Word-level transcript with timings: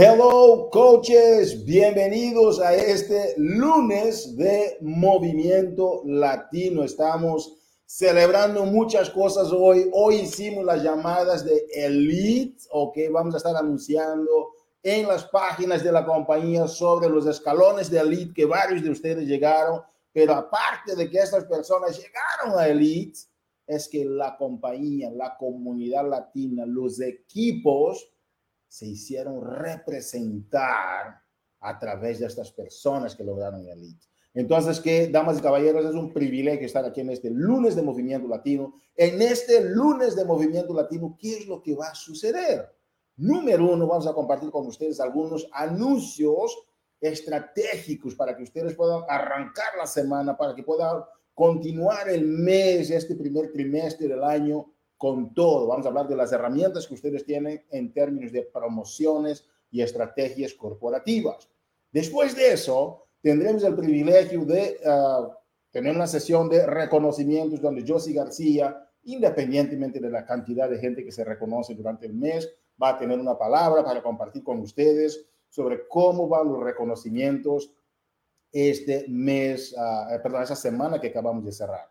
Hello, 0.00 0.70
coaches, 0.70 1.64
bienvenidos 1.64 2.60
a 2.60 2.72
este 2.72 3.34
lunes 3.36 4.36
de 4.36 4.78
Movimiento 4.80 6.02
Latino. 6.04 6.84
Estamos 6.84 7.56
celebrando 7.84 8.64
muchas 8.64 9.10
cosas 9.10 9.50
hoy. 9.50 9.90
Hoy 9.92 10.20
hicimos 10.20 10.64
las 10.64 10.84
llamadas 10.84 11.44
de 11.44 11.66
Elite, 11.74 12.62
ok, 12.70 12.96
vamos 13.10 13.34
a 13.34 13.38
estar 13.38 13.56
anunciando 13.56 14.50
en 14.84 15.08
las 15.08 15.24
páginas 15.24 15.82
de 15.82 15.90
la 15.90 16.06
compañía 16.06 16.68
sobre 16.68 17.08
los 17.08 17.26
escalones 17.26 17.90
de 17.90 17.98
Elite 17.98 18.34
que 18.34 18.44
varios 18.44 18.84
de 18.84 18.90
ustedes 18.90 19.26
llegaron, 19.26 19.80
pero 20.12 20.32
aparte 20.32 20.94
de 20.94 21.10
que 21.10 21.18
estas 21.18 21.44
personas 21.46 21.98
llegaron 21.98 22.56
a 22.56 22.68
Elite, 22.68 23.18
es 23.66 23.88
que 23.88 24.04
la 24.04 24.36
compañía, 24.36 25.10
la 25.10 25.36
comunidad 25.36 26.08
latina, 26.08 26.64
los 26.64 27.00
equipos, 27.00 28.08
se 28.68 28.86
hicieron 28.86 29.44
representar 29.44 31.22
a 31.60 31.78
través 31.78 32.20
de 32.20 32.26
estas 32.26 32.52
personas 32.52 33.16
que 33.16 33.24
lograron 33.24 33.60
el 33.60 33.68
elite. 33.68 34.06
Entonces, 34.34 34.78
que, 34.78 35.08
damas 35.08 35.38
y 35.38 35.42
caballeros, 35.42 35.84
es 35.84 35.94
un 35.94 36.12
privilegio 36.12 36.66
estar 36.66 36.84
aquí 36.84 37.00
en 37.00 37.10
este 37.10 37.30
lunes 37.30 37.74
de 37.74 37.82
Movimiento 37.82 38.28
Latino. 38.28 38.74
En 38.94 39.20
este 39.20 39.64
lunes 39.64 40.14
de 40.14 40.24
Movimiento 40.24 40.74
Latino, 40.74 41.16
¿qué 41.18 41.38
es 41.38 41.46
lo 41.46 41.62
que 41.62 41.74
va 41.74 41.88
a 41.88 41.94
suceder? 41.94 42.72
Número 43.16 43.72
uno, 43.72 43.86
vamos 43.88 44.06
a 44.06 44.12
compartir 44.12 44.50
con 44.50 44.66
ustedes 44.66 45.00
algunos 45.00 45.48
anuncios 45.52 46.56
estratégicos 47.00 48.14
para 48.14 48.36
que 48.36 48.44
ustedes 48.44 48.74
puedan 48.74 49.02
arrancar 49.08 49.76
la 49.76 49.86
semana, 49.86 50.36
para 50.36 50.54
que 50.54 50.62
puedan 50.62 51.02
continuar 51.34 52.08
el 52.08 52.24
mes, 52.24 52.90
este 52.90 53.16
primer 53.16 53.50
trimestre 53.50 54.06
del 54.06 54.22
año 54.22 54.66
con 54.98 55.32
todo. 55.32 55.68
Vamos 55.68 55.86
a 55.86 55.88
hablar 55.88 56.08
de 56.08 56.16
las 56.16 56.32
herramientas 56.32 56.86
que 56.86 56.94
ustedes 56.94 57.24
tienen 57.24 57.64
en 57.70 57.92
términos 57.92 58.32
de 58.32 58.42
promociones 58.42 59.48
y 59.70 59.80
estrategias 59.80 60.52
corporativas. 60.54 61.48
Después 61.92 62.36
de 62.36 62.52
eso, 62.52 63.06
tendremos 63.22 63.62
el 63.62 63.76
privilegio 63.76 64.44
de 64.44 64.78
ah, 64.84 65.38
tener 65.70 65.94
una 65.94 66.06
sesión 66.06 66.48
de 66.48 66.66
reconocimientos 66.66 67.60
donde 67.60 67.84
Josie 67.86 68.12
García, 68.12 68.84
independientemente 69.04 70.00
de 70.00 70.10
la 70.10 70.26
cantidad 70.26 70.68
de 70.68 70.78
gente 70.78 71.04
que 71.04 71.12
se 71.12 71.24
reconoce 71.24 71.74
durante 71.74 72.06
el 72.06 72.14
mes, 72.14 72.52
va 72.80 72.90
a 72.90 72.98
tener 72.98 73.18
una 73.18 73.38
palabra 73.38 73.84
para 73.84 74.02
compartir 74.02 74.42
con 74.42 74.58
ustedes 74.58 75.26
sobre 75.48 75.86
cómo 75.88 76.28
van 76.28 76.48
los 76.48 76.62
reconocimientos 76.62 77.72
este 78.50 79.06
mes, 79.08 79.74
uh, 79.76 80.22
perdón, 80.22 80.42
esa 80.42 80.56
semana 80.56 81.00
que 81.00 81.08
acabamos 81.08 81.44
de 81.44 81.52
cerrar. 81.52 81.86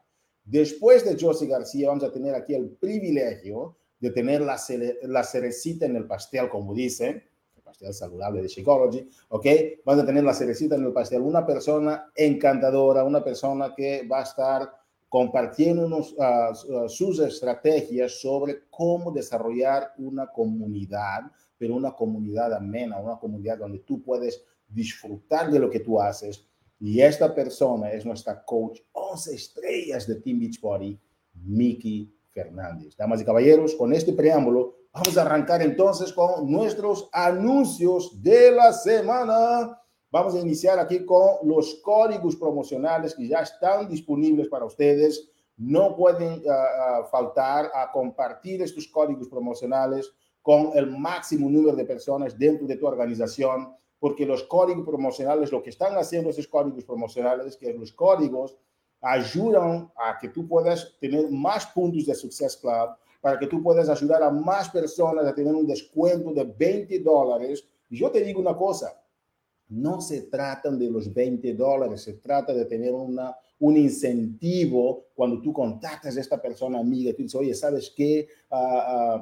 Después 0.47 1.03
de 1.03 1.17
Josie 1.19 1.49
García, 1.49 1.89
vamos 1.89 2.05
a 2.05 2.11
tener 2.11 2.33
aquí 2.33 2.55
el 2.55 2.69
privilegio 2.69 3.75
de 3.99 4.11
tener 4.11 4.39
la, 4.39 4.57
la 5.03 5.23
cerecita 5.25 5.85
en 5.85 5.97
el 5.97 6.07
pastel, 6.07 6.47
como 6.47 6.73
dice, 6.73 7.23
el 7.53 7.61
pastel 7.61 7.93
saludable 7.93 8.41
de 8.41 8.47
Psychology, 8.47 9.09
¿ok? 9.27 9.45
Vamos 9.83 10.03
a 10.03 10.07
tener 10.07 10.23
la 10.23 10.33
cerecita 10.33 10.75
en 10.75 10.85
el 10.85 10.93
pastel, 10.93 11.21
una 11.21 11.45
persona 11.45 12.09
encantadora, 12.15 13.03
una 13.03 13.21
persona 13.21 13.73
que 13.75 14.07
va 14.07 14.19
a 14.19 14.23
estar 14.23 14.71
compartiendo 15.09 15.99
ah, 16.19 16.51
ah, 16.51 16.87
sus 16.87 17.19
estrategias 17.19 18.21
sobre 18.21 18.69
cómo 18.69 19.11
desarrollar 19.11 19.91
una 19.97 20.27
comunidad, 20.27 21.23
pero 21.57 21.75
una 21.75 21.91
comunidad 21.91 22.53
amena, 22.53 22.99
una 22.99 23.19
comunidad 23.19 23.57
donde 23.57 23.79
tú 23.79 24.01
puedes 24.01 24.45
disfrutar 24.65 25.51
de 25.51 25.59
lo 25.59 25.69
que 25.69 25.81
tú 25.81 25.99
haces, 25.99 26.47
y 26.79 27.01
esta 27.01 27.33
persona 27.33 27.91
es 27.91 28.05
nuestra 28.05 28.43
coach 28.43 28.79
11 28.91 29.33
estrellas 29.33 30.07
de 30.07 30.15
Team 30.15 30.39
Beachbody, 30.39 30.99
Miki 31.33 32.13
Fernández. 32.29 32.95
Damas 32.95 33.21
y 33.21 33.25
caballeros, 33.25 33.75
con 33.75 33.93
este 33.93 34.13
preámbulo, 34.13 34.75
vamos 34.93 35.17
a 35.17 35.21
arrancar 35.23 35.61
entonces 35.61 36.13
con 36.13 36.49
nuestros 36.49 37.09
anuncios 37.11 38.21
de 38.21 38.51
la 38.51 38.73
semana. 38.73 39.81
Vamos 40.11 40.35
a 40.35 40.39
iniciar 40.39 40.77
aquí 40.79 41.03
con 41.03 41.37
los 41.43 41.75
códigos 41.83 42.35
promocionales 42.35 43.15
que 43.15 43.27
ya 43.27 43.39
están 43.39 43.89
disponibles 43.89 44.47
para 44.47 44.65
ustedes. 44.65 45.29
No 45.57 45.95
pueden 45.95 46.43
ah, 46.47 46.53
ah, 46.53 47.03
faltar 47.11 47.71
a 47.73 47.91
compartir 47.91 48.61
estos 48.61 48.87
códigos 48.87 49.27
promocionales 49.27 50.11
con 50.43 50.71
el 50.75 50.87
máximo 50.87 51.49
número 51.49 51.75
de 51.75 51.83
personas 51.83 52.37
dentro 52.37 52.67
de 52.67 52.77
tu 52.77 52.85
organización 52.85 53.75
porque 53.99 54.25
los 54.25 54.43
códigos 54.43 54.85
promocionales, 54.85 55.51
lo 55.51 55.63
que 55.63 55.71
están 55.71 55.95
haciendo 55.97 56.29
esos 56.29 56.47
códigos 56.47 56.83
promocionales 56.83 57.47
es 57.47 57.57
que 57.57 57.73
los 57.73 57.91
códigos 57.91 58.57
ayudan 59.01 59.91
a 59.95 60.17
que 60.19 60.29
tú 60.29 60.47
puedas 60.47 60.95
tener 60.99 61.29
más 61.29 61.67
puntos 61.67 62.05
de 62.05 62.15
Success 62.15 62.57
Club, 62.57 62.89
para 63.21 63.39
que 63.39 63.47
tú 63.47 63.61
puedas 63.61 63.89
ayudar 63.89 64.23
a 64.23 64.29
más 64.29 64.69
personas 64.69 65.25
a 65.25 65.33
tener 65.33 65.53
un 65.53 65.67
descuento 65.67 66.31
de 66.33 66.43
20 66.43 66.99
dólares. 66.99 67.63
Y 67.89 67.97
yo 67.97 68.11
te 68.11 68.21
digo 68.21 68.39
una 68.39 68.55
cosa, 68.55 69.01
no 69.69 69.99
se 69.99 70.23
trata 70.23 70.71
de 70.71 70.89
los 70.89 71.13
20 71.13 71.53
dólares, 71.53 72.03
se 72.03 72.13
trata 72.13 72.53
de 72.53 72.65
tener 72.65 72.93
una, 72.93 73.35
un 73.59 73.75
incentivo 73.75 75.07
cuando 75.13 75.41
tú 75.41 75.51
contactas 75.51 76.15
a 76.15 76.21
esta 76.21 76.41
persona 76.41 76.79
amiga, 76.79 77.11
tú 77.11 77.23
dices, 77.23 77.35
oye, 77.35 77.53
¿sabes 77.53 77.91
qué? 77.95 78.27
Uh, 78.49 79.21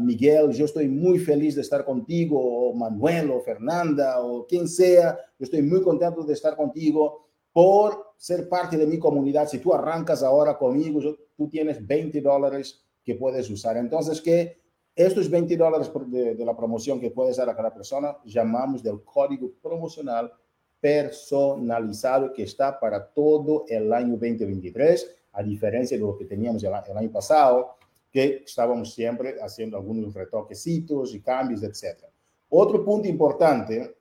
Miguel, 0.00 0.50
yo 0.52 0.64
estoy 0.64 0.88
muy 0.88 1.18
feliz 1.18 1.54
de 1.54 1.62
estar 1.62 1.84
contigo, 1.84 2.38
o 2.40 2.74
Manuel, 2.74 3.30
o 3.30 3.40
Fernanda, 3.40 4.20
o 4.20 4.46
quien 4.46 4.66
sea, 4.66 5.16
yo 5.38 5.44
estoy 5.44 5.62
muy 5.62 5.80
contento 5.80 6.24
de 6.24 6.34
estar 6.34 6.56
contigo 6.56 7.28
por 7.52 8.14
ser 8.16 8.48
parte 8.48 8.76
de 8.76 8.86
mi 8.86 8.98
comunidad. 8.98 9.48
Si 9.48 9.58
tú 9.58 9.72
arrancas 9.72 10.22
ahora 10.22 10.58
conmigo, 10.58 11.00
tú 11.36 11.48
tienes 11.48 11.84
20 11.86 12.20
dólares 12.20 12.82
que 13.04 13.14
puedes 13.14 13.48
usar. 13.48 13.76
Entonces, 13.76 14.20
que 14.20 14.60
estos 14.94 15.30
20 15.30 15.56
dólares 15.56 15.90
de, 16.08 16.34
de 16.34 16.44
la 16.44 16.56
promoción 16.56 17.00
que 17.00 17.10
puedes 17.10 17.36
dar 17.36 17.48
a 17.48 17.56
cada 17.56 17.72
persona, 17.72 18.16
llamamos 18.24 18.82
del 18.82 19.02
código 19.02 19.52
promocional 19.62 20.32
personalizado 20.80 22.32
que 22.32 22.42
está 22.42 22.78
para 22.78 23.06
todo 23.06 23.64
el 23.68 23.92
año 23.92 24.12
2023, 24.12 25.16
a 25.32 25.42
diferencia 25.42 25.96
de 25.96 26.02
lo 26.02 26.16
que 26.16 26.24
teníamos 26.24 26.64
el 26.64 26.74
año 26.74 27.12
pasado 27.12 27.76
que 28.10 28.42
estábamos 28.44 28.92
siempre 28.92 29.36
haciendo 29.40 29.76
algunos 29.76 30.14
retoquecitos 30.14 31.14
y 31.14 31.20
cambios, 31.20 31.62
etc. 31.62 32.04
Otro 32.48 32.84
punto 32.84 33.06
importante, 33.08 33.96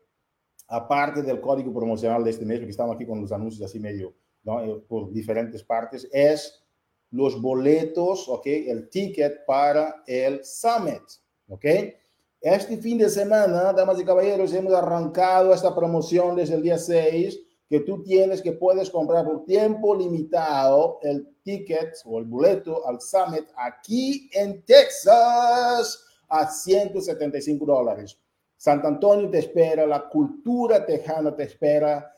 aparte 0.67 1.21
del 1.21 1.39
código 1.39 1.73
promocional 1.73 2.23
de 2.23 2.31
este 2.31 2.45
mes, 2.45 2.59
que 2.59 2.69
estamos 2.69 2.95
aquí 2.95 3.05
con 3.05 3.21
los 3.21 3.31
anuncios 3.31 3.63
así 3.63 3.79
medio 3.79 4.13
eh, 4.45 4.81
por 4.87 5.11
diferentes 5.11 5.63
partes, 5.63 6.07
es 6.11 6.63
los 7.11 7.41
boletos, 7.41 8.27
¿ok? 8.29 8.45
El 8.45 8.89
ticket 8.89 9.45
para 9.45 10.03
el 10.05 10.43
summit, 10.43 11.03
¿ok? 11.47 11.65
Este 12.41 12.77
fin 12.77 12.97
de 12.97 13.09
semana, 13.09 13.73
damas 13.73 13.99
y 13.99 14.05
caballeros, 14.05 14.53
hemos 14.53 14.73
arrancado 14.73 15.53
esta 15.53 15.75
promoción 15.75 16.35
desde 16.35 16.55
el 16.55 16.61
día 16.61 16.77
6 16.77 17.39
que 17.69 17.81
tú 17.81 18.01
tienes 18.01 18.41
que 18.41 18.53
puedes 18.53 18.89
comprar 18.89 19.23
por 19.25 19.45
tiempo 19.45 19.95
limitado 19.95 20.99
el 21.03 21.35
ticket 21.43 21.93
o 22.05 22.17
el 22.17 22.25
boleto 22.25 22.85
al 22.87 22.99
Summit 22.99 23.45
aquí 23.55 24.27
en 24.33 24.63
Texas 24.63 26.03
a 26.27 26.49
175 26.49 27.65
dólares. 27.65 28.17
Sant 28.57 28.83
Antonio 28.83 29.29
te 29.29 29.37
espera, 29.37 29.85
la 29.85 30.09
cultura 30.09 30.83
tejana 30.83 31.35
te 31.35 31.43
espera. 31.43 32.11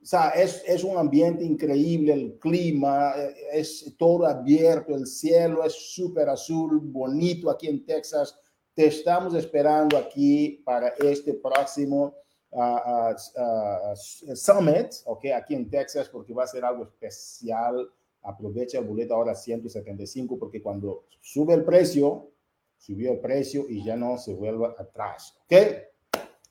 O 0.00 0.04
sea, 0.04 0.28
es, 0.30 0.62
es 0.66 0.84
un 0.84 0.96
ambiente 0.98 1.42
increíble, 1.42 2.12
el 2.12 2.38
clima, 2.38 3.14
es 3.50 3.94
todo 3.98 4.26
abierto, 4.26 4.94
el 4.94 5.06
cielo 5.06 5.64
es 5.64 5.72
súper 5.72 6.28
azul, 6.28 6.80
bonito 6.82 7.50
aquí 7.50 7.66
en 7.66 7.84
Texas. 7.84 8.38
Te 8.74 8.86
estamos 8.86 9.34
esperando 9.34 9.96
aquí 9.96 10.62
para 10.64 10.88
este 11.00 11.34
próximo 11.34 12.14
uh, 12.50 13.94
Summit, 14.34 14.94
ok, 15.04 15.26
aquí 15.34 15.54
en 15.54 15.68
Texas, 15.68 16.08
porque 16.08 16.32
va 16.32 16.44
a 16.44 16.46
ser 16.46 16.64
algo 16.64 16.84
especial. 16.84 17.88
Aprovecha 18.22 18.78
el 18.78 18.84
boleto 18.84 19.14
ahora 19.14 19.34
175, 19.34 20.38
porque 20.38 20.60
cuando 20.60 21.04
sube 21.20 21.54
el 21.54 21.64
precio, 21.64 22.30
subió 22.76 23.12
el 23.12 23.20
precio 23.20 23.66
y 23.68 23.84
ya 23.84 23.96
no 23.96 24.18
se 24.18 24.34
vuelva 24.34 24.74
atrás, 24.78 25.36
ok. 25.44 25.54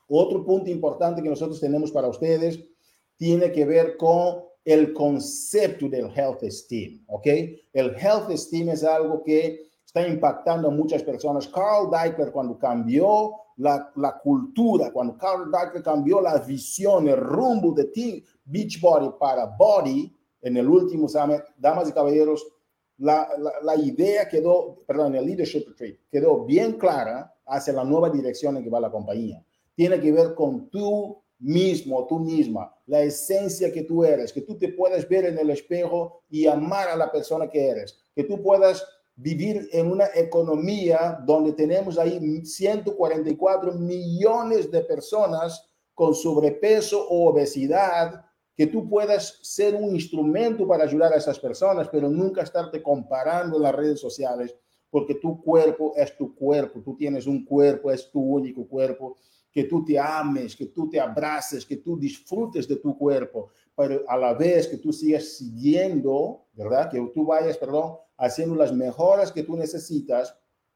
Otro 0.09 0.45
punto 0.45 0.69
importante 0.69 1.21
que 1.21 1.29
nosotros 1.29 1.59
tenemos 1.59 1.91
para 1.91 2.07
ustedes 2.07 2.63
tiene 3.17 3.51
que 3.51 3.65
ver 3.65 3.97
con 3.97 4.45
el 4.63 4.93
concepto 4.93 5.89
del 5.89 6.09
health 6.15 6.43
esteem, 6.43 7.03
¿ok? 7.07 7.27
El 7.73 7.95
health 7.97 8.29
esteem 8.29 8.69
es 8.69 8.83
algo 8.83 9.23
que 9.23 9.66
está 9.97 10.07
impactando 10.07 10.67
a 10.67 10.71
muchas 10.71 11.03
personas. 11.03 11.47
Carl 11.47 11.89
Deichler, 11.89 12.31
cuando 12.31 12.57
cambió 12.57 13.33
la, 13.57 13.91
la 13.95 14.17
cultura, 14.19 14.91
cuando 14.91 15.17
Carl 15.17 15.51
Deichler 15.51 15.83
cambió 15.83 16.21
la 16.21 16.37
visión, 16.39 17.07
el 17.07 17.17
rumbo 17.17 17.71
de 17.73 17.85
Team 17.85 18.21
Beachbody 18.45 19.11
para 19.19 19.45
Body 19.45 20.13
en 20.41 20.57
el 20.57 20.67
último 20.67 21.07
summit, 21.07 21.41
damas 21.57 21.89
y 21.89 21.91
caballeros, 21.91 22.45
la, 22.99 23.27
la, 23.37 23.51
la, 23.61 23.75
idea 23.75 24.27
quedó, 24.27 24.83
perdón, 24.87 25.15
el 25.15 25.25
leadership 25.25 25.65
retreat 25.67 25.97
quedó 26.09 26.45
bien 26.45 26.73
clara 26.73 27.31
hacia 27.45 27.73
la 27.73 27.83
nueva 27.83 28.09
dirección 28.09 28.57
en 28.57 28.63
que 28.63 28.69
va 28.69 28.79
la 28.79 28.89
compañía. 28.89 29.43
Tiene 29.75 29.99
que 29.99 30.11
ver 30.11 30.33
con 30.33 30.69
tú 30.69 31.21
mismo, 31.39 32.07
tú 32.07 32.19
misma, 32.19 32.73
la 32.87 33.01
esencia 33.01 33.71
que 33.71 33.83
tú 33.83 34.03
eres, 34.03 34.33
que 34.33 34.41
tú 34.41 34.57
te 34.57 34.69
puedas 34.69 35.07
ver 35.07 35.25
en 35.25 35.37
el 35.37 35.51
espejo 35.51 36.23
y 36.29 36.47
amar 36.47 36.87
a 36.87 36.95
la 36.95 37.11
persona 37.11 37.47
que 37.47 37.67
eres, 37.67 37.99
que 38.15 38.23
tú 38.23 38.41
puedas 38.41 38.83
vivir 39.17 39.67
en 39.73 39.91
una 39.91 40.05
economía 40.13 41.19
donde 41.25 41.51
tenemos 41.51 41.97
ahí 41.97 42.45
144 42.45 43.73
millones 43.73 44.71
de 44.71 44.81
personas 44.81 45.67
con 45.95 46.13
sobrepeso 46.13 47.03
o 47.09 47.27
obesidad, 47.29 48.23
que 48.55 48.67
tú 48.67 48.87
puedas 48.87 49.39
ser 49.41 49.73
un 49.75 49.95
instrumento 49.95 50.67
para 50.67 50.83
ayudar 50.83 51.13
a 51.13 51.17
esas 51.17 51.39
personas, 51.39 51.89
pero 51.89 52.09
nunca 52.09 52.43
estarte 52.43 52.81
comparando 52.81 53.57
en 53.57 53.63
las 53.63 53.75
redes 53.75 53.99
sociales, 53.99 54.55
porque 54.89 55.15
tu 55.15 55.41
cuerpo 55.41 55.93
es 55.95 56.15
tu 56.15 56.35
cuerpo, 56.35 56.81
tú 56.81 56.95
tienes 56.95 57.25
un 57.25 57.43
cuerpo, 57.43 57.91
es 57.91 58.11
tu 58.11 58.21
único 58.21 58.67
cuerpo, 58.67 59.17
que 59.51 59.63
tú 59.63 59.83
te 59.83 59.97
ames, 59.97 60.55
que 60.55 60.67
tú 60.67 60.87
te 60.87 60.99
abraces, 60.99 61.65
que 61.65 61.77
tú 61.77 61.97
disfrutes 61.97 62.67
de 62.67 62.75
tu 62.75 62.95
cuerpo, 62.95 63.49
pero 63.75 64.03
a 64.07 64.15
la 64.15 64.35
vez 64.35 64.67
que 64.67 64.77
tú 64.77 64.93
sigas 64.93 65.23
siguiendo, 65.37 66.45
¿verdad? 66.53 66.91
Que 66.91 66.99
tú 67.13 67.25
vayas, 67.25 67.57
perdón, 67.57 67.97
haciendo 68.17 68.55
las 68.55 68.73
mejoras 68.73 69.31
que 69.31 69.43
tú 69.43 69.55
necesitas, 69.55 70.35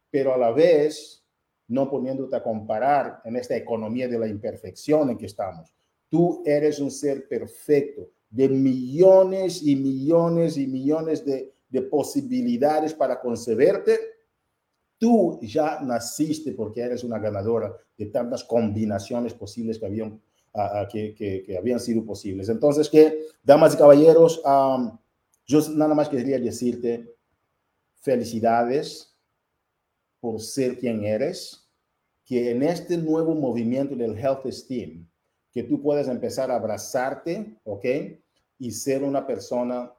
pero 0.10 0.34
a 0.34 0.38
la 0.38 0.52
vez 0.52 1.26
no 1.68 1.90
poniéndote 1.90 2.36
a 2.36 2.44
comparar 2.44 3.22
en 3.24 3.38
esta 3.38 3.56
economía 3.56 4.08
de 4.08 4.20
la 4.20 4.28
imperfección 4.28 5.10
en 5.10 5.18
que 5.18 5.26
estamos. 5.26 5.74
Tú 6.10 6.44
eres 6.46 6.80
un 6.80 6.92
ser 6.92 7.28
perfecto, 7.28 8.10
de 8.30 8.50
millones 8.50 9.64
y 9.64 9.76
millones 9.76 10.58
y 10.58 10.68
millones 10.68 11.26
de, 11.26 11.54
de 11.72 11.82
posibilidades 11.82 12.94
para 12.94 13.20
conceberte. 13.20 13.98
Tú 14.98 15.40
ya 15.42 15.80
naciste 15.82 16.52
porque 16.52 16.82
eres 16.82 17.04
una 17.04 17.18
ganadora 17.18 17.74
de 17.98 18.06
tantas 18.08 18.44
combinaciones 18.44 19.34
posibles 19.34 19.80
que 19.80 19.86
habían, 19.86 20.22
que, 20.92 21.16
que, 21.16 21.58
habían 21.58 21.80
sido 21.80 22.06
posibles. 22.06 22.50
Entonces, 22.50 22.90
que, 22.90 23.26
damas 23.42 23.74
y 23.74 23.78
caballeros, 23.78 24.42
yo 25.48 25.70
nada 25.72 25.96
más 25.96 26.10
quería 26.10 26.38
decirte, 26.40 27.16
felicidades 28.02 29.16
por 30.20 30.40
ser 30.42 30.78
quien 30.78 31.04
eres, 31.04 31.70
que 32.26 32.52
en 32.52 32.64
este 32.64 32.98
nuevo 32.98 33.34
movimiento 33.34 33.96
del 33.96 34.18
Health 34.18 34.46
Esteem, 34.46 35.08
que 35.52 35.64
tú 35.64 35.82
puedas 35.82 36.08
empezar 36.08 36.52
a 36.52 36.56
abrazarte, 36.56 37.60
¿ok? 37.64 37.86
Y 38.60 38.72
ser 38.72 39.04
una 39.04 39.26
persona 39.26 39.92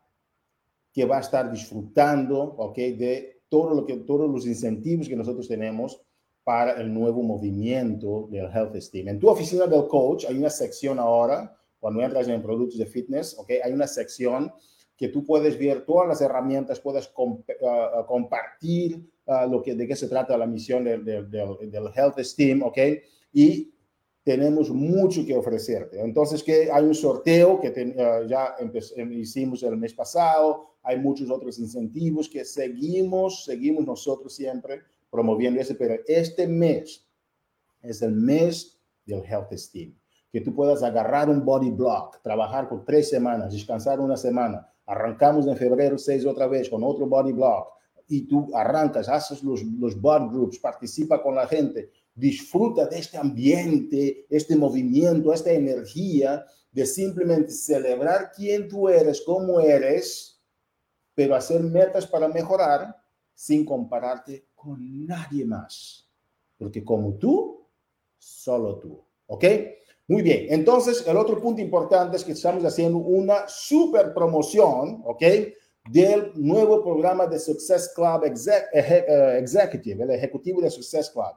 que 0.93 1.05
va 1.05 1.19
a 1.19 1.21
estar 1.21 1.51
disfrutando, 1.51 2.43
¿ok? 2.43 2.77
De 2.77 3.43
todo 3.49 3.75
lo 3.75 3.85
que, 3.85 3.97
todos 3.99 4.31
los 4.31 4.47
incentivos 4.47 5.09
que 5.09 5.17
nosotros 5.17 5.49
tenemos 5.49 6.01
para 6.45 6.81
el 6.81 6.93
nuevo 6.93 7.23
movimiento 7.23 8.29
del 8.31 8.47
Health 8.47 8.75
Esteem. 8.75 9.09
En 9.09 9.21
tu 9.21 9.29
oficina 9.29 9.67
del 9.67 9.87
coach 9.87 10.25
hay 10.25 10.37
una 10.37 10.51
sección 10.51 10.99
ahora, 10.99 11.57
cuando 11.79 12.01
entras 12.03 12.29
en 12.29 12.43
productos 12.43 12.79
de 12.79 12.87
fitness, 12.87 13.37
¿ok? 13.39 13.51
Hay 13.65 13.73
una 13.73 13.87
sección 13.87 14.53
que 15.03 15.09
tú 15.09 15.25
puedes 15.25 15.59
ver 15.59 15.85
todas 15.85 16.07
las 16.07 16.21
herramientas, 16.21 16.79
puedes 16.79 17.13
ah, 17.19 17.91
ah, 17.93 18.07
compartir 18.07 19.05
uh, 19.27 19.51
lo 19.51 19.61
que, 19.61 19.75
de 19.75 19.89
qué 19.89 19.97
se 19.97 20.07
trata 20.07 20.39
la 20.39 20.47
misión 20.47 20.85
del, 20.85 21.05
del, 21.05 21.29
del, 21.29 21.89
Health 21.93 22.21
Esteem, 22.21 22.63
¿ok? 22.63 22.79
Y 23.33 23.75
tenemos 24.23 24.71
mucho 24.71 25.27
que 25.27 25.37
ofrecerte. 25.37 26.01
Entonces, 26.01 26.41
que 26.41 26.71
hay 26.71 26.85
un 26.85 26.95
sorteo 26.95 27.61
que 27.61 27.97
ya 28.29 28.55
hicimos 29.11 29.65
el 29.65 29.77
mes 29.77 29.93
pasado, 29.93 30.77
hay 30.85 31.01
muchos 31.01 31.29
otros 31.31 31.59
incentivos 31.59 32.29
que 32.29 32.45
seguimos, 32.45 33.45
seguimos 33.45 33.85
nosotros 33.85 34.33
siempre 34.33 34.83
promoviendo 35.11 35.61
ese, 35.61 35.75
pero 35.75 35.97
este 36.07 36.47
mes 36.47 37.05
es 37.83 38.03
el 38.03 38.13
mes 38.13 38.79
del 39.05 39.25
Health 39.25 39.51
Esteem. 39.51 39.97
Que 40.31 40.41
tú 40.41 40.55
puedas 40.55 40.85
agarrar 40.85 41.29
un 41.29 41.45
body 41.45 41.73
block, 41.73 42.23
trabajar 42.23 42.69
por 42.69 42.85
tres 42.85 43.11
semanas, 43.11 43.53
descansar 43.53 43.99
una 43.99 44.17
semana, 44.17 44.69
Arrancamos 44.93 45.47
en 45.47 45.57
febrero 45.57 45.97
6 45.97 46.27
otra 46.27 46.47
vez 46.47 46.69
con 46.69 46.85
otro 46.85 47.07
body 47.07 47.33
block 47.33 47.67
y 48.09 48.27
tú 48.27 48.51
arrancas, 48.55 49.09
haces 49.09 49.43
los, 49.43 49.63
los 49.63 49.99
body 49.99 50.29
groups, 50.29 50.59
participa 50.59 51.23
con 51.23 51.35
la 51.35 51.47
gente, 51.47 51.91
disfruta 52.15 52.85
de 52.85 52.99
este 52.99 53.17
ambiente, 53.17 54.27
este 54.29 54.55
movimiento, 54.55 55.33
esta 55.33 55.51
energía 55.51 56.45
de 56.71 56.85
simplemente 56.85 57.53
celebrar 57.53 58.33
quién 58.37 58.69
tú 58.69 58.87
eres, 58.87 59.23
cómo 59.23 59.61
eres, 59.61 60.39
pero 61.15 61.37
hacer 61.37 61.63
metas 61.63 62.07
para 62.07 62.29
mejorar 62.29 62.95
sin 63.33 63.65
compararte 63.65 64.49
con 64.55 65.07
nadie 65.07 65.47
más. 65.47 66.07
Porque 66.59 66.85
como 66.85 67.15
tú, 67.15 67.67
solo 68.19 68.79
tú. 68.79 69.03
¿Ok? 69.27 69.45
Muy 70.09 70.23
bien, 70.23 70.47
entonces 70.51 71.07
el 71.07 71.17
otro 71.17 71.41
punto 71.41 71.61
importante 71.61 72.17
es 72.17 72.25
que 72.25 72.33
estamos 72.33 72.65
haciendo 72.65 72.99
una 72.99 73.47
super 73.47 74.13
promoción, 74.13 75.03
¿ok? 75.05 75.23
Del 75.91 76.33
nuevo 76.35 76.83
programa 76.83 77.27
de 77.27 77.39
Success 77.39 77.93
Club 77.95 78.25
eh, 78.25 79.39
Executive, 79.41 80.05
el 80.05 80.11
ejecutivo 80.11 80.61
de 80.61 80.71
Success 80.71 81.11
Club. 81.11 81.35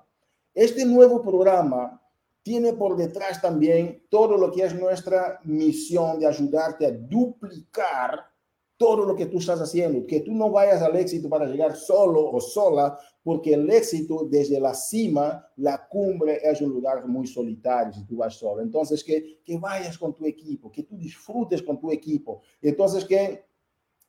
Este 0.54 0.86
nuevo 0.86 1.22
programa 1.22 2.02
tiene 2.42 2.74
por 2.74 2.96
detrás 2.96 3.42
también 3.42 4.04
todo 4.10 4.38
lo 4.38 4.52
que 4.52 4.64
es 4.64 4.76
nuestra 4.76 5.40
misión 5.44 6.20
de 6.20 6.28
ayudarte 6.28 6.86
a 6.86 6.92
duplicar 6.92 8.26
todo 8.78 9.06
lo 9.06 9.16
que 9.16 9.28
tú 9.28 9.40
estás 9.40 9.62
haciendo, 9.62 10.06
que 10.06 10.20
tú 10.20 10.34
no 10.34 10.52
vayas 10.52 10.82
al 10.82 10.96
éxito 10.98 11.30
para 11.30 11.46
llegar 11.46 11.76
solo 11.76 12.30
o 12.30 12.42
sola, 12.42 12.98
porque 13.24 13.54
el 13.54 13.70
éxito 13.72 14.28
desde 14.30 14.60
la 14.60 14.74
cima, 14.74 15.48
la 15.58 15.88
cumbre 15.88 16.40
es 16.44 16.62
un 16.62 16.72
lugar 16.72 17.08
muy 17.08 17.26
solitario 17.26 17.94
si 17.94 18.06
tú 18.06 18.18
vas 18.18 18.36
solo. 18.36 18.62
Entonces, 18.62 19.04
que, 19.04 19.40
que 19.44 19.58
vayas 19.58 19.98
con 19.98 20.14
tu 20.14 20.26
equipo, 20.26 20.72
que 20.72 20.84
tú 20.84 20.98
disfrutes 20.98 21.64
con 21.64 21.80
tu 21.80 21.92
equipo. 21.92 22.42
Entonces, 22.62 23.06
que 23.06 23.46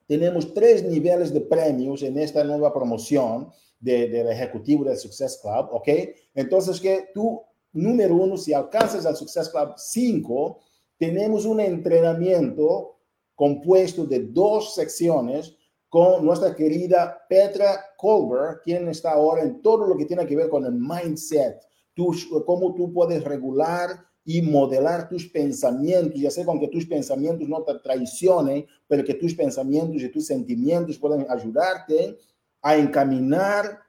tenemos 0.06 0.52
tres 0.52 0.84
niveles 0.84 1.32
de 1.32 1.40
premios 1.40 2.02
en 2.02 2.18
esta 2.18 2.44
nueva 2.44 2.72
promoción 2.72 3.48
del 3.78 4.28
ejecutivo 4.28 4.84
del 4.84 4.96
Success 4.96 5.38
Club, 5.40 5.68
¿ok? 5.70 5.88
Entonces, 6.34 6.80
que 6.80 7.10
tú, 7.14 7.40
número 7.72 8.16
uno, 8.16 8.36
si 8.36 8.52
alcanzas 8.52 9.06
al 9.06 9.16
Success 9.16 9.48
Club 9.48 9.74
5, 9.76 10.58
tenemos 10.98 11.44
un 11.44 11.60
entrenamiento 11.60 12.96
compuesto 13.37 14.05
de 14.05 14.25
dos 14.25 14.75
secciones 14.75 15.55
con 15.88 16.25
nuestra 16.26 16.57
querida 16.57 17.23
Petra 17.28 17.85
Colbert, 17.97 18.62
quien 18.64 18.88
está 18.88 19.12
ahora 19.12 19.43
en 19.43 19.62
todo 19.62 19.87
lo 19.87 19.97
que 19.97 20.07
tiene 20.07 20.26
que 20.26 20.35
ver 20.35 20.49
con 20.49 20.64
el 20.64 20.73
mindset, 20.73 21.61
tú, 21.95 22.12
cómo 22.45 22.75
tú 22.75 22.93
puedes 22.93 23.23
regular 23.23 23.90
y 24.25 24.43
modelar 24.43 25.09
tus 25.09 25.28
pensamientos 25.28 26.21
y 26.21 26.26
hacer 26.26 26.45
con 26.45 26.59
que 26.59 26.66
tus 26.66 26.85
pensamientos 26.85 27.49
no 27.49 27.62
te 27.62 27.75
traicionen, 27.78 28.66
pero 28.88 29.05
que 29.05 29.14
tus 29.14 29.35
pensamientos 29.35 30.02
y 30.02 30.09
tus 30.09 30.26
sentimientos 30.26 30.99
puedan 30.99 31.25
ayudarte 31.31 32.19
a 32.61 32.76
encaminar 32.76 33.86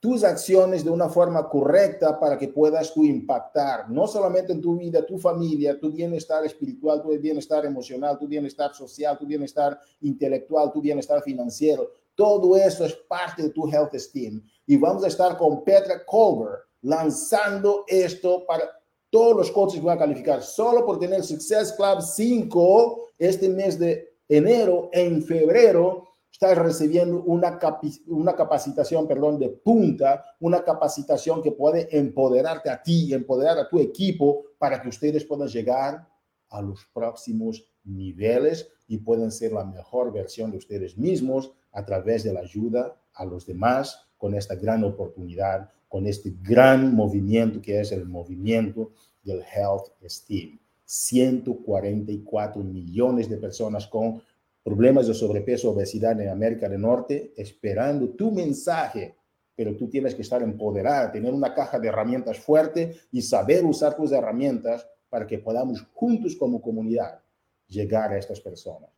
tus 0.00 0.22
acciones 0.22 0.84
de 0.84 0.90
una 0.90 1.08
forma 1.08 1.48
correcta 1.48 2.18
para 2.20 2.38
que 2.38 2.48
puedas 2.48 2.94
tú 2.94 3.04
impactar, 3.04 3.90
no 3.90 4.06
solamente 4.06 4.52
en 4.52 4.60
tu 4.60 4.76
vida, 4.76 5.04
tu 5.04 5.18
familia, 5.18 5.78
tu 5.78 5.90
bienestar 5.90 6.44
espiritual, 6.46 7.02
tu 7.02 7.08
bienestar 7.18 7.64
emocional, 7.66 8.16
tu 8.16 8.28
bienestar 8.28 8.72
social, 8.74 9.18
tu 9.18 9.26
bienestar 9.26 9.78
intelectual, 10.02 10.70
tu 10.72 10.80
bienestar 10.80 11.20
financiero. 11.22 11.90
Todo 12.14 12.56
eso 12.56 12.84
es 12.84 12.94
parte 12.94 13.42
de 13.42 13.50
tu 13.50 13.68
health 13.68 13.94
esteem. 13.94 14.40
Y 14.66 14.76
vamos 14.76 15.04
a 15.04 15.08
estar 15.08 15.36
con 15.36 15.64
Petra 15.64 16.04
Colbert 16.04 16.62
lanzando 16.82 17.84
esto 17.88 18.44
para 18.46 18.70
todos 19.10 19.36
los 19.36 19.50
coaches 19.50 19.80
que 19.80 19.86
van 19.86 19.96
a 19.96 20.00
calificar. 20.00 20.42
Solo 20.42 20.84
por 20.84 20.98
tener 20.98 21.24
Success 21.24 21.72
Club 21.72 22.02
5 22.02 23.08
este 23.18 23.48
mes 23.48 23.78
de 23.78 24.16
enero, 24.28 24.90
en 24.92 25.22
febrero, 25.22 26.07
estás 26.30 26.56
recibiendo 26.56 27.22
una, 27.22 27.58
una 28.06 28.36
capacitación, 28.36 29.08
perdón, 29.08 29.38
de 29.38 29.48
punta, 29.48 30.24
una 30.40 30.62
capacitación 30.62 31.42
que 31.42 31.52
puede 31.52 31.88
empoderarte 31.96 32.70
a 32.70 32.82
ti, 32.82 33.12
empoderar 33.12 33.58
a 33.58 33.68
tu 33.68 33.78
equipo 33.78 34.44
para 34.58 34.80
que 34.80 34.88
ustedes 34.88 35.24
puedan 35.24 35.48
llegar 35.48 36.08
a 36.50 36.62
los 36.62 36.84
próximos 36.94 37.64
niveles 37.84 38.68
y 38.86 38.98
puedan 38.98 39.30
ser 39.30 39.52
la 39.52 39.64
mejor 39.64 40.12
versión 40.12 40.50
de 40.50 40.58
ustedes 40.58 40.96
mismos 40.96 41.52
a 41.72 41.84
través 41.84 42.24
de 42.24 42.32
la 42.32 42.40
ayuda 42.40 42.96
a 43.14 43.24
los 43.24 43.46
demás 43.46 44.06
con 44.16 44.34
esta 44.34 44.54
gran 44.54 44.84
oportunidad, 44.84 45.70
con 45.88 46.06
este 46.06 46.34
gran 46.42 46.94
movimiento 46.94 47.60
que 47.60 47.80
es 47.80 47.92
el 47.92 48.06
movimiento 48.06 48.92
del 49.22 49.42
Health 49.42 49.92
Esteem. 50.00 50.58
144 50.84 52.62
millones 52.62 53.28
de 53.28 53.36
personas 53.36 53.86
con 53.86 54.22
problemas 54.68 55.06
de 55.06 55.14
sobrepeso, 55.14 55.70
obesidad 55.70 56.20
en 56.20 56.28
América 56.28 56.68
del 56.68 56.82
Norte, 56.82 57.32
esperando 57.38 58.10
tu 58.10 58.30
mensaje, 58.30 59.16
pero 59.56 59.74
tú 59.74 59.88
tienes 59.88 60.14
que 60.14 60.20
estar 60.20 60.42
empoderada, 60.42 61.10
tener 61.10 61.32
una 61.32 61.54
caja 61.54 61.78
de 61.78 61.88
herramientas 61.88 62.38
fuerte 62.38 62.94
y 63.10 63.22
saber 63.22 63.64
usar 63.64 63.96
tus 63.96 64.12
herramientas 64.12 64.86
para 65.08 65.26
que 65.26 65.38
podamos 65.38 65.80
juntos 65.94 66.36
como 66.36 66.60
comunidad 66.60 67.18
llegar 67.66 68.12
a 68.12 68.18
estas 68.18 68.40
personas. 68.40 68.90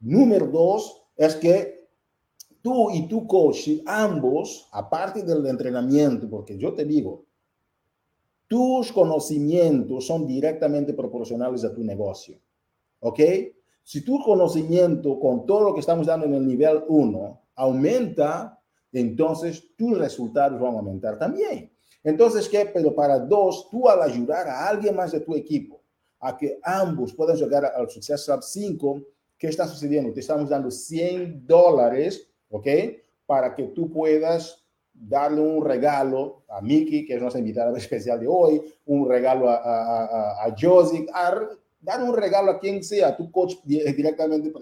Número 0.00 0.46
dos 0.46 1.02
es 1.14 1.36
que 1.36 1.86
tú 2.62 2.90
y 2.90 3.06
tu 3.06 3.26
coach, 3.26 3.68
ambos, 3.84 4.70
aparte 4.72 5.22
del 5.22 5.44
entrenamiento, 5.44 6.30
porque 6.30 6.56
yo 6.56 6.72
te 6.72 6.86
digo, 6.86 7.26
tus 8.48 8.90
conocimientos 8.90 10.06
son 10.06 10.26
directamente 10.26 10.94
proporcionales 10.94 11.62
a 11.62 11.74
tu 11.74 11.84
negocio. 11.84 12.38
¿Ok? 13.00 13.20
Si 13.90 14.02
tu 14.02 14.22
conocimiento 14.22 15.18
con 15.18 15.44
todo 15.44 15.64
lo 15.64 15.74
que 15.74 15.80
estamos 15.80 16.06
dando 16.06 16.24
en 16.24 16.34
el 16.34 16.46
nivel 16.46 16.84
1 16.86 17.40
aumenta, 17.56 18.62
entonces 18.92 19.74
tus 19.76 19.98
resultados 19.98 20.60
van 20.60 20.76
a 20.76 20.78
aumentar 20.78 21.18
también. 21.18 21.72
Entonces, 22.04 22.48
¿qué? 22.48 22.70
Pero 22.72 22.94
para 22.94 23.18
dos, 23.18 23.68
tú 23.68 23.88
al 23.88 24.00
ayudar 24.02 24.46
a 24.46 24.68
alguien 24.68 24.94
más 24.94 25.10
de 25.10 25.18
tu 25.18 25.34
equipo 25.34 25.82
a 26.20 26.38
que 26.38 26.60
ambos 26.62 27.12
puedan 27.12 27.36
llegar 27.36 27.64
al 27.64 27.88
Club 27.88 28.42
5, 28.42 29.02
¿qué 29.36 29.48
está 29.48 29.66
sucediendo? 29.66 30.12
Te 30.12 30.20
estamos 30.20 30.48
dando 30.48 30.70
100 30.70 31.44
dólares, 31.44 32.30
¿ok? 32.48 32.68
Para 33.26 33.56
que 33.56 33.64
tú 33.64 33.90
puedas 33.90 34.64
darle 34.92 35.40
un 35.40 35.64
regalo 35.64 36.44
a 36.48 36.60
Miki, 36.60 37.04
que 37.04 37.14
es 37.14 37.20
nuestra 37.20 37.40
invitada 37.40 37.76
especial 37.76 38.20
de 38.20 38.28
hoy, 38.28 38.62
un 38.86 39.08
regalo 39.08 39.50
a, 39.50 39.56
a, 39.56 40.44
a, 40.46 40.56
Josie, 40.56 41.08
dar 41.80 42.02
un 42.02 42.14
regalo 42.14 42.52
a 42.52 42.58
quien 42.58 42.84
sea, 42.84 43.08
a 43.08 43.16
tu 43.16 43.30
coach 43.30 43.56
directamente 43.64 44.52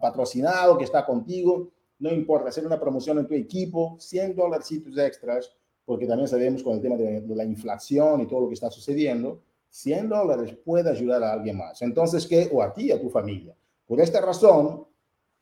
patrocinado 0.00 0.76
que 0.76 0.84
está 0.84 1.04
contigo, 1.04 1.70
no 1.98 2.10
importa, 2.10 2.48
hacer 2.48 2.66
una 2.66 2.78
promoción 2.78 3.18
en 3.18 3.26
tu 3.26 3.34
equipo, 3.34 3.96
100 3.98 4.36
dólares 4.36 4.70
extras, 4.70 5.52
porque 5.84 6.06
también 6.06 6.28
sabemos 6.28 6.62
con 6.62 6.74
el 6.74 6.82
tema 6.82 6.96
de, 6.96 7.22
de, 7.22 7.34
la 7.34 7.44
inflación 7.44 8.20
y 8.20 8.26
todo 8.26 8.42
lo 8.42 8.48
que 8.48 8.54
está 8.54 8.70
sucediendo, 8.70 9.42
100 9.70 10.08
dólares 10.08 10.56
puede 10.64 10.90
ayudar 10.90 11.22
a 11.22 11.32
alguien 11.32 11.56
más. 11.56 11.82
Entonces, 11.82 12.26
¿qué? 12.26 12.48
O 12.52 12.62
a 12.62 12.72
ti, 12.72 12.92
a 12.92 13.00
tu 13.00 13.08
familia. 13.08 13.56
Por 13.86 14.00
esta 14.00 14.20
razón, 14.20 14.86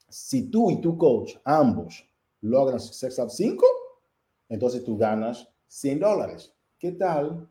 si 0.08 0.48
tú 0.48 0.70
y 0.70 0.80
tu 0.80 0.96
coach, 0.96 1.36
ambos, 1.44 2.08
logran 2.40 2.80
Success 2.80 3.18
Up 3.18 3.30
5, 3.30 3.66
entonces 4.48 4.84
tú 4.84 4.96
ganas 4.96 5.48
100 5.66 6.00
dólares. 6.00 6.54
¿Qué 6.78 6.92
tal 6.92 7.48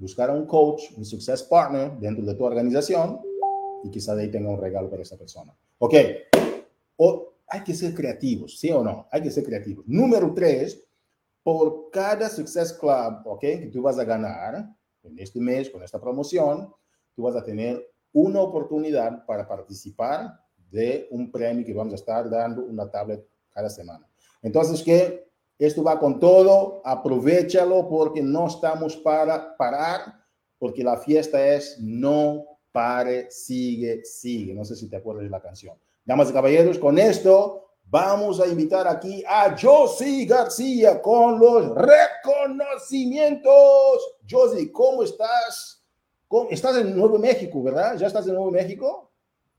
buscar 0.00 0.30
a 0.30 0.32
un 0.32 0.46
coach, 0.46 0.92
un 0.96 1.04
success 1.04 1.42
partner 1.42 1.92
dentro 1.98 2.24
de 2.24 2.34
tu 2.34 2.44
organización 2.44 3.20
y 3.84 3.90
quizá 3.90 4.14
de 4.14 4.22
ahí 4.22 4.30
tenga 4.30 4.50
un 4.50 4.60
regalo 4.60 4.88
para 4.88 5.02
esa 5.02 5.16
persona? 5.16 5.54
Ok, 5.78 5.94
o 6.96 7.34
hay 7.46 7.62
que 7.62 7.74
ser 7.74 7.94
creativos, 7.94 8.58
¿sí 8.58 8.70
o 8.70 8.82
no? 8.82 9.06
Hay 9.10 9.22
que 9.22 9.30
ser 9.30 9.44
creativos. 9.44 9.86
Número 9.86 10.32
tres, 10.32 10.82
por 11.42 11.90
cada 11.90 12.28
Success 12.28 12.72
Club, 12.72 13.22
ok, 13.26 13.40
que 13.40 13.70
tú 13.72 13.82
vas 13.82 13.98
a 13.98 14.04
ganar 14.04 14.74
en 15.02 15.18
este 15.18 15.40
mes 15.40 15.68
con 15.68 15.82
esta 15.82 16.00
promoción, 16.00 16.72
tú 17.14 17.22
vas 17.22 17.36
a 17.36 17.44
tener 17.44 17.86
una 18.12 18.40
oportunidad 18.40 19.24
para 19.26 19.46
participar 19.46 20.40
de 20.70 21.08
un 21.10 21.30
premio 21.30 21.64
que 21.64 21.74
vamos 21.74 21.92
a 21.92 21.96
estar 21.96 22.30
dando 22.30 22.62
una 22.64 22.90
tablet 22.90 23.26
cada 23.50 23.68
semana. 23.68 24.08
Entonces, 24.42 24.82
¿qué? 24.82 25.29
Esto 25.60 25.82
va 25.82 25.98
con 25.98 26.18
todo, 26.18 26.80
aprovechalo 26.86 27.86
porque 27.86 28.22
no 28.22 28.46
estamos 28.46 28.96
para 28.96 29.54
parar, 29.58 30.24
porque 30.58 30.82
la 30.82 30.96
fiesta 30.96 31.46
es 31.46 31.76
no 31.78 32.46
pare, 32.72 33.30
sigue, 33.30 34.02
sigue. 34.02 34.54
No 34.54 34.64
sé 34.64 34.74
si 34.74 34.88
te 34.88 34.96
acuerdas 34.96 35.24
de 35.24 35.28
la 35.28 35.42
canción. 35.42 35.76
Damas 36.02 36.30
y 36.30 36.32
caballeros, 36.32 36.78
con 36.78 36.98
esto 36.98 37.72
vamos 37.90 38.40
a 38.40 38.46
invitar 38.46 38.88
aquí 38.88 39.22
a 39.28 39.54
Josie 39.54 40.24
García 40.24 41.02
con 41.02 41.38
los 41.38 41.74
reconocimientos. 41.74 44.14
Josie, 44.30 44.72
¿cómo 44.72 45.02
estás? 45.02 45.84
Estás 46.48 46.78
en 46.78 46.96
Nuevo 46.96 47.18
México, 47.18 47.62
¿verdad? 47.62 47.98
¿Ya 47.98 48.06
estás 48.06 48.26
en 48.26 48.32
Nuevo 48.32 48.50
México? 48.50 49.10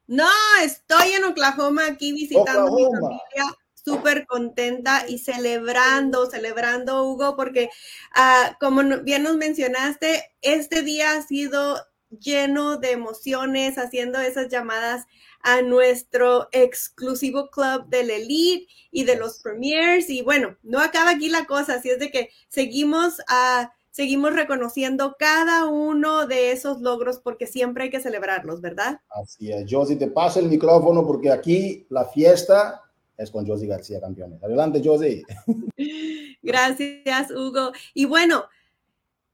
No, 0.08 0.26
estoy 0.64 1.12
en 1.12 1.26
Oklahoma 1.26 1.86
aquí 1.92 2.12
visitando 2.12 2.62
a 2.62 2.72
mi 2.72 2.86
familia 2.86 3.56
súper 3.84 4.26
contenta 4.28 5.06
y 5.08 5.18
celebrando, 5.20 6.30
celebrando, 6.30 7.04
Hugo, 7.04 7.36
porque 7.36 7.70
uh, 8.16 8.54
como 8.60 8.82
bien 9.04 9.24
nos 9.24 9.38
mencionaste, 9.38 10.34
este 10.42 10.82
día 10.82 11.14
ha 11.14 11.22
sido 11.22 11.78
lleno 12.10 12.78
de 12.78 12.92
emociones, 12.92 13.78
haciendo 13.78 14.20
esas 14.20 14.50
llamadas 14.50 15.06
a 15.42 15.62
nuestro 15.62 16.50
exclusivo 16.52 17.50
club 17.50 17.88
del 17.88 18.10
Elite 18.10 18.68
y 18.92 19.06
de 19.06 19.16
los 19.16 19.40
Premiers. 19.40 20.10
Y 20.10 20.22
bueno, 20.22 20.58
no 20.62 20.80
acaba 20.80 21.12
aquí 21.12 21.30
la 21.30 21.46
cosa, 21.46 21.76
así 21.76 21.90
es 21.90 22.00
de 22.00 22.12
que 22.12 22.30
seguimos 22.50 23.22
a... 23.28 23.74
seguimos 23.92 24.34
reconociendo 24.34 25.16
cada 25.18 25.66
uno 25.66 26.28
de 26.28 26.52
esos 26.52 26.82
logros 26.82 27.20
porque 27.20 27.48
siempre 27.48 27.86
hay 27.86 27.90
que 27.90 28.02
celebrarlos, 28.02 28.62
¿verdad? 28.62 29.00
Así 29.10 29.52
es. 29.52 29.66
Yo 29.66 29.86
si 29.86 29.96
te 29.96 30.08
paso 30.08 30.40
el 30.40 30.50
micrófono 30.50 31.08
porque 31.08 31.32
aquí 31.32 31.88
la 31.90 32.06
fiesta 32.06 32.82
es 33.22 33.32
con 33.32 33.46
Josie 33.46 33.68
García 33.68 34.00
Campeones. 34.00 34.42
Adelante, 34.44 34.82
Josie. 34.84 35.24
Gracias, 36.42 37.32
Hugo. 37.32 37.72
Y 37.94 38.06
bueno, 38.06 38.46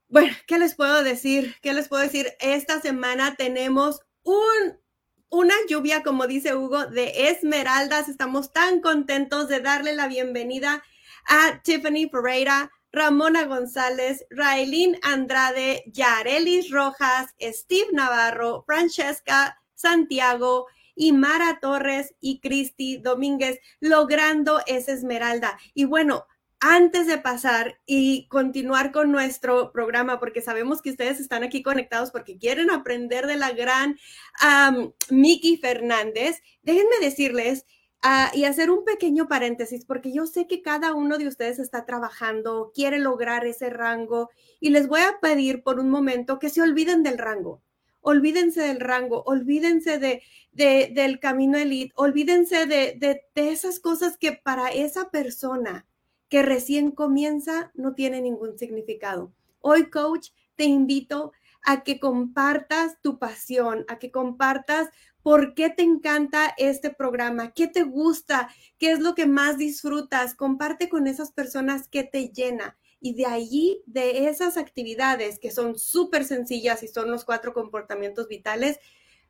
bueno, 0.09 0.33
¿qué 0.45 0.57
les 0.57 0.75
puedo 0.75 1.03
decir? 1.03 1.55
¿Qué 1.61 1.73
les 1.73 1.87
puedo 1.87 2.03
decir? 2.03 2.27
Esta 2.39 2.81
semana 2.81 3.35
tenemos 3.35 4.01
un, 4.23 4.77
una 5.29 5.55
lluvia, 5.69 6.03
como 6.03 6.27
dice 6.27 6.55
Hugo, 6.55 6.85
de 6.85 7.29
esmeraldas. 7.29 8.09
Estamos 8.09 8.53
tan 8.53 8.81
contentos 8.81 9.47
de 9.47 9.61
darle 9.61 9.95
la 9.95 10.07
bienvenida 10.07 10.83
a 11.27 11.61
Tiffany 11.63 12.07
Pereira, 12.09 12.71
Ramona 12.91 13.45
González, 13.45 14.25
Raelín 14.29 14.97
Andrade, 15.01 15.83
Yarelis 15.87 16.71
Rojas, 16.71 17.33
Steve 17.39 17.89
Navarro, 17.91 18.63
Francesca 18.65 19.61
Santiago, 19.75 20.67
y 20.97 21.13
Mara 21.13 21.59
Torres 21.61 22.15
y 22.19 22.41
Cristi 22.41 22.97
Domínguez 22.97 23.59
logrando 23.79 24.59
esa 24.65 24.91
esmeralda. 24.91 25.57
Y 25.73 25.85
bueno, 25.85 26.25
antes 26.59 27.05
de 27.05 27.19
pasar 27.19 27.79
y 27.85 28.27
continuar 28.29 28.91
con 28.91 29.11
nuestro 29.11 29.71
programa, 29.71 30.19
porque 30.19 30.41
sabemos 30.41 30.81
que 30.81 30.89
ustedes 30.89 31.19
están 31.19 31.43
aquí 31.43 31.61
conectados 31.61 32.09
porque 32.09 32.39
quieren 32.39 32.71
aprender 32.71 33.27
de 33.27 33.37
la 33.37 33.51
gran 33.51 33.97
Miki 35.09 35.57
Fernández, 35.57 36.41
déjenme 36.63 36.97
decirles 36.99 37.65
ah, 38.01 38.31
y 38.33 38.45
hacer 38.45 38.71
un 38.71 38.83
pequeño 38.85 39.27
paréntesis, 39.27 39.85
porque 39.85 40.11
yo 40.11 40.25
sé 40.25 40.47
que 40.47 40.63
cada 40.63 40.93
uno 40.93 41.19
de 41.19 41.27
ustedes 41.27 41.59
está 41.59 41.85
trabajando, 41.85 42.71
quiere 42.73 42.97
lograr 42.97 43.45
ese 43.45 43.69
rango 43.69 44.31
y 44.59 44.71
les 44.71 44.87
voy 44.87 45.01
a 45.01 45.19
pedir 45.21 45.61
por 45.61 45.79
un 45.79 45.91
momento 45.91 46.39
que 46.39 46.49
se 46.49 46.61
olviden 46.63 47.03
del 47.03 47.19
rango 47.19 47.61
olvídense 48.01 48.61
del 48.61 48.79
rango, 48.79 49.23
olvídense 49.23 49.99
de, 49.99 50.21
del 50.51 51.19
camino 51.19 51.57
elite, 51.57 51.93
olvídense 51.95 52.65
de, 52.65 52.95
de, 52.97 53.21
de 53.35 53.51
esas 53.51 53.79
cosas 53.79 54.17
que 54.17 54.33
para 54.33 54.69
esa 54.69 55.09
persona 55.09 55.85
que 56.29 56.41
recién 56.41 56.91
comienza 56.91 57.71
no 57.73 57.93
tiene 57.93 58.21
ningún 58.21 58.57
significado. 58.57 59.33
Hoy, 59.59 59.89
coach, 59.89 60.29
te 60.55 60.65
invito 60.65 61.31
a 61.63 61.83
que 61.83 61.99
compartas 61.99 63.01
tu 63.01 63.19
pasión, 63.19 63.85
a 63.87 63.99
que 63.99 64.11
compartas 64.11 64.89
por 65.21 65.53
qué 65.53 65.69
te 65.69 65.83
encanta 65.83 66.53
este 66.57 66.89
programa, 66.89 67.51
qué 67.51 67.67
te 67.67 67.83
gusta, 67.83 68.49
qué 68.77 68.91
es 68.91 68.99
lo 68.99 69.15
que 69.15 69.25
más 69.25 69.57
disfrutas. 69.57 70.35
Comparte 70.35 70.87
con 70.87 71.07
esas 71.07 71.33
personas 71.33 71.89
que 71.89 72.03
te 72.03 72.29
llena. 72.29 72.77
Y 72.99 73.13
de 73.15 73.25
allí, 73.25 73.83
de 73.85 74.27
esas 74.27 74.57
actividades 74.57 75.39
que 75.39 75.51
son 75.51 75.77
súper 75.77 76.25
sencillas 76.25 76.83
y 76.83 76.87
son 76.87 77.11
los 77.11 77.25
cuatro 77.25 77.53
comportamientos 77.53 78.27
vitales, 78.27 78.79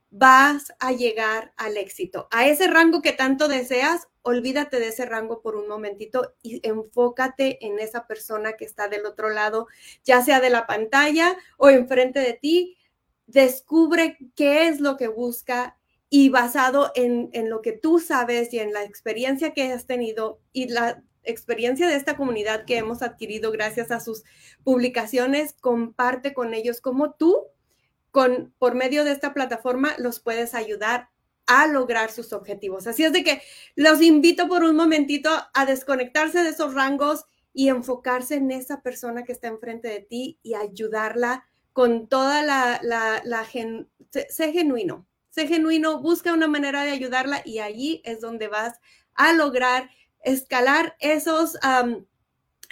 vas 0.09 0.74
a 0.79 0.91
llegar 0.93 1.53
al 1.57 1.77
éxito. 1.77 2.27
A 2.31 2.47
ese 2.47 2.67
rango 2.67 3.01
que 3.01 3.12
tanto 3.12 3.47
deseas, 3.47 4.07
olvídate 4.21 4.79
de 4.79 4.89
ese 4.89 5.05
rango 5.05 5.41
por 5.41 5.55
un 5.55 5.67
momentito 5.67 6.36
y 6.41 6.65
enfócate 6.67 7.65
en 7.65 7.79
esa 7.79 8.07
persona 8.07 8.53
que 8.53 8.65
está 8.65 8.88
del 8.88 9.05
otro 9.05 9.29
lado, 9.29 9.67
ya 10.03 10.21
sea 10.21 10.39
de 10.39 10.50
la 10.50 10.65
pantalla 10.65 11.36
o 11.57 11.69
enfrente 11.69 12.19
de 12.19 12.33
ti. 12.33 12.77
Descubre 13.25 14.17
qué 14.36 14.67
es 14.67 14.79
lo 14.79 14.95
que 14.95 15.09
busca 15.09 15.77
y 16.09 16.29
basado 16.29 16.91
en, 16.95 17.29
en 17.33 17.50
lo 17.50 17.62
que 17.62 17.74
tú 17.74 18.00
sabes 18.00 18.53
y 18.53 18.59
en 18.59 18.71
la 18.71 18.83
experiencia 18.83 19.53
que 19.53 19.74
has 19.74 19.86
tenido 19.86 20.39
y 20.53 20.69
la 20.69 21.03
experiencia 21.27 21.88
de 21.88 21.96
esta 21.96 22.17
comunidad 22.17 22.65
que 22.65 22.77
hemos 22.77 23.01
adquirido 23.01 23.51
gracias 23.51 23.91
a 23.91 24.00
sus 24.00 24.24
publicaciones, 24.63 25.53
comparte 25.60 26.34
con 26.34 26.53
ellos 26.53 26.81
cómo 26.81 27.13
tú, 27.13 27.43
con, 28.12 28.53
por 28.57 28.74
medio 28.74 29.03
de 29.03 29.12
esta 29.12 29.34
plataforma, 29.34 29.96
los 30.00 30.19
puedes 30.19 30.55
ayudar 30.55 31.10
a 31.46 31.67
lograr 31.67 32.12
sus 32.12 32.34
objetivos. 32.34 32.88
Así 32.88 33.03
es 33.03 33.13
de 33.13 33.24
que 33.24 33.41
los 33.75 34.01
invito 34.01 34.48
por 34.48 34.63
un 34.63 34.75
momentito 34.75 35.29
a 35.53 35.65
desconectarse 35.65 36.43
de 36.43 36.50
esos 36.50 36.74
rangos 36.74 37.25
y 37.53 37.69
enfocarse 37.69 38.36
en 38.36 38.51
esa 38.51 38.81
persona 38.81 39.24
que 39.24 39.31
está 39.31 39.48
enfrente 39.48 39.88
de 39.88 40.01
ti 40.01 40.39
y 40.43 40.53
ayudarla 40.53 41.46
con 41.74 42.07
toda 42.07 42.43
la, 42.43 42.79
la, 42.84 43.46
sé 44.29 44.51
genuino, 44.51 45.07
sé 45.29 45.48
genuino, 45.48 46.01
busca 46.01 46.34
una 46.34 46.48
manera 46.48 46.84
de 46.84 46.91
ayudarla 46.91 47.41
y 47.46 47.60
allí 47.60 48.01
es 48.03 48.19
donde 48.19 48.48
vas 48.48 48.79
a 49.13 49.34
lograr 49.34 49.89
escalar 50.27 50.96
esos, 51.00 51.57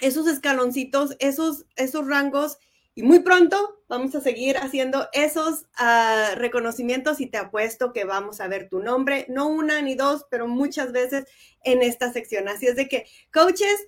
esos 0.00 0.26
escaloncitos, 0.26 1.16
esos, 1.18 1.66
esos 1.76 2.06
rangos 2.06 2.58
y 2.94 3.02
muy 3.02 3.20
pronto 3.20 3.82
vamos 3.88 4.14
a 4.14 4.20
seguir 4.20 4.56
haciendo 4.56 5.08
esos 5.12 5.66
ah, 5.76 6.30
reconocimientos 6.36 7.20
y 7.20 7.26
te 7.26 7.36
apuesto 7.36 7.92
que 7.92 8.04
vamos 8.04 8.40
a 8.40 8.48
ver 8.48 8.68
tu 8.68 8.80
nombre, 8.80 9.26
no 9.28 9.48
una 9.48 9.82
ni 9.82 9.94
dos, 9.94 10.26
pero 10.30 10.48
muchas 10.48 10.92
veces 10.92 11.26
en 11.62 11.82
esta 11.82 12.12
sección. 12.12 12.48
Así 12.48 12.66
es 12.66 12.76
de 12.76 12.88
que, 12.88 13.06
coaches, 13.32 13.86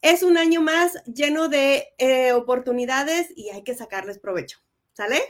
es 0.00 0.24
un 0.24 0.36
año 0.36 0.60
más 0.60 1.04
lleno 1.04 1.48
de 1.48 1.94
eh, 1.98 2.32
oportunidades 2.32 3.28
y 3.36 3.50
hay 3.50 3.62
que 3.62 3.74
sacarles 3.74 4.18
provecho. 4.18 4.58
¿Sale? 4.92 5.22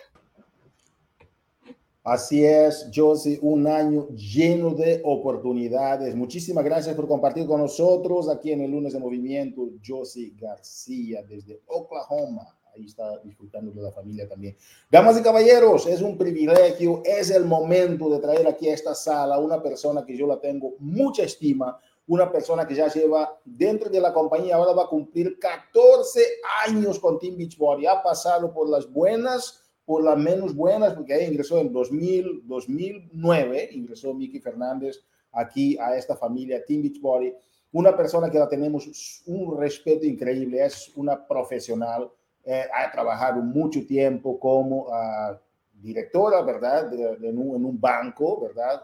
Así 2.05 2.45
es, 2.45 2.91
Josie, 2.93 3.39
un 3.43 3.65
año 3.69 4.09
lleno 4.09 4.75
de 4.75 5.01
oportunidades. 5.05 6.17
Muchísimas 6.17 6.65
gracias 6.65 6.97
por 6.97 7.07
compartir 7.07 7.47
con 7.47 7.61
nosotros 7.61 8.29
aquí 8.29 8.51
en 8.51 8.63
el 8.63 8.73
lunes 8.73 8.93
de 8.93 8.99
movimiento. 8.99 9.69
Josie 9.87 10.35
García 10.37 11.23
desde 11.23 11.63
Oklahoma. 11.67 12.43
Ahí 12.75 12.87
está 12.87 13.21
disfrutando 13.21 13.71
de 13.71 13.83
la 13.83 13.93
familia 13.93 14.29
también. 14.29 14.57
Damas 14.91 15.17
y 15.17 15.23
caballeros, 15.23 15.87
es 15.87 16.03
un 16.03 16.19
privilegio, 16.19 17.03
es 17.05 17.31
el 17.31 17.45
momento 17.45 18.11
de 18.11 18.19
traer 18.19 18.49
aquí 18.49 18.69
a 18.69 18.75
esta 18.75 18.97
sala 18.97 19.39
una 19.39 19.63
persona 19.63 20.05
que 20.05 20.17
yo 20.17 20.27
la 20.27 20.41
tengo 20.41 20.75
mucha 20.81 21.23
estima, 21.23 21.79
una 22.09 22.33
persona 22.33 22.67
que 22.67 22.75
ya 22.75 22.89
lleva 22.89 23.39
dentro 23.45 23.89
de 23.89 24.01
la 24.01 24.13
compañía, 24.13 24.57
ahora 24.57 24.73
va 24.73 24.85
a 24.85 24.89
cumplir 24.89 25.39
14 25.39 26.21
años 26.67 26.99
con 26.99 27.21
Team 27.21 27.37
Beachbody. 27.37 27.87
Ha 27.87 28.03
pasado 28.03 28.53
por 28.53 28.69
las 28.69 28.91
buenas 28.91 29.62
por 29.85 30.05
las 30.05 30.17
menos 30.17 30.55
buenas, 30.55 30.95
porque 30.95 31.15
ahí 31.15 31.27
ingresó 31.27 31.59
en 31.59 31.73
2000, 31.73 32.43
2009, 32.47 33.69
ingresó 33.73 34.15
Miki 34.15 34.41
Fernández 34.41 35.01
aquí 35.33 35.77
a 35.79 35.97
esta 35.97 36.17
familia 36.17 36.65
Team 36.65 36.83
Beachbody, 36.83 37.33
una 37.73 37.97
persona 37.97 38.31
que 38.31 38.39
la 38.39 38.49
tenemos 38.49 39.23
un 39.27 39.59
respeto 39.59 40.05
increíble, 40.07 40.65
es 40.65 40.93
una 40.95 41.27
profesional, 41.27 42.11
eh, 42.45 42.65
ha 42.73 42.91
trabajado 42.91 43.41
mucho 43.41 43.87
tiempo 43.87 44.39
como 44.39 44.89
uh, 44.89 45.37
directora, 45.73 46.43
¿verdad?, 46.43 46.93
en, 46.93 47.39
un, 47.39 47.81
banco, 47.81 48.41
¿verdad?, 48.43 48.83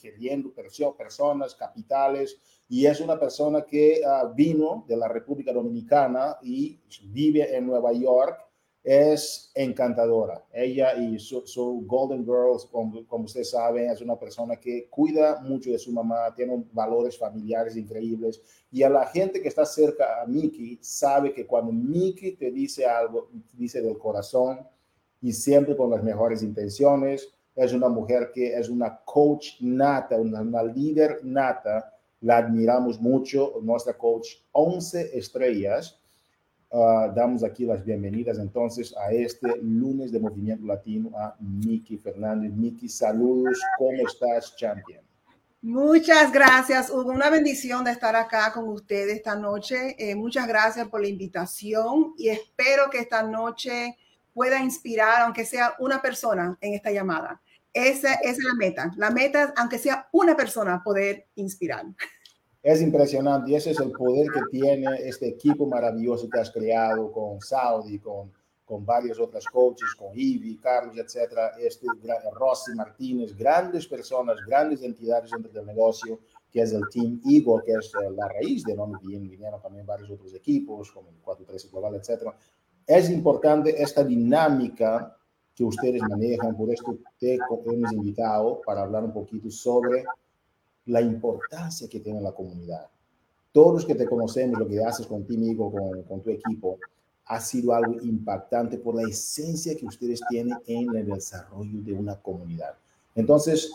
geriendo 0.00 0.52
personas, 0.52 1.54
capitales, 1.54 2.38
y 2.68 2.86
es 2.86 3.00
una 3.00 3.18
persona 3.18 3.62
que 3.62 4.00
uh, 4.04 4.32
vino 4.34 4.84
de 4.88 4.96
la 4.96 5.08
República 5.08 5.52
Dominicana 5.52 6.38
y 6.42 6.80
vive 7.04 7.54
en 7.54 7.66
Nueva 7.66 7.92
York, 7.92 8.38
es 8.82 9.50
encantadora. 9.54 10.42
Ella 10.52 10.94
y 10.94 11.18
su, 11.18 11.84
Golden 11.86 12.24
Girls, 12.24 12.66
como, 12.70 13.06
como 13.06 13.24
ustedes 13.24 13.50
saben, 13.50 13.90
es 13.90 14.00
una 14.00 14.18
persona 14.18 14.56
que 14.56 14.88
cuida 14.88 15.40
mucho 15.42 15.70
de 15.70 15.78
su 15.78 15.92
mamá, 15.92 16.34
tiene 16.34 16.64
valores 16.72 17.18
familiares 17.18 17.76
increíbles 17.76 18.40
y 18.70 18.82
a 18.82 18.88
la 18.88 19.06
gente 19.06 19.42
que 19.42 19.48
está 19.48 19.66
cerca 19.66 20.22
a 20.22 20.26
Mickey 20.26 20.78
sabe 20.80 21.32
que 21.32 21.46
cuando 21.46 21.72
Mickey 21.72 22.32
te 22.32 22.50
dice 22.50 22.86
algo, 22.86 23.28
dice 23.52 23.82
del 23.82 23.98
corazón 23.98 24.66
y 25.20 25.32
siempre 25.32 25.76
con 25.76 25.90
las 25.90 26.02
mejores 26.02 26.42
intenciones. 26.42 27.28
Es 27.54 27.72
una 27.72 27.88
mujer 27.88 28.30
que 28.32 28.58
es 28.58 28.68
una 28.68 29.00
coach 29.04 29.60
nata, 29.60 30.16
una, 30.16 30.40
una 30.40 30.62
líder 30.62 31.20
nata. 31.22 31.92
La 32.22 32.38
admiramos 32.38 33.00
mucho, 33.00 33.54
nuestra 33.62 33.96
coach 33.96 34.28
11 34.52 35.18
estrellas 35.18 35.99
Uh, 36.72 37.12
damos 37.12 37.42
aquí 37.42 37.64
las 37.64 37.84
bienvenidas 37.84 38.38
entonces 38.38 38.94
a 38.96 39.10
este 39.10 39.56
lunes 39.60 40.12
de 40.12 40.20
Movimiento 40.20 40.64
Latino 40.64 41.10
a 41.18 41.34
Miki 41.40 41.98
Fernández. 41.98 42.52
Miki, 42.52 42.88
saludos, 42.88 43.60
¿cómo 43.76 44.06
estás, 44.06 44.54
champion? 44.54 45.02
Muchas 45.62 46.30
gracias, 46.30 46.88
Hugo. 46.88 47.10
Una 47.10 47.28
bendición 47.28 47.82
de 47.82 47.90
estar 47.90 48.14
acá 48.14 48.52
con 48.52 48.68
ustedes 48.68 49.16
esta 49.16 49.34
noche. 49.34 49.96
Eh, 49.98 50.14
muchas 50.14 50.46
gracias 50.46 50.86
por 50.86 51.00
la 51.00 51.08
invitación 51.08 52.14
y 52.16 52.28
espero 52.28 52.88
que 52.88 53.00
esta 53.00 53.24
noche 53.24 53.98
pueda 54.32 54.60
inspirar, 54.60 55.22
aunque 55.22 55.44
sea 55.44 55.74
una 55.80 56.00
persona 56.00 56.56
en 56.60 56.74
esta 56.74 56.92
llamada. 56.92 57.42
Esa, 57.72 58.14
esa 58.14 58.30
es 58.30 58.38
la 58.44 58.54
meta. 58.54 58.92
La 58.96 59.10
meta, 59.10 59.52
aunque 59.56 59.78
sea 59.78 60.08
una 60.12 60.36
persona, 60.36 60.82
poder 60.84 61.26
inspirar. 61.34 61.84
Es 62.62 62.82
impresionante 62.82 63.50
y 63.50 63.54
ese 63.54 63.70
es 63.70 63.80
el 63.80 63.90
poder 63.90 64.30
que 64.30 64.42
tiene 64.50 64.86
este 65.08 65.28
equipo 65.28 65.66
maravilloso 65.66 66.28
que 66.28 66.40
has 66.40 66.50
creado 66.50 67.10
con 67.10 67.40
Saudi, 67.40 67.98
con, 67.98 68.30
con 68.66 68.84
varios 68.84 69.18
otros 69.18 69.46
coaches, 69.46 69.94
con 69.98 70.08
Ivy, 70.14 70.58
Carlos, 70.58 70.98
etcétera, 70.98 71.52
este 71.58 71.86
Rossi 72.34 72.74
Martínez, 72.74 73.34
grandes 73.34 73.86
personas, 73.86 74.36
grandes 74.46 74.82
entidades 74.82 75.30
dentro 75.30 75.50
del 75.50 75.64
negocio, 75.64 76.20
que 76.52 76.60
es 76.60 76.72
el 76.74 76.82
Team 76.90 77.22
Eagle, 77.24 77.62
que 77.64 77.72
es 77.72 77.92
la 78.14 78.28
raíz 78.28 78.62
de 78.64 78.74
donde 78.74 78.98
vinieron 79.00 79.60
también 79.62 79.86
varios 79.86 80.10
otros 80.10 80.34
equipos, 80.34 80.92
como 80.92 81.08
el 81.08 81.22
4-3 81.22 81.70
Global, 81.70 81.94
etcétera. 81.94 82.36
Es 82.86 83.08
importante 83.08 83.82
esta 83.82 84.04
dinámica 84.04 85.16
que 85.54 85.64
ustedes 85.64 86.02
manejan, 86.02 86.56
por 86.56 86.70
esto 86.70 86.98
te 87.18 87.38
hemos 87.66 87.92
invitado 87.92 88.60
para 88.66 88.82
hablar 88.82 89.04
un 89.04 89.12
poquito 89.12 89.50
sobre 89.50 90.04
la 90.86 91.00
importancia 91.00 91.88
que 91.88 92.00
tiene 92.00 92.20
la 92.20 92.32
comunidad. 92.32 92.88
Todos 93.52 93.74
los 93.74 93.86
que 93.86 93.94
te 93.94 94.06
conocemos, 94.06 94.58
lo 94.58 94.68
que 94.68 94.82
haces 94.82 95.06
contigo, 95.06 95.70
con, 95.72 96.02
con 96.04 96.20
tu 96.20 96.30
equipo, 96.30 96.78
ha 97.26 97.40
sido 97.40 97.72
algo 97.72 97.94
impactante 98.02 98.76
por 98.78 98.96
la 98.96 99.08
esencia 99.08 99.76
que 99.76 99.86
ustedes 99.86 100.20
tienen 100.28 100.58
en 100.66 100.96
el 100.96 101.06
desarrollo 101.06 101.80
de 101.80 101.92
una 101.92 102.16
comunidad. 102.16 102.74
Entonces, 103.14 103.72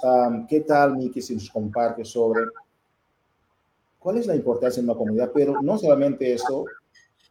¿qué 0.49 0.61
tal, 0.61 0.97
Miki, 0.97 1.21
si 1.21 1.35
nos 1.35 1.49
comparte 1.49 2.03
sobre 2.03 2.41
cuál 3.99 4.17
es 4.17 4.27
la 4.27 4.35
importancia 4.35 4.81
de 4.81 4.89
una 4.89 4.97
comunidad? 4.97 5.31
Pero 5.33 5.61
no 5.61 5.77
solamente 5.77 6.33
eso, 6.33 6.65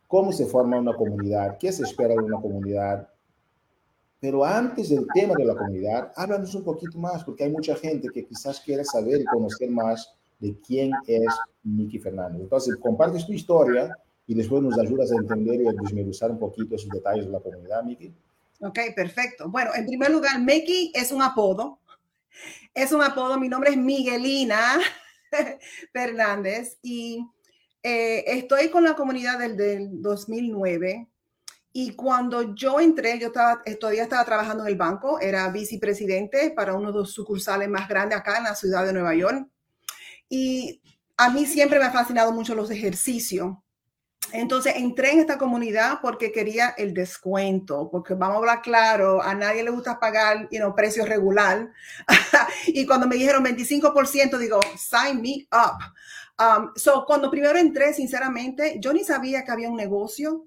cómo 0.07 0.33
se 0.33 0.47
forma 0.47 0.79
una 0.79 0.95
comunidad, 0.95 1.59
qué 1.59 1.73
se 1.73 1.83
espera 1.83 2.15
de 2.15 2.21
una 2.21 2.41
comunidad, 2.41 3.09
pero 4.25 4.43
antes 4.43 4.89
del 4.89 5.07
tema 5.13 5.35
de 5.37 5.45
la 5.45 5.55
comunidad, 5.55 6.11
háblanos 6.17 6.55
un 6.55 6.65
poquito 6.65 6.97
más, 6.97 7.23
porque 7.23 7.45
hay 7.45 7.51
mucha 7.51 7.77
gente 7.77 8.09
que 8.09 8.25
quizás 8.25 8.59
quiere 8.59 8.83
saber 8.83 9.21
y 9.21 9.25
conocer 9.27 9.69
más 9.69 10.15
de 10.39 10.59
quién 10.67 10.93
es 11.07 11.27
Miki 11.63 11.99
Fernández. 11.99 12.41
Entonces, 12.41 12.75
compartes 12.81 13.27
tu 13.27 13.35
historia 13.35 13.95
y 14.27 14.35
después 14.35 14.63
nos 14.63 14.79
ayudas 14.79 15.13
a 15.13 15.17
entender 15.17 15.61
y 15.61 15.69
a 15.69 15.73
desmenuzar 15.73 16.31
un 16.31 16.39
poquito 16.39 16.75
esos 16.75 16.89
detalles 16.89 17.27
de 17.27 17.33
la 17.33 17.41
comunidad, 17.41 17.83
Miki. 17.85 18.15
Ok, 18.61 18.79
perfecto. 18.97 19.51
Bueno, 19.51 19.73
en 19.75 19.85
primer 19.85 20.11
lugar, 20.11 20.41
Miki 20.41 20.91
es 20.95 21.13
un 21.13 21.21
apodo. 21.21 21.81
Es 22.73 22.93
un 22.93 23.03
apodo. 23.03 23.39
Mi 23.39 23.51
nombre 23.51 23.73
es 23.73 23.77
Miguelina 23.77 24.79
Fernández 25.93 26.79
y 26.81 27.29
eh, 27.83 28.25
estoy 28.27 28.71
con 28.71 28.85
la 28.85 28.95
comunidad 28.95 29.39
del, 29.39 29.55
del 29.55 30.01
2009 30.01 31.09
y 31.77 31.91
cuando 31.97 32.55
yo 32.55 32.79
entré, 32.79 33.19
yo 33.19 33.27
estaba, 33.27 33.61
eh, 33.65 33.75
todavía 33.75 34.05
estaba 34.05 34.25
trabajando 34.25 34.63
en 34.63 34.69
el 34.69 34.77
banco, 34.77 35.19
era 35.19 35.49
vicepresidente 35.49 36.53
para 36.53 36.75
uno 36.75 36.93
de 36.93 36.99
los 37.01 37.13
sucursales 37.13 37.69
más 37.69 37.89
grandes 37.89 38.17
acá 38.17 38.39
en 38.39 38.45
la 38.45 38.55
ciudad 38.55 38.87
de 38.87 38.93
Nueva 38.93 39.13
York. 39.17 39.49
Y 40.29 40.81
a 41.17 41.31
mí 41.31 41.45
siempre 41.47 41.81
me 41.81 41.87
ha 41.87 41.91
fascinado 41.91 42.31
mucho 42.31 42.55
los 42.55 42.71
ejercicios. 42.71 43.57
Entonces 44.33 44.75
entré 44.77 45.15
en 45.15 45.19
esta 45.19 45.37
comunidad 45.37 45.99
porque 46.01 46.31
quería 46.31 46.69
el 46.79 46.95
descuento, 46.95 47.91
porque 47.91 48.15
vamos 48.15 48.37
a 48.37 48.39
hablar 48.39 48.63
claro, 48.63 49.21
a 49.21 49.35
nadie 49.35 49.65
le 49.65 49.71
gusta 49.71 49.99
pagar 49.99 50.49
you 50.53 50.59
know, 50.59 50.77
precio 50.77 51.05
regular. 51.05 51.73
y 52.69 52.87
cuando 52.87 53.09
me 53.09 53.17
dijeron 53.17 53.45
25%, 53.45 54.39
digo, 54.39 54.61
sign 54.79 55.21
me 55.21 55.49
up. 55.51 55.83
Um, 56.39 56.71
so, 56.77 57.05
cuando 57.05 57.33
primero 57.33 57.59
entré, 57.59 57.93
sinceramente, 57.95 58.79
yo 58.79 58.93
ni 58.93 59.03
sabía 59.03 59.45
que 59.45 59.51
había 59.51 59.69
un 59.69 59.77
negocio 59.77 60.47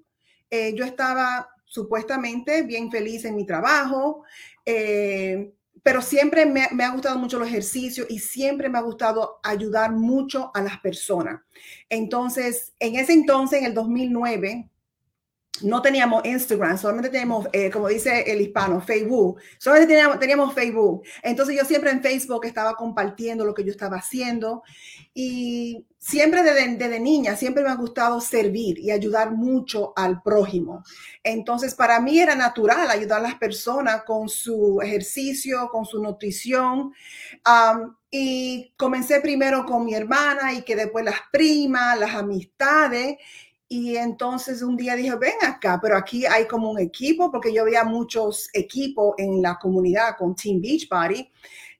eh, 0.50 0.74
yo 0.74 0.84
estaba 0.84 1.48
supuestamente 1.64 2.62
bien 2.62 2.90
feliz 2.90 3.24
en 3.24 3.36
mi 3.36 3.44
trabajo, 3.44 4.24
eh, 4.64 5.52
pero 5.82 6.02
siempre 6.02 6.46
me, 6.46 6.66
me, 6.72 6.84
ha 6.84 6.90
gustado 6.90 7.18
mucho 7.18 7.38
los 7.38 7.48
ejercicios 7.48 8.06
y 8.10 8.18
siempre 8.18 8.68
me 8.68 8.78
ha 8.78 8.82
gustado 8.82 9.38
ayudar 9.42 9.92
mucho 9.92 10.50
a 10.54 10.62
las 10.62 10.78
personas. 10.80 11.40
Entonces, 11.88 12.72
en 12.78 12.96
ese 12.96 13.12
entonces, 13.12 13.60
en 13.60 13.66
el 13.66 13.74
2009, 13.74 14.68
no 15.62 15.82
teníamos 15.82 16.24
Instagram, 16.24 16.78
solamente 16.78 17.10
teníamos, 17.10 17.46
eh, 17.52 17.70
como 17.70 17.88
dice 17.88 18.24
el 18.26 18.40
hispano, 18.40 18.80
Facebook. 18.80 19.40
Solamente 19.58 19.94
teníamos, 20.18 20.54
Facebook. 20.54 21.02
Entonces 21.22 21.56
yo 21.56 21.64
siempre 21.64 21.90
en 21.90 22.02
Facebook 22.02 22.44
estaba 22.44 22.74
compartiendo 22.74 23.44
lo 23.44 23.54
que 23.54 23.64
yo 23.64 23.70
estaba 23.70 23.96
haciendo 23.96 24.62
y 25.14 25.84
siempre 25.98 26.42
desde, 26.42 27.00
niña, 27.00 27.36
siempre 27.36 27.62
me 27.62 27.70
ha 27.70 27.74
gustado 27.74 28.20
servir 28.20 28.78
y 28.78 28.90
ayudar 28.90 29.32
mucho 29.32 29.92
al 29.96 30.22
prójimo. 30.22 30.84
Entonces 31.22 31.74
para 31.74 32.00
mí 32.00 32.18
era 32.18 32.34
natural 32.34 32.90
ayudar 32.90 33.18
a 33.20 33.22
las 33.22 33.34
personas 33.34 34.02
con 34.04 34.28
su 34.28 34.80
ejercicio, 34.82 35.68
con 35.70 35.84
su 35.84 36.02
nutrición. 36.02 36.92
Y 38.10 38.72
comencé 38.78 39.20
primero 39.20 39.66
con 39.66 39.84
mi 39.84 39.94
hermana 39.94 40.54
y 40.54 40.62
que 40.62 40.76
después 40.76 41.04
las 41.04 41.20
primas, 41.30 41.98
las 41.98 42.14
amistades. 42.14 43.16
Y 43.70 43.96
entonces 43.96 44.62
un 44.62 44.76
día 44.76 44.96
dije, 44.96 45.14
ven 45.16 45.34
acá, 45.42 45.78
pero 45.80 45.96
aquí 45.96 46.24
hay 46.24 46.46
como 46.46 46.70
un 46.70 46.78
equipo, 46.78 47.30
porque 47.30 47.52
yo 47.52 47.64
veía 47.64 47.84
muchos 47.84 48.48
equipos 48.54 49.14
en 49.18 49.42
la 49.42 49.58
comunidad 49.58 50.16
con 50.16 50.34
Team 50.34 50.60
Beachbody. 50.60 51.30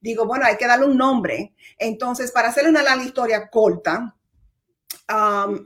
Digo, 0.01 0.27
bueno, 0.27 0.45
hay 0.45 0.57
que 0.57 0.67
darle 0.67 0.87
un 0.87 0.99
nombre. 0.99 1.55
Entonces, 1.79 2.31
para 2.31 2.49
hacerle 2.49 2.71
una 2.71 2.83
larga 2.83 3.05
historia 3.05 3.49
corta, 3.49 4.15
um, 5.11 5.65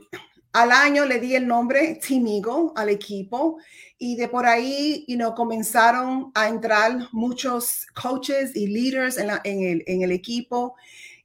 al 0.53 0.71
año 0.71 1.05
le 1.05 1.19
di 1.19 1.35
el 1.35 1.45
nombre 1.45 1.99
Team 2.07 2.27
Eagle 2.27 2.71
al 2.75 2.89
equipo 2.89 3.57
y 3.97 4.15
de 4.15 4.27
por 4.27 4.45
ahí, 4.45 5.03
you 5.07 5.17
know, 5.17 5.33
comenzaron 5.33 6.31
a 6.35 6.47
entrar 6.47 7.09
muchos 7.11 7.85
coaches 8.01 8.55
y 8.55 8.67
leaders 8.67 9.17
en, 9.17 9.29
en, 9.43 9.63
el, 9.63 9.83
en 9.87 10.03
el 10.03 10.11
equipo. 10.11 10.75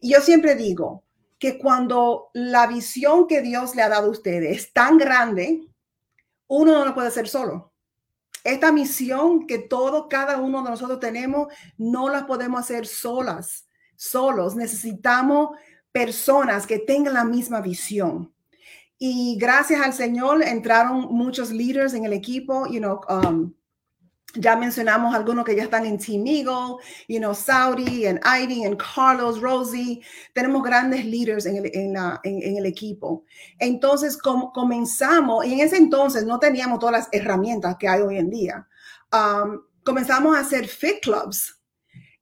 Y 0.00 0.12
yo 0.12 0.20
siempre 0.20 0.54
digo, 0.54 1.04
que 1.38 1.58
cuando 1.58 2.30
la 2.34 2.66
visión 2.66 3.26
que 3.26 3.40
Dios 3.42 3.74
le 3.74 3.82
ha 3.82 3.88
dado 3.88 4.08
a 4.08 4.10
ustedes 4.10 4.56
es 4.56 4.72
tan 4.72 4.98
grande, 4.98 5.68
uno 6.48 6.72
no 6.72 6.84
lo 6.84 6.94
puede 6.94 7.08
hacer 7.08 7.28
solo. 7.28 7.72
esta 8.44 8.72
misión 8.72 9.46
que 9.46 9.58
todo, 9.58 10.08
cada 10.08 10.38
uno 10.38 10.62
de 10.62 10.70
nosotros 10.70 11.00
tenemos, 11.00 11.48
no 11.76 12.08
la 12.08 12.26
podemos 12.26 12.60
hacer 12.60 12.86
solas, 12.86 13.66
solos. 13.94 14.56
Necesitamos 14.56 15.50
personas 15.92 16.66
que 16.66 16.78
tengan 16.78 17.14
la 17.14 17.24
misma 17.24 17.60
visión. 17.60 18.32
Y 18.98 19.36
gracias 19.38 19.82
al 19.82 19.92
Señor 19.92 20.42
entraron 20.42 21.08
muchos 21.10 21.50
líderes 21.50 21.94
en 21.94 22.04
el 22.04 22.12
equipo, 22.12 22.66
you 22.66 22.78
know, 22.78 23.00
um, 23.08 23.52
ya 24.34 24.56
mencionamos 24.56 25.14
algunos 25.14 25.44
que 25.44 25.56
ya 25.56 25.64
están 25.64 25.86
en 25.86 25.98
Team 25.98 26.26
Eagle, 26.26 26.76
you 27.08 27.18
know, 27.18 27.34
Saudi, 27.34 28.06
and 28.06 28.20
Ivy, 28.24 28.64
and 28.64 28.76
Carlos, 28.76 29.40
Rosie. 29.40 30.02
Tenemos 30.34 30.62
grandes 30.62 31.04
líderes 31.04 31.46
en 31.46 31.56
el, 31.56 31.70
en, 31.74 31.92
la, 31.94 32.20
en, 32.22 32.56
el 32.56 32.66
equipo. 32.66 33.24
Entonces, 33.58 34.18
comenzamos, 34.18 35.46
y 35.46 35.54
en 35.54 35.60
ese 35.60 35.76
entonces 35.76 36.24
no 36.26 36.38
teníamos 36.38 36.78
todas 36.78 36.92
las 36.92 37.08
herramientas 37.12 37.76
que 37.78 37.88
hay 37.88 38.02
hoy 38.02 38.18
en 38.18 38.30
día. 38.30 38.68
Um, 39.12 39.62
comenzamos 39.82 40.36
a 40.36 40.40
hacer 40.40 40.68
fit 40.68 41.00
clubs. 41.02 41.58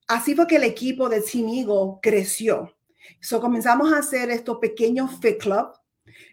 Así 0.07 0.37
fue 0.37 0.47
que 0.47 0.57
el 0.57 0.65
equipo 0.65 1.09
de 1.09 1.21
Team 1.21 1.49
Eagle 1.49 1.99
creció. 2.01 2.73
So, 3.21 3.41
comenzamos 3.41 3.93
a 3.93 3.99
hacer 3.99 4.31
estos 4.31 4.59
pequeños 4.59 5.11
fit 5.21 5.39
clubs 5.39 5.77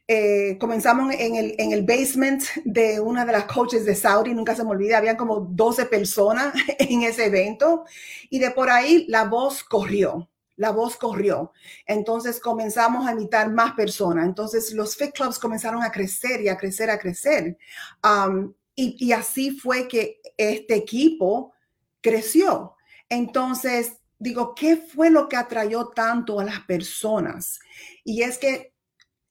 eh, 0.08 0.58
comenzamos 0.60 1.14
en 1.14 1.36
el, 1.36 1.56
en 1.58 1.72
el 1.72 1.84
basement 1.84 2.44
de 2.66 3.00
una 3.00 3.26
de 3.26 3.32
las 3.32 3.46
coaches 3.46 3.86
de 3.86 3.96
Saudi, 3.96 4.34
nunca 4.34 4.54
se 4.54 4.64
me 4.64 4.72
olvida, 4.72 4.98
habían 4.98 5.16
como 5.16 5.40
12 5.40 5.86
personas 5.86 6.54
en 6.80 7.04
ese 7.04 7.26
evento 7.26 7.86
y 8.30 8.40
de 8.40 8.52
por 8.52 8.70
ahí 8.70 9.06
la 9.08 9.24
voz 9.24 9.64
corrió, 9.64 10.30
la 10.58 10.72
voz 10.72 10.98
corrió. 10.98 11.54
Entonces 11.86 12.42
comenzamos 12.42 13.08
a 13.08 13.12
invitar 13.12 13.50
más 13.50 13.74
personas. 13.76 14.26
Entonces 14.26 14.74
los 14.74 14.98
fit 14.98 15.14
clubs 15.14 15.40
comenzaron 15.40 15.82
a 15.82 15.92
crecer 15.92 16.42
y 16.42 16.50
a 16.50 16.58
crecer, 16.58 16.90
a 16.90 17.00
crecer. 17.00 17.58
Um, 18.04 18.54
y, 18.76 18.98
y 19.00 19.14
así 19.14 19.52
fue 19.52 19.88
que 19.88 20.20
este 20.36 20.76
equipo 20.76 21.54
creció. 22.02 22.76
Entonces, 23.08 23.94
digo, 24.20 24.54
¿qué 24.54 24.76
fue 24.76 25.10
lo 25.10 25.30
que 25.30 25.38
atrayó 25.38 25.88
tanto 25.88 26.40
a 26.40 26.44
las 26.44 26.60
personas? 26.62 27.60
Y 28.04 28.24
es 28.24 28.38
que 28.38 28.73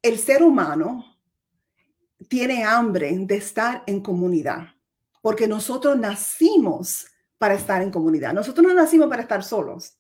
el 0.03 0.19
ser 0.19 0.43
humano 0.43 1.17
tiene 2.29 2.65
hambre 2.65 3.17
de 3.17 3.37
estar 3.37 3.83
en 3.87 4.01
comunidad, 4.01 4.75
porque 5.21 5.47
nosotros 5.47 5.97
nacimos 5.97 7.07
para 7.39 7.55
estar 7.55 7.83
en 7.83 7.91
comunidad. 7.91 8.33
Nosotros 8.33 8.67
no 8.67 8.75
nacimos 8.75 9.09
para 9.09 9.23
estar 9.23 9.43
solos. 9.43 9.97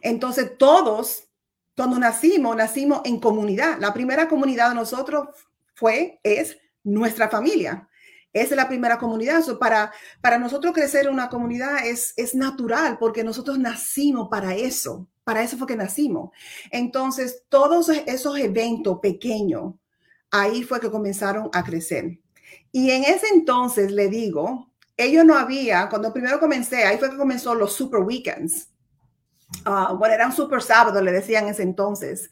Entonces, 0.00 0.56
todos, 0.58 1.28
cuando 1.76 1.98
nacimos, 1.98 2.56
nacimos 2.56 3.02
en 3.04 3.20
comunidad. 3.20 3.78
La 3.78 3.92
primera 3.92 4.28
comunidad 4.28 4.70
de 4.70 4.74
nosotros 4.76 5.28
fue, 5.74 6.20
es 6.22 6.56
nuestra 6.82 7.28
familia. 7.28 7.88
Es 8.32 8.50
la 8.50 8.68
primera 8.68 8.98
comunidad. 8.98 9.42
para, 9.58 9.92
para 10.20 10.38
nosotros 10.38 10.72
crecer 10.72 11.06
en 11.06 11.12
una 11.12 11.28
comunidad 11.28 11.86
es, 11.86 12.14
es 12.16 12.34
natural 12.34 12.98
porque 12.98 13.24
nosotros 13.24 13.58
nacimos 13.58 14.28
para 14.28 14.54
eso. 14.54 15.08
Para 15.24 15.42
eso 15.42 15.56
fue 15.56 15.66
que 15.66 15.76
nacimos. 15.76 16.30
Entonces, 16.70 17.44
todos 17.48 17.88
esos 17.88 18.38
eventos 18.38 18.98
pequeños, 19.00 19.74
ahí 20.30 20.64
fue 20.64 20.80
que 20.80 20.90
comenzaron 20.90 21.48
a 21.52 21.62
crecer. 21.62 22.18
Y 22.72 22.90
en 22.90 23.04
ese 23.04 23.28
entonces, 23.32 23.92
le 23.92 24.08
digo, 24.08 24.72
ellos 24.96 25.24
no 25.24 25.36
había, 25.36 25.88
cuando 25.88 26.12
primero 26.12 26.40
comencé, 26.40 26.84
ahí 26.84 26.98
fue 26.98 27.10
que 27.10 27.16
comenzó 27.16 27.54
los 27.54 27.72
super 27.72 28.00
weekends. 28.00 28.68
Uh, 29.66 29.94
bueno, 29.96 30.14
eran 30.14 30.32
super 30.32 30.62
sábados, 30.62 31.02
le 31.02 31.12
decían 31.12 31.44
en 31.44 31.50
ese 31.50 31.62
entonces. 31.62 32.30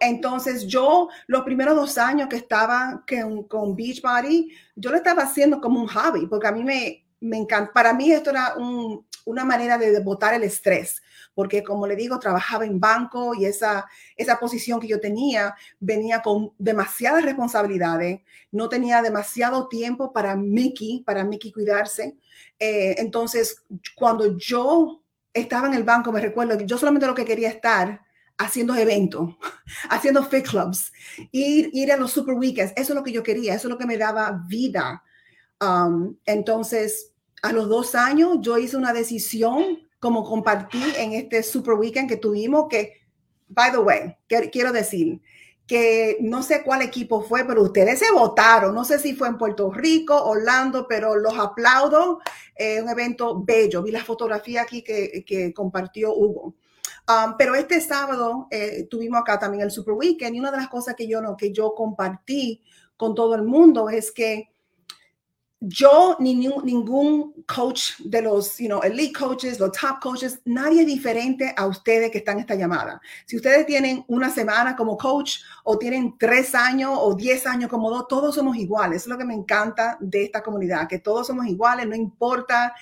Entonces 0.00 0.66
yo, 0.66 1.08
los 1.26 1.42
primeros 1.44 1.76
dos 1.76 1.98
años 1.98 2.28
que 2.28 2.36
estaba 2.36 3.04
con, 3.08 3.44
con 3.44 3.74
Beachbody, 3.74 4.52
yo 4.74 4.90
lo 4.90 4.96
estaba 4.96 5.22
haciendo 5.22 5.60
como 5.60 5.80
un 5.80 5.88
hobby, 5.88 6.26
porque 6.26 6.46
a 6.46 6.52
mí 6.52 6.62
me, 6.62 7.06
me 7.20 7.38
encanta, 7.38 7.72
para 7.72 7.94
mí 7.94 8.12
esto 8.12 8.30
era 8.30 8.54
una 9.24 9.44
manera 9.44 9.78
de 9.78 9.98
botar 10.00 10.34
el 10.34 10.42
estrés 10.42 11.00
porque 11.36 11.62
como 11.62 11.86
le 11.86 11.96
digo, 11.96 12.18
trabajaba 12.18 12.64
en 12.64 12.80
banco 12.80 13.34
y 13.34 13.44
esa, 13.44 13.86
esa 14.16 14.40
posición 14.40 14.80
que 14.80 14.88
yo 14.88 14.98
tenía 14.98 15.54
venía 15.78 16.22
con 16.22 16.54
demasiadas 16.56 17.26
responsabilidades, 17.26 18.22
no 18.50 18.70
tenía 18.70 19.02
demasiado 19.02 19.68
tiempo 19.68 20.14
para 20.14 20.34
Mickey, 20.34 21.02
para 21.04 21.24
Mickey 21.24 21.52
cuidarse. 21.52 22.16
Eh, 22.58 22.94
entonces, 22.96 23.62
cuando 23.94 24.38
yo 24.38 25.02
estaba 25.34 25.66
en 25.66 25.74
el 25.74 25.84
banco, 25.84 26.10
me 26.10 26.22
recuerdo 26.22 26.56
que 26.56 26.64
yo 26.64 26.78
solamente 26.78 27.06
lo 27.06 27.14
que 27.14 27.26
quería 27.26 27.50
estar 27.50 28.00
haciendo 28.38 28.74
eventos, 28.74 29.36
haciendo 29.90 30.24
fit 30.24 30.46
clubs, 30.46 30.92
ir, 31.32 31.70
ir 31.72 31.92
a 31.92 31.96
los 31.96 32.12
super 32.12 32.34
weekends, 32.34 32.72
eso 32.76 32.92
es 32.92 32.96
lo 32.96 33.02
que 33.02 33.12
yo 33.12 33.22
quería, 33.22 33.54
eso 33.54 33.68
es 33.68 33.72
lo 33.72 33.78
que 33.78 33.86
me 33.86 33.98
daba 33.98 34.42
vida. 34.46 35.02
Um, 35.60 36.16
entonces, 36.26 37.12
a 37.42 37.52
los 37.52 37.68
dos 37.68 37.94
años, 37.94 38.38
yo 38.40 38.58
hice 38.58 38.76
una 38.76 38.92
decisión 38.92 39.86
como 39.98 40.24
compartí 40.24 40.82
en 40.98 41.12
este 41.12 41.42
super 41.42 41.74
weekend 41.74 42.08
que 42.08 42.16
tuvimos, 42.16 42.66
que, 42.68 43.00
by 43.48 43.72
the 43.72 43.78
way, 43.78 44.16
quiero 44.50 44.72
decir 44.72 45.20
que 45.66 46.18
no 46.20 46.42
sé 46.42 46.62
cuál 46.62 46.82
equipo 46.82 47.22
fue, 47.22 47.44
pero 47.44 47.62
ustedes 47.62 47.98
se 47.98 48.12
votaron, 48.12 48.74
no 48.74 48.84
sé 48.84 49.00
si 49.00 49.16
fue 49.16 49.26
en 49.26 49.36
Puerto 49.36 49.70
Rico, 49.72 50.14
Orlando, 50.24 50.86
pero 50.88 51.16
los 51.16 51.36
aplaudo, 51.36 52.20
eh, 52.54 52.80
un 52.80 52.88
evento 52.88 53.42
bello, 53.42 53.82
vi 53.82 53.90
la 53.90 54.04
fotografía 54.04 54.62
aquí 54.62 54.82
que, 54.82 55.24
que 55.26 55.52
compartió 55.52 56.14
Hugo. 56.14 56.54
Um, 57.08 57.36
pero 57.38 57.54
este 57.54 57.80
sábado 57.80 58.48
eh, 58.50 58.88
tuvimos 58.90 59.20
acá 59.20 59.38
también 59.38 59.62
el 59.62 59.70
Super 59.70 59.94
Weekend 59.94 60.34
y 60.34 60.40
una 60.40 60.50
de 60.50 60.56
las 60.56 60.68
cosas 60.68 60.96
que 60.96 61.06
yo, 61.06 61.20
no, 61.22 61.36
que 61.36 61.52
yo 61.52 61.72
compartí 61.74 62.62
con 62.96 63.14
todo 63.14 63.34
el 63.36 63.44
mundo 63.44 63.88
es 63.88 64.10
que 64.10 64.50
yo 65.60 66.16
ni 66.20 66.34
ningún 66.34 67.44
coach 67.46 67.98
de 68.00 68.20
los 68.20 68.58
you 68.58 68.66
know, 68.66 68.82
elite 68.82 69.18
coaches, 69.18 69.58
los 69.58 69.72
top 69.72 70.00
coaches, 70.00 70.40
nadie 70.44 70.84
diferente 70.84 71.54
a 71.56 71.66
ustedes 71.66 72.10
que 72.10 72.18
están 72.18 72.36
en 72.36 72.40
esta 72.40 72.54
llamada. 72.54 73.00
Si 73.24 73.36
ustedes 73.36 73.64
tienen 73.64 74.04
una 74.08 74.30
semana 74.30 74.76
como 74.76 74.98
coach 74.98 75.38
o 75.64 75.78
tienen 75.78 76.16
tres 76.18 76.54
años 76.54 76.92
o 77.00 77.14
diez 77.14 77.46
años 77.46 77.70
como 77.70 77.90
dos, 77.90 78.06
todos 78.06 78.34
somos 78.34 78.56
iguales. 78.56 79.02
es 79.02 79.08
lo 79.08 79.16
que 79.16 79.24
me 79.24 79.34
encanta 79.34 79.96
de 80.00 80.24
esta 80.24 80.42
comunidad, 80.42 80.88
que 80.88 80.98
todos 80.98 81.26
somos 81.26 81.46
iguales, 81.46 81.86
no 81.86 81.96
importa 81.96 82.74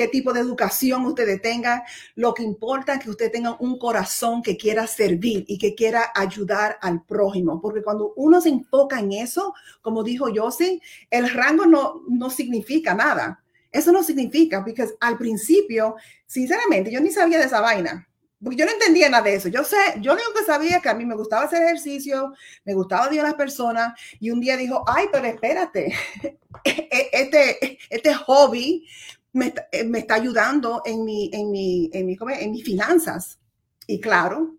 qué 0.00 0.08
tipo 0.08 0.32
de 0.32 0.40
educación 0.40 1.04
ustedes 1.04 1.42
tengan. 1.42 1.82
Lo 2.14 2.32
que 2.32 2.42
importa 2.42 2.94
es 2.94 3.00
que 3.00 3.10
usted 3.10 3.30
tenga 3.30 3.58
un 3.60 3.78
corazón 3.78 4.40
que 4.40 4.56
quiera 4.56 4.86
servir 4.86 5.44
y 5.46 5.58
que 5.58 5.74
quiera 5.74 6.10
ayudar 6.14 6.78
al 6.80 7.04
prójimo. 7.04 7.60
Porque 7.60 7.82
cuando 7.82 8.14
uno 8.16 8.40
se 8.40 8.48
enfoca 8.48 8.98
en 8.98 9.12
eso, 9.12 9.52
como 9.82 10.02
dijo 10.02 10.30
Yossi, 10.30 10.80
el 11.10 11.28
rango 11.28 11.66
no, 11.66 12.02
no 12.08 12.30
significa 12.30 12.94
nada. 12.94 13.44
Eso 13.70 13.92
no 13.92 14.02
significa, 14.02 14.64
porque 14.64 14.88
al 15.00 15.18
principio, 15.18 15.96
sinceramente, 16.24 16.90
yo 16.90 17.00
ni 17.00 17.10
sabía 17.10 17.38
de 17.38 17.44
esa 17.44 17.60
vaina. 17.60 18.08
Porque 18.42 18.56
yo 18.56 18.64
no 18.64 18.72
entendía 18.72 19.10
nada 19.10 19.24
de 19.24 19.34
eso. 19.34 19.50
Yo 19.50 19.64
sé, 19.64 19.76
yo 20.00 20.14
lo 20.14 20.20
que 20.34 20.46
sabía 20.46 20.80
que 20.80 20.88
a 20.88 20.94
mí 20.94 21.04
me 21.04 21.14
gustaba 21.14 21.44
hacer 21.44 21.62
ejercicio, 21.62 22.32
me 22.64 22.72
gustaba 22.72 23.04
ayudar 23.04 23.26
a 23.26 23.28
las 23.28 23.36
personas, 23.36 23.92
y 24.18 24.30
un 24.30 24.40
día 24.40 24.56
dijo, 24.56 24.82
ay, 24.86 25.08
pero 25.12 25.26
espérate, 25.26 25.92
e-, 26.64 27.10
este, 27.12 27.78
este 27.90 28.14
hobby 28.14 28.88
eh, 29.32 29.84
me, 29.84 29.98
está 29.98 30.14
ayudando 30.14 30.82
en 30.84 31.04
mi, 31.04 31.30
en 31.32 31.50
mi, 31.50 31.90
en 31.92 32.06
mi, 32.06 32.16
en 32.38 32.50
mis 32.50 32.64
finanzas. 32.64 33.38
Y 33.86 34.00
claro, 34.00 34.56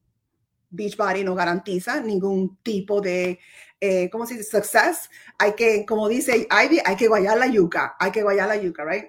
Beachbody 0.70 1.24
no 1.24 1.36
garantiza 1.36 2.02
ningún 2.02 2.58
tipo 2.64 3.02
de, 3.02 3.40
eh, 3.80 4.10
¿cómo 4.10 4.26
se 4.26 4.36
dice? 4.36 4.50
Success. 4.50 5.10
Hay 5.38 5.54
que, 5.54 5.86
como 5.86 6.08
dice 6.08 6.48
Ivy, 6.50 6.80
hay 6.86 6.96
que 6.96 7.08
guayar 7.08 7.38
la 7.38 7.48
yuca, 7.48 7.96
hay 8.00 8.12
que 8.12 8.24
guayar 8.24 8.48
la 8.48 8.58
yuca, 8.58 8.86
right? 8.86 9.06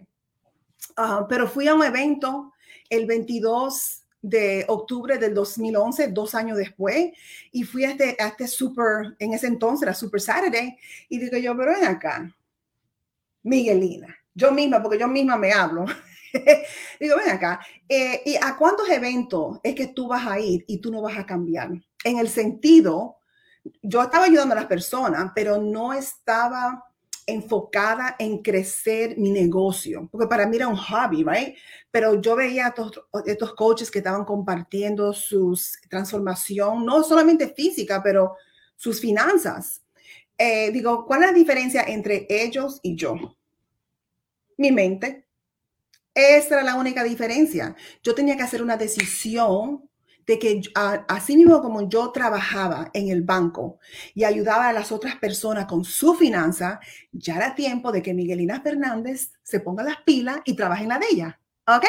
Ah, 0.96 1.26
pero 1.28 1.48
fui 1.48 1.68
a 1.68 1.74
un 1.74 1.84
evento 1.84 2.52
el 2.90 3.06
22 3.06 4.02
de 4.22 4.64
octubre 4.68 5.18
del 5.18 5.34
2011, 5.34 6.08
dos 6.08 6.34
años 6.34 6.56
después, 6.56 7.12
y 7.50 7.64
fui 7.64 7.84
a 7.84 7.90
este, 7.90 8.16
a 8.20 8.28
este 8.28 8.46
super, 8.46 9.16
en 9.18 9.34
ese 9.34 9.48
entonces 9.48 9.82
era 9.82 9.94
Super 9.94 10.20
Saturday, 10.20 10.76
y 11.08 11.18
digo 11.18 11.36
yo, 11.38 11.56
pero 11.56 11.72
ven 11.72 11.84
acá, 11.84 12.34
Miguelina, 13.42 14.16
yo 14.34 14.52
misma, 14.52 14.82
porque 14.82 14.98
yo 14.98 15.08
misma 15.08 15.36
me 15.36 15.52
hablo. 15.52 15.84
Digo, 17.00 17.16
ven 17.16 17.30
acá, 17.30 17.60
eh, 17.88 18.22
¿y 18.24 18.36
a 18.36 18.56
cuántos 18.56 18.88
eventos 18.88 19.58
es 19.62 19.74
que 19.74 19.88
tú 19.88 20.08
vas 20.08 20.26
a 20.26 20.38
ir 20.38 20.64
y 20.66 20.80
tú 20.80 20.90
no 20.90 21.02
vas 21.02 21.18
a 21.18 21.26
cambiar? 21.26 21.70
En 22.04 22.18
el 22.18 22.28
sentido, 22.28 23.16
yo 23.82 24.02
estaba 24.02 24.24
ayudando 24.24 24.54
a 24.54 24.58
las 24.60 24.66
personas, 24.66 25.32
pero 25.34 25.58
no 25.58 25.92
estaba 25.92 26.84
enfocada 27.26 28.16
en 28.18 28.38
crecer 28.38 29.16
mi 29.16 29.30
negocio, 29.30 30.08
porque 30.10 30.26
para 30.26 30.46
mí 30.46 30.56
era 30.56 30.66
un 30.66 30.76
hobby, 30.76 31.22
¿right? 31.22 31.56
Pero 31.90 32.20
yo 32.20 32.34
veía 32.34 32.66
a 32.66 32.68
estos, 32.70 33.00
estos 33.26 33.54
coaches 33.54 33.90
que 33.90 33.98
estaban 33.98 34.24
compartiendo 34.24 35.12
su 35.12 35.58
transformación, 35.88 36.84
no 36.84 37.02
solamente 37.04 37.54
física, 37.54 38.02
pero 38.02 38.36
sus 38.76 39.00
finanzas. 39.00 39.82
Eh, 40.36 40.72
digo, 40.72 41.06
¿cuál 41.06 41.22
es 41.22 41.28
la 41.28 41.34
diferencia 41.34 41.82
entre 41.82 42.26
ellos 42.28 42.80
y 42.82 42.96
yo? 42.96 43.36
Mi 44.62 44.72
mente. 44.72 45.26
Esa 46.14 46.54
era 46.56 46.62
la 46.62 46.76
única 46.76 47.04
diferencia. 47.04 47.74
Yo 48.02 48.14
tenía 48.14 48.36
que 48.36 48.42
hacer 48.42 48.62
una 48.62 48.76
decisión 48.76 49.88
de 50.26 50.38
que 50.38 50.62
así 51.08 51.36
mismo 51.36 51.60
como 51.60 51.88
yo 51.88 52.12
trabajaba 52.12 52.90
en 52.94 53.08
el 53.08 53.22
banco 53.22 53.78
y 54.14 54.24
ayudaba 54.24 54.68
a 54.68 54.72
las 54.72 54.92
otras 54.92 55.16
personas 55.16 55.66
con 55.66 55.84
su 55.84 56.14
finanza, 56.14 56.78
ya 57.10 57.36
era 57.36 57.54
tiempo 57.54 57.90
de 57.90 58.02
que 58.02 58.14
Miguelina 58.14 58.60
Fernández 58.60 59.32
se 59.42 59.60
ponga 59.60 59.82
las 59.82 59.96
pilas 60.02 60.38
y 60.44 60.54
trabaje 60.54 60.84
en 60.84 60.88
la 60.90 60.98
de 60.98 61.06
ella. 61.10 61.41
¿Ok? 61.66 61.84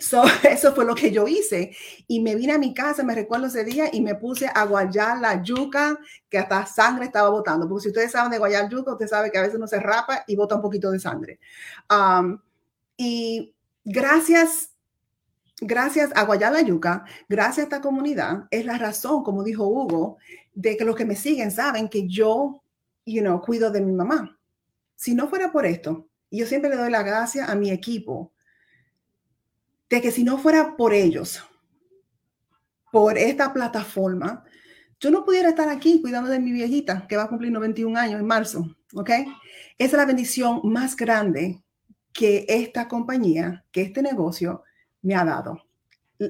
So, 0.00 0.22
eso 0.48 0.74
fue 0.74 0.84
lo 0.84 0.94
que 0.94 1.10
yo 1.10 1.26
hice. 1.26 1.74
Y 2.06 2.20
me 2.20 2.34
vine 2.34 2.52
a 2.52 2.58
mi 2.58 2.74
casa, 2.74 3.02
me 3.02 3.14
recuerdo 3.14 3.46
ese 3.46 3.64
día, 3.64 3.88
y 3.92 4.00
me 4.00 4.14
puse 4.14 4.50
a 4.52 4.64
guayar 4.64 5.18
la 5.18 5.42
yuca, 5.42 5.98
que 6.28 6.38
hasta 6.38 6.66
sangre 6.66 7.06
estaba 7.06 7.30
botando. 7.30 7.68
Porque 7.68 7.84
si 7.84 7.88
ustedes 7.88 8.12
saben 8.12 8.30
de 8.30 8.38
guayar 8.38 8.68
yuca, 8.68 8.92
usted 8.92 9.08
sabe 9.08 9.30
que 9.30 9.38
a 9.38 9.42
veces 9.42 9.58
no 9.58 9.66
se 9.66 9.80
rapa 9.80 10.24
y 10.26 10.36
bota 10.36 10.56
un 10.56 10.62
poquito 10.62 10.90
de 10.90 11.00
sangre. 11.00 11.40
Um, 11.90 12.38
y 12.96 13.54
gracias, 13.84 14.70
gracias 15.60 16.10
a 16.14 16.24
guayar 16.24 16.52
la 16.52 16.62
yuca, 16.62 17.04
gracias 17.28 17.58
a 17.58 17.62
esta 17.62 17.80
comunidad, 17.80 18.44
es 18.50 18.66
la 18.66 18.78
razón, 18.78 19.22
como 19.22 19.42
dijo 19.42 19.66
Hugo, 19.66 20.18
de 20.54 20.76
que 20.76 20.84
los 20.84 20.96
que 20.96 21.06
me 21.06 21.16
siguen 21.16 21.50
saben 21.50 21.88
que 21.88 22.06
yo, 22.06 22.62
you 23.06 23.22
know, 23.22 23.40
cuido 23.40 23.70
de 23.70 23.80
mi 23.80 23.92
mamá. 23.92 24.38
Si 24.96 25.14
no 25.14 25.28
fuera 25.28 25.50
por 25.50 25.64
esto, 25.64 26.08
yo 26.30 26.46
siempre 26.46 26.70
le 26.70 26.76
doy 26.76 26.90
la 26.90 27.02
gracia 27.02 27.46
a 27.46 27.54
mi 27.54 27.70
equipo 27.70 28.32
de 29.90 30.00
que 30.00 30.12
si 30.12 30.22
no 30.22 30.38
fuera 30.38 30.76
por 30.76 30.94
ellos, 30.94 31.44
por 32.92 33.18
esta 33.18 33.52
plataforma, 33.52 34.44
yo 35.00 35.10
no 35.10 35.24
pudiera 35.24 35.50
estar 35.50 35.68
aquí 35.68 36.00
cuidando 36.00 36.30
de 36.30 36.38
mi 36.38 36.52
viejita 36.52 37.06
que 37.08 37.16
va 37.16 37.24
a 37.24 37.28
cumplir 37.28 37.50
91 37.50 37.98
años 37.98 38.20
en 38.20 38.26
marzo, 38.26 38.76
¿ok? 38.94 39.10
Esa 39.10 39.26
es 39.78 39.92
la 39.92 40.04
bendición 40.04 40.60
más 40.64 40.96
grande 40.96 41.62
que 42.12 42.44
esta 42.48 42.86
compañía, 42.86 43.64
que 43.72 43.82
este 43.82 44.02
negocio 44.02 44.62
me 45.02 45.14
ha 45.14 45.24
dado. 45.24 45.64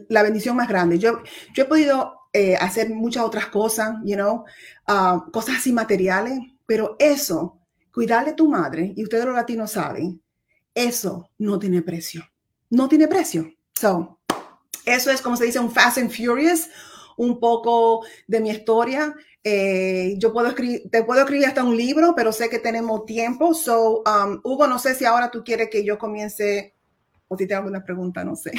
La 0.08 0.22
bendición 0.22 0.56
más 0.56 0.68
grande. 0.68 0.98
Yo, 0.98 1.22
yo 1.54 1.64
he 1.64 1.66
podido 1.66 2.20
eh, 2.32 2.56
hacer 2.56 2.90
muchas 2.90 3.24
otras 3.24 3.46
cosas, 3.46 3.96
you 4.04 4.14
know, 4.14 4.44
ah, 4.86 5.26
cosas 5.32 5.56
así 5.56 5.72
materiales, 5.72 6.38
pero 6.64 6.96
eso, 6.98 7.58
cuidar 7.92 8.24
de 8.24 8.34
tu 8.34 8.48
madre, 8.48 8.94
y 8.96 9.02
ustedes 9.02 9.24
los 9.24 9.34
latinos 9.34 9.72
saben, 9.72 10.22
eso 10.74 11.30
no 11.38 11.58
tiene 11.58 11.82
precio 11.82 12.24
no 12.70 12.88
tiene 12.88 13.08
precio. 13.08 13.52
So, 13.78 14.18
eso 14.86 15.10
es 15.10 15.20
como 15.20 15.36
se 15.36 15.44
dice 15.44 15.60
un 15.60 15.70
Fast 15.70 15.98
and 15.98 16.10
Furious, 16.10 16.68
un 17.16 17.38
poco 17.38 18.04
de 18.26 18.40
mi 18.40 18.50
historia. 18.50 19.14
Eh, 19.42 20.14
yo 20.18 20.32
puedo 20.32 20.48
escribir, 20.48 20.88
te 20.90 21.02
puedo 21.04 21.20
escribir 21.20 21.46
hasta 21.46 21.64
un 21.64 21.76
libro, 21.76 22.14
pero 22.16 22.32
sé 22.32 22.48
que 22.48 22.58
tenemos 22.58 23.04
tiempo. 23.04 23.54
So, 23.54 24.02
um, 24.02 24.40
Hugo, 24.42 24.66
no 24.66 24.78
sé 24.78 24.94
si 24.94 25.04
ahora 25.04 25.30
tú 25.30 25.42
quieres 25.44 25.68
que 25.70 25.84
yo 25.84 25.98
comience 25.98 26.74
o 27.28 27.36
si 27.36 27.46
te 27.46 27.54
hago 27.54 27.68
una 27.68 27.84
pregunta, 27.84 28.24
no 28.24 28.36
sé. 28.36 28.52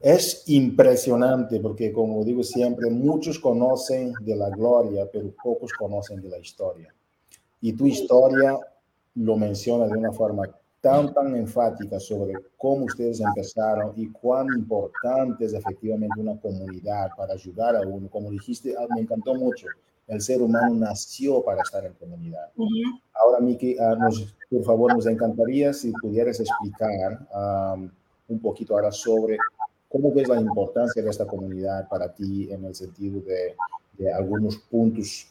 Es 0.00 0.42
impresionante 0.48 1.60
porque, 1.60 1.90
como 1.90 2.22
digo 2.24 2.42
siempre, 2.42 2.90
muchos 2.90 3.38
conocen 3.38 4.12
de 4.20 4.36
la 4.36 4.50
gloria, 4.50 5.08
pero 5.10 5.34
pocos 5.42 5.72
conocen 5.72 6.20
de 6.20 6.28
la 6.28 6.38
historia. 6.38 6.94
Y 7.62 7.72
tu 7.72 7.86
historia 7.86 8.58
lo 9.14 9.36
menciona 9.36 9.86
de 9.86 9.96
una 9.96 10.12
forma 10.12 10.44
tan, 10.84 11.14
tan 11.14 11.34
enfática 11.34 11.98
sobre 11.98 12.34
cómo 12.58 12.84
ustedes 12.84 13.18
empezaron 13.18 13.94
y 13.96 14.08
cuán 14.10 14.48
importante 14.54 15.46
es 15.46 15.54
efectivamente 15.54 16.20
una 16.20 16.38
comunidad 16.38 17.08
para 17.16 17.32
ayudar 17.32 17.74
a 17.74 17.80
uno. 17.80 18.06
Como 18.10 18.30
dijiste, 18.30 18.74
ah, 18.78 18.86
me 18.94 19.00
encantó 19.00 19.34
mucho. 19.34 19.66
El 20.06 20.20
ser 20.20 20.42
humano 20.42 20.74
nació 20.74 21.42
para 21.42 21.62
estar 21.62 21.86
en 21.86 21.94
comunidad. 21.94 22.50
Ahora, 23.14 23.40
Miki, 23.40 23.78
ah, 23.78 23.96
por 24.50 24.62
favor, 24.62 24.94
nos 24.94 25.06
encantaría 25.06 25.72
si 25.72 25.90
pudieras 25.92 26.38
explicar 26.38 27.26
un 28.28 28.38
poquito 28.40 28.74
ahora 28.74 28.92
sobre 28.92 29.38
cómo 29.88 30.12
ves 30.12 30.28
la 30.28 30.38
importancia 30.38 31.02
de 31.02 31.08
esta 31.08 31.24
comunidad 31.24 31.88
para 31.88 32.12
ti 32.12 32.48
en 32.50 32.62
el 32.62 32.74
sentido 32.74 33.22
de, 33.22 33.56
de 33.96 34.12
algunos 34.12 34.58
puntos 34.58 35.28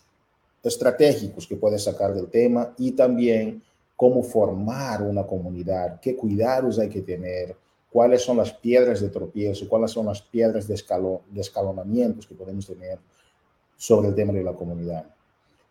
estratégicos 0.64 1.46
que 1.46 1.58
puedes 1.58 1.84
sacar 1.84 2.12
del 2.12 2.28
tema 2.28 2.74
y 2.80 2.94
también 2.94 3.62
cómo 3.96 4.24
formar 4.24 5.02
una 5.02 5.26
comunidad, 5.26 6.00
qué 6.00 6.16
cuidados 6.16 6.80
hay 6.80 6.90
que 6.90 7.02
tener, 7.02 7.56
cuáles 7.90 8.22
son 8.22 8.38
las 8.38 8.52
piedras 8.52 9.02
de 9.02 9.10
tropiezo, 9.10 9.70
cuáles 9.70 9.92
son 9.92 10.08
las 10.08 10.22
piedras 10.22 10.68
de, 10.68 10.76
de 11.32 11.42
escalonamientos 11.42 12.26
que 12.26 12.36
podemos 12.36 12.66
tener 12.66 13.00
sobre 13.78 14.10
el 14.10 14.16
tema 14.16 14.34
de 14.34 14.44
la 14.44 14.54
comunidad. 14.54 15.06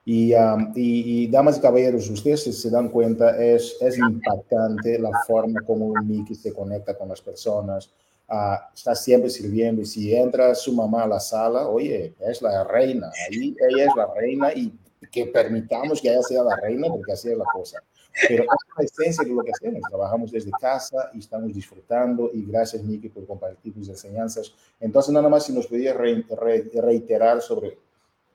Y, 0.04 0.32
y, 0.74 1.28
damas 1.28 1.58
y 1.58 1.61
caballeros, 1.61 2.11
ustedes 2.11 2.42
se, 2.42 2.70
dan 2.70 2.88
cuenta, 2.88 3.40
es, 3.42 3.76
es 3.80 3.96
impactante 3.98 4.98
la 4.98 5.11
forma 5.26 5.61
como 5.64 5.92
Mickey 6.02 6.35
se 6.35 6.52
conecta 6.52 6.96
con 6.98 7.08
las 7.08 7.20
personas, 7.20 7.90
uh, 8.28 8.56
está 8.74 8.96
siempre 8.96 9.30
sirviendo. 9.30 9.80
Y 9.80 9.87
si 9.87 10.14
entra 10.14 10.54
su 10.56 10.72
mamá 10.72 11.04
a 11.04 11.08
la 11.08 11.20
sala, 11.20 11.68
oye, 11.68 12.14
es 12.18 12.42
la 12.42 12.64
reina, 12.64 13.12
ahí 13.28 13.54
ella 13.70 13.85
es 13.85 13.96
la 13.96 14.12
reina 14.12 14.52
y 14.52 14.76
que 15.11 15.26
permitamos 15.26 16.00
que 16.00 16.08
ella 16.08 16.22
sea 16.22 16.42
la 16.42 16.56
reina 16.56 16.88
porque 16.88 17.12
así 17.12 17.30
es 17.30 17.38
la 17.38 17.44
cosa. 17.52 17.82
Pero 18.29 18.44
es 18.44 18.48
la 18.77 18.85
esencia 18.85 19.25
de 19.25 19.35
lo 19.35 19.42
que 19.42 19.53
hacemos. 19.53 19.81
Trabajamos 19.88 20.31
desde 20.31 20.51
casa 20.61 21.11
y 21.14 21.18
estamos 21.18 21.53
disfrutando. 21.53 22.31
Y 22.33 22.44
gracias, 22.44 22.83
Miki, 22.83 23.09
por 23.09 23.27
compartir 23.27 23.72
tus 23.75 23.88
enseñanzas. 23.88 24.55
Entonces, 24.81 25.12
nada 25.12 25.29
más 25.29 25.46
si 25.46 25.53
nos 25.53 25.66
podías 25.66 25.96
reiterar 25.96 27.40
sobre 27.40 27.79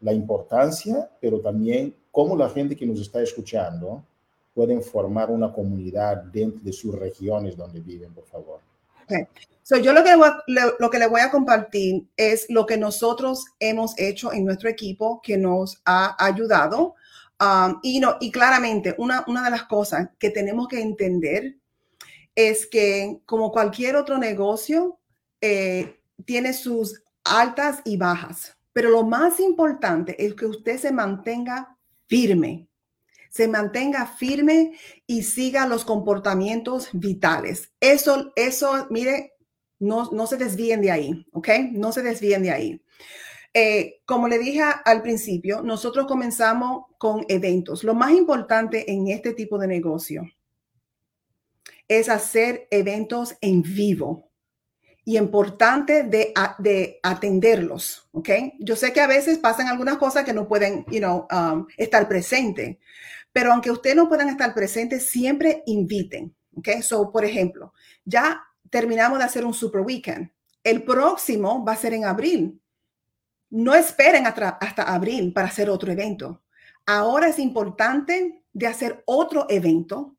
la 0.02 0.14
importancia, 0.14 1.10
pero 1.20 1.40
también 1.40 1.96
cómo 2.12 2.36
la 2.36 2.50
gente 2.50 2.76
que 2.76 2.86
nos 2.86 3.00
está 3.00 3.22
escuchando 3.22 4.04
pueden 4.54 4.82
formar 4.82 5.30
una 5.30 5.54
comunidad 5.54 6.18
dentro 6.18 6.62
de 6.64 6.74
sus 6.74 6.94
regiones 6.96 7.56
donde 7.56 7.80
viven, 7.80 8.14
por 8.14 8.26
favor. 8.26 8.60
Okay. 9.06 9.28
So, 9.64 9.78
yo 9.78 9.94
lo 9.94 10.04
que, 10.04 10.16
lo 10.80 10.90
que 10.90 11.00
le 11.00 11.08
voy 11.08 11.22
a 11.22 11.30
compartir 11.30 12.08
es 12.16 12.46
lo 12.50 12.66
que 12.66 12.78
nosotros 12.78 13.46
hemos 13.60 13.98
hecho 14.00 14.32
en 14.32 14.46
nuestro 14.46 14.70
equipo 14.70 15.22
que 15.22 15.38
nos 15.38 15.82
ha 15.86 16.16
ayudado 16.24 16.96
Y, 17.84 18.00
no, 18.00 18.18
y 18.20 18.32
claramente, 18.32 18.96
una, 18.98 19.24
una 19.28 19.44
de 19.44 19.52
las 19.52 19.64
cosas 19.64 20.10
que 20.18 20.30
tenemos 20.30 20.68
que 20.68 20.82
entender 20.82 21.58
es 22.36 22.68
que 22.68 23.20
como 23.26 23.52
cualquier 23.52 23.96
otro 23.96 24.18
negocio, 24.18 25.00
eh, 25.42 26.00
tiene 26.26 26.54
sus 26.54 27.04
altas 27.24 27.82
y 27.86 27.98
bajas, 27.98 28.58
pero 28.74 28.90
lo 28.90 29.04
más 29.04 29.40
importante 29.40 30.24
es 30.24 30.34
que 30.34 30.46
usted 30.46 30.80
se 30.80 30.92
mantenga 30.92 31.78
firme, 32.08 32.68
se 33.30 33.48
mantenga 33.48 34.06
firme 34.08 34.78
y 35.06 35.24
siga 35.24 35.68
los 35.68 35.86
comportamientos 35.86 36.90
vitales. 36.94 37.72
Eso, 37.80 38.32
eso, 38.36 38.88
mire, 38.90 39.34
no, 39.80 40.10
no 40.12 40.26
se 40.26 40.38
desvíen 40.38 40.82
de 40.82 40.92
ahí, 40.92 41.26
¿ok? 41.34 41.50
No 41.72 41.92
se 41.92 42.02
desvíen 42.02 42.44
de 42.44 42.52
ahí. 42.52 42.82
Eh, 43.60 44.04
como 44.06 44.28
le 44.28 44.38
dije 44.38 44.62
al 44.86 45.02
principio, 45.02 45.64
nosotros 45.64 46.06
comenzamos 46.06 46.86
con 47.00 47.26
eventos. 47.28 47.84
Lo 47.84 47.96
más 47.96 48.12
importante 48.12 48.92
en 48.92 49.08
este 49.08 49.34
tipo 49.34 49.58
de 49.58 49.66
negocio 49.66 50.30
es 51.88 52.08
hacer 52.08 52.68
eventos 52.70 53.36
en 53.42 53.64
vivo 53.64 54.30
y 55.04 55.18
importante 55.18 56.04
de, 56.04 56.36
de 56.60 57.00
atenderlos, 57.02 58.08
¿ok? 58.12 58.30
Yo 58.60 58.76
sé 58.76 58.94
que 58.94 59.02
a 59.02 59.08
veces 59.08 59.40
pasan 59.40 59.70
algunas 59.70 59.98
cosas 59.98 60.24
que 60.24 60.34
no 60.34 60.48
pueden, 60.48 60.86
you 60.92 61.00
know, 61.00 61.26
um, 61.32 61.66
estar 61.78 62.08
presentes, 62.08 62.78
pero 63.32 63.52
aunque 63.52 63.72
ustedes 63.72 63.96
no 63.96 64.08
puedan 64.08 64.30
estar 64.30 64.54
presentes, 64.54 65.10
siempre 65.10 65.64
inviten, 65.66 66.36
¿ok? 66.56 66.84
So, 66.84 67.12
por 67.12 67.26
ejemplo, 67.26 67.74
ya 68.06 68.40
terminamos 68.70 69.18
de 69.18 69.26
hacer 69.26 69.44
un 69.44 69.56
super 69.56 69.82
weekend. 69.82 70.30
El 70.64 70.84
próximo 70.84 71.66
va 71.66 71.72
a 71.72 71.78
ser 71.78 71.96
en 71.96 72.06
abril 72.06 72.62
no 73.50 73.74
esperen 73.76 74.26
hasta 74.28 74.84
abril 74.84 75.34
para 75.34 75.48
hacer 75.48 75.70
otro 75.70 75.92
evento. 75.92 76.44
Ahora 76.86 77.28
es 77.28 77.40
importante 77.40 78.44
de 78.54 78.68
hacer 78.68 79.04
otro 79.06 79.46
evento. 79.50 80.16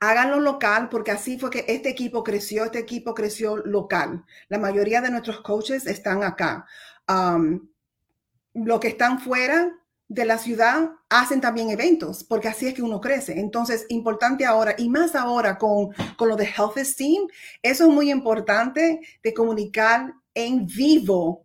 Háganlo 0.00 0.40
local 0.40 0.88
porque 0.88 1.12
así 1.12 1.38
fue 1.38 1.50
que 1.50 1.64
este 1.68 1.88
equipo 1.88 2.24
creció, 2.24 2.64
este 2.64 2.78
equipo 2.78 3.14
creció 3.14 3.56
local. 3.58 4.24
La 4.48 4.58
mayoría 4.58 5.00
de 5.00 5.10
nuestros 5.10 5.40
coaches 5.42 5.86
están 5.86 6.24
acá. 6.24 6.66
Um, 7.08 7.68
los 8.54 8.80
que 8.80 8.88
están 8.88 9.20
fuera 9.20 9.78
de 10.08 10.24
la 10.24 10.38
ciudad 10.38 10.90
hacen 11.08 11.40
también 11.40 11.70
eventos, 11.70 12.22
porque 12.24 12.48
así 12.48 12.66
es 12.66 12.74
que 12.74 12.82
uno 12.82 13.00
crece. 13.00 13.38
Entonces, 13.40 13.86
importante 13.88 14.44
ahora, 14.44 14.74
y 14.76 14.88
más 14.88 15.14
ahora 15.14 15.56
con, 15.56 15.88
con 16.16 16.28
lo 16.28 16.36
de 16.36 16.44
Health 16.44 16.76
Esteem, 16.76 17.26
eso 17.62 17.84
es 17.84 17.90
muy 17.90 18.10
importante 18.10 19.00
de 19.22 19.34
comunicar 19.34 20.12
en 20.34 20.66
vivo 20.66 21.44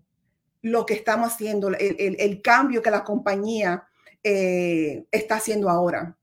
lo 0.71 0.85
que 0.85 0.93
estamos 0.93 1.33
haciendo, 1.33 1.69
el, 1.69 2.41
cambio 2.41 2.81
que 2.81 2.91
la 2.91 3.03
compañía 3.03 3.87
eh, 4.23 5.05
está 5.11 5.35
haciendo 5.35 5.69
ahora. 5.69 6.17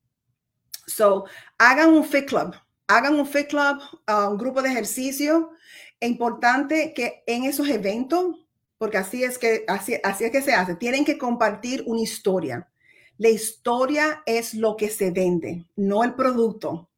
So, 0.87 1.24
hagan 1.59 1.90
un 1.90 2.04
fit 2.04 2.26
club, 2.26 2.54
hagan 2.87 3.14
un 3.14 3.26
fit 3.26 3.48
club, 3.48 3.78
un 4.07 4.37
grupo 4.37 4.61
de 4.61 4.68
ejercicio. 4.68 5.52
Es 5.98 6.11
importante 6.11 6.92
que 6.92 7.22
en 7.26 7.44
esos 7.44 7.68
eventos, 7.68 8.37
porque 8.76 8.98
así 8.98 9.24
es 9.24 9.38
que 9.38 9.64
así, 9.66 9.96
así 10.02 10.24
es 10.24 10.30
que 10.30 10.42
se 10.42 10.52
hace, 10.52 10.74
tienen 10.74 11.04
que 11.04 11.16
compartir 11.16 11.83
una 11.87 12.02
historia. 12.02 12.68
La 13.16 13.30
historia 13.30 14.22
es 14.26 14.54
lo 14.54 14.76
que 14.76 14.90
se 14.90 15.11
vende, 15.11 15.64
no 15.76 16.04
el 16.04 16.14
producto. 16.14 16.90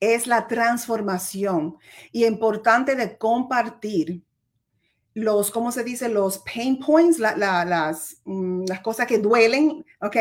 Es 0.00 0.26
la 0.26 0.46
transformación 0.46 1.76
y 2.12 2.24
importante 2.24 2.94
de 2.94 3.16
compartir 3.16 4.23
los, 5.14 5.50
¿cómo 5.50 5.70
se 5.72 5.84
dice? 5.84 6.08
Los 6.08 6.38
pain 6.38 6.78
points, 6.78 7.18
las, 7.18 8.16
mm, 8.24 8.64
las 8.68 8.80
cosas 8.80 9.06
que 9.06 9.18
duelen, 9.18 9.84
¿ok? 10.00 10.16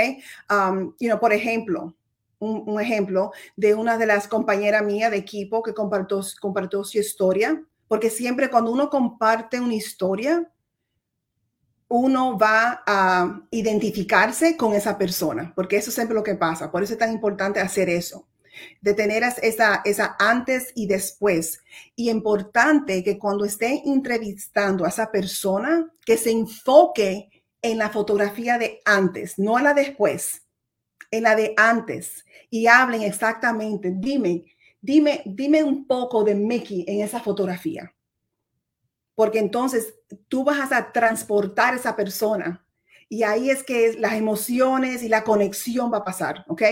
Um, 0.49 0.93
you 0.99 1.09
know, 1.09 1.19
por 1.19 1.33
ejemplo, 1.33 1.95
un, 2.39 2.79
ejemplo 2.79 3.31
de 3.55 3.73
una 3.73 3.97
de 3.97 4.05
las 4.05 4.27
compañeras 4.27 4.83
mías 4.83 5.11
de 5.11 5.17
equipo 5.17 5.63
que 5.63 5.73
compartió, 5.73 6.21
compartió 6.39 6.83
su 6.83 6.99
historia, 6.99 7.63
porque 7.87 8.09
siempre 8.09 8.49
cuando 8.49 8.71
uno 8.71 8.89
comparte 8.89 9.59
una 9.59 9.73
historia, 9.73 10.49
uno 11.87 12.37
va 12.37 12.83
a 12.85 13.41
identificarse 13.51 14.57
con 14.57 14.73
esa 14.73 14.97
persona, 14.97 15.53
porque 15.55 15.77
eso 15.77 15.89
es 15.89 15.95
siempre 15.95 16.15
lo 16.15 16.23
que 16.23 16.35
pasa. 16.35 16.71
Por 16.71 16.83
eso 16.83 16.93
es 16.93 16.99
tan 16.99 17.11
importante 17.11 17.59
hacer 17.59 17.89
eso 17.89 18.27
de 18.81 18.93
tener 18.93 19.23
esa, 19.23 19.81
esa 19.85 20.15
antes 20.19 20.71
y 20.75 20.87
después. 20.87 21.61
Y 21.95 22.09
importante 22.09 23.03
que 23.03 23.17
cuando 23.17 23.45
esté 23.45 23.81
entrevistando 23.85 24.85
a 24.85 24.89
esa 24.89 25.11
persona, 25.11 25.91
que 26.05 26.17
se 26.17 26.31
enfoque 26.31 27.29
en 27.61 27.77
la 27.77 27.89
fotografía 27.89 28.57
de 28.57 28.81
antes, 28.85 29.39
no 29.39 29.57
en 29.57 29.63
la 29.63 29.73
después, 29.73 30.45
en 31.11 31.23
la 31.23 31.35
de 31.35 31.53
antes. 31.57 32.25
Y 32.49 32.67
hablen 32.67 33.01
exactamente, 33.01 33.93
dime, 33.95 34.45
dime, 34.81 35.23
dime 35.25 35.63
un 35.63 35.87
poco 35.87 36.23
de 36.23 36.35
Mickey 36.35 36.85
en 36.87 37.01
esa 37.01 37.19
fotografía. 37.19 37.93
Porque 39.15 39.39
entonces 39.39 39.95
tú 40.27 40.43
vas 40.43 40.71
a 40.71 40.91
transportar 40.91 41.73
a 41.73 41.77
esa 41.77 41.95
persona 41.95 42.63
y 43.09 43.23
ahí 43.23 43.49
es 43.49 43.63
que 43.63 43.93
las 43.99 44.13
emociones 44.13 45.03
y 45.03 45.09
la 45.09 45.23
conexión 45.23 45.91
va 45.91 45.97
a 45.97 46.03
pasar, 46.03 46.45
¿ok? 46.47 46.63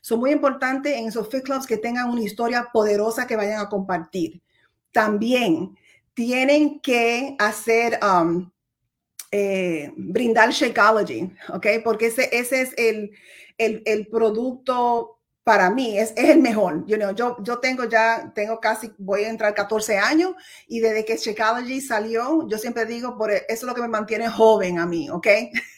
Son 0.00 0.18
muy 0.18 0.32
importantes 0.32 0.96
en 0.96 1.08
esos 1.08 1.28
fit 1.28 1.42
clubs 1.42 1.66
que 1.66 1.76
tengan 1.76 2.10
una 2.10 2.22
historia 2.22 2.68
poderosa 2.72 3.26
que 3.26 3.36
vayan 3.36 3.60
a 3.60 3.68
compartir. 3.68 4.42
También 4.92 5.76
tienen 6.14 6.80
que 6.80 7.36
hacer, 7.38 7.98
um, 8.02 8.50
eh, 9.30 9.92
brindar 9.96 10.50
Shakeology, 10.50 11.32
¿ok? 11.52 11.66
Porque 11.82 12.06
ese, 12.06 12.28
ese 12.32 12.62
es 12.62 12.74
el, 12.76 13.10
el, 13.58 13.82
el 13.84 14.06
producto 14.06 15.13
para 15.44 15.68
mí 15.68 15.98
es, 15.98 16.12
es 16.16 16.30
el 16.30 16.40
mejor. 16.40 16.84
You 16.86 16.96
know, 16.96 17.14
yo, 17.14 17.36
yo 17.42 17.58
tengo 17.58 17.84
ya, 17.84 18.32
tengo 18.34 18.58
casi, 18.58 18.90
voy 18.98 19.24
a 19.24 19.28
entrar 19.28 19.54
14 19.54 19.98
años 19.98 20.34
y 20.66 20.80
desde 20.80 21.04
que 21.04 21.18
Shakeology 21.18 21.82
salió, 21.82 22.48
yo 22.48 22.56
siempre 22.56 22.86
digo, 22.86 23.16
por 23.16 23.30
eso 23.30 23.44
es 23.46 23.62
lo 23.62 23.74
que 23.74 23.82
me 23.82 23.88
mantiene 23.88 24.28
joven 24.28 24.78
a 24.78 24.86
mí, 24.86 25.10
¿ok? 25.10 25.26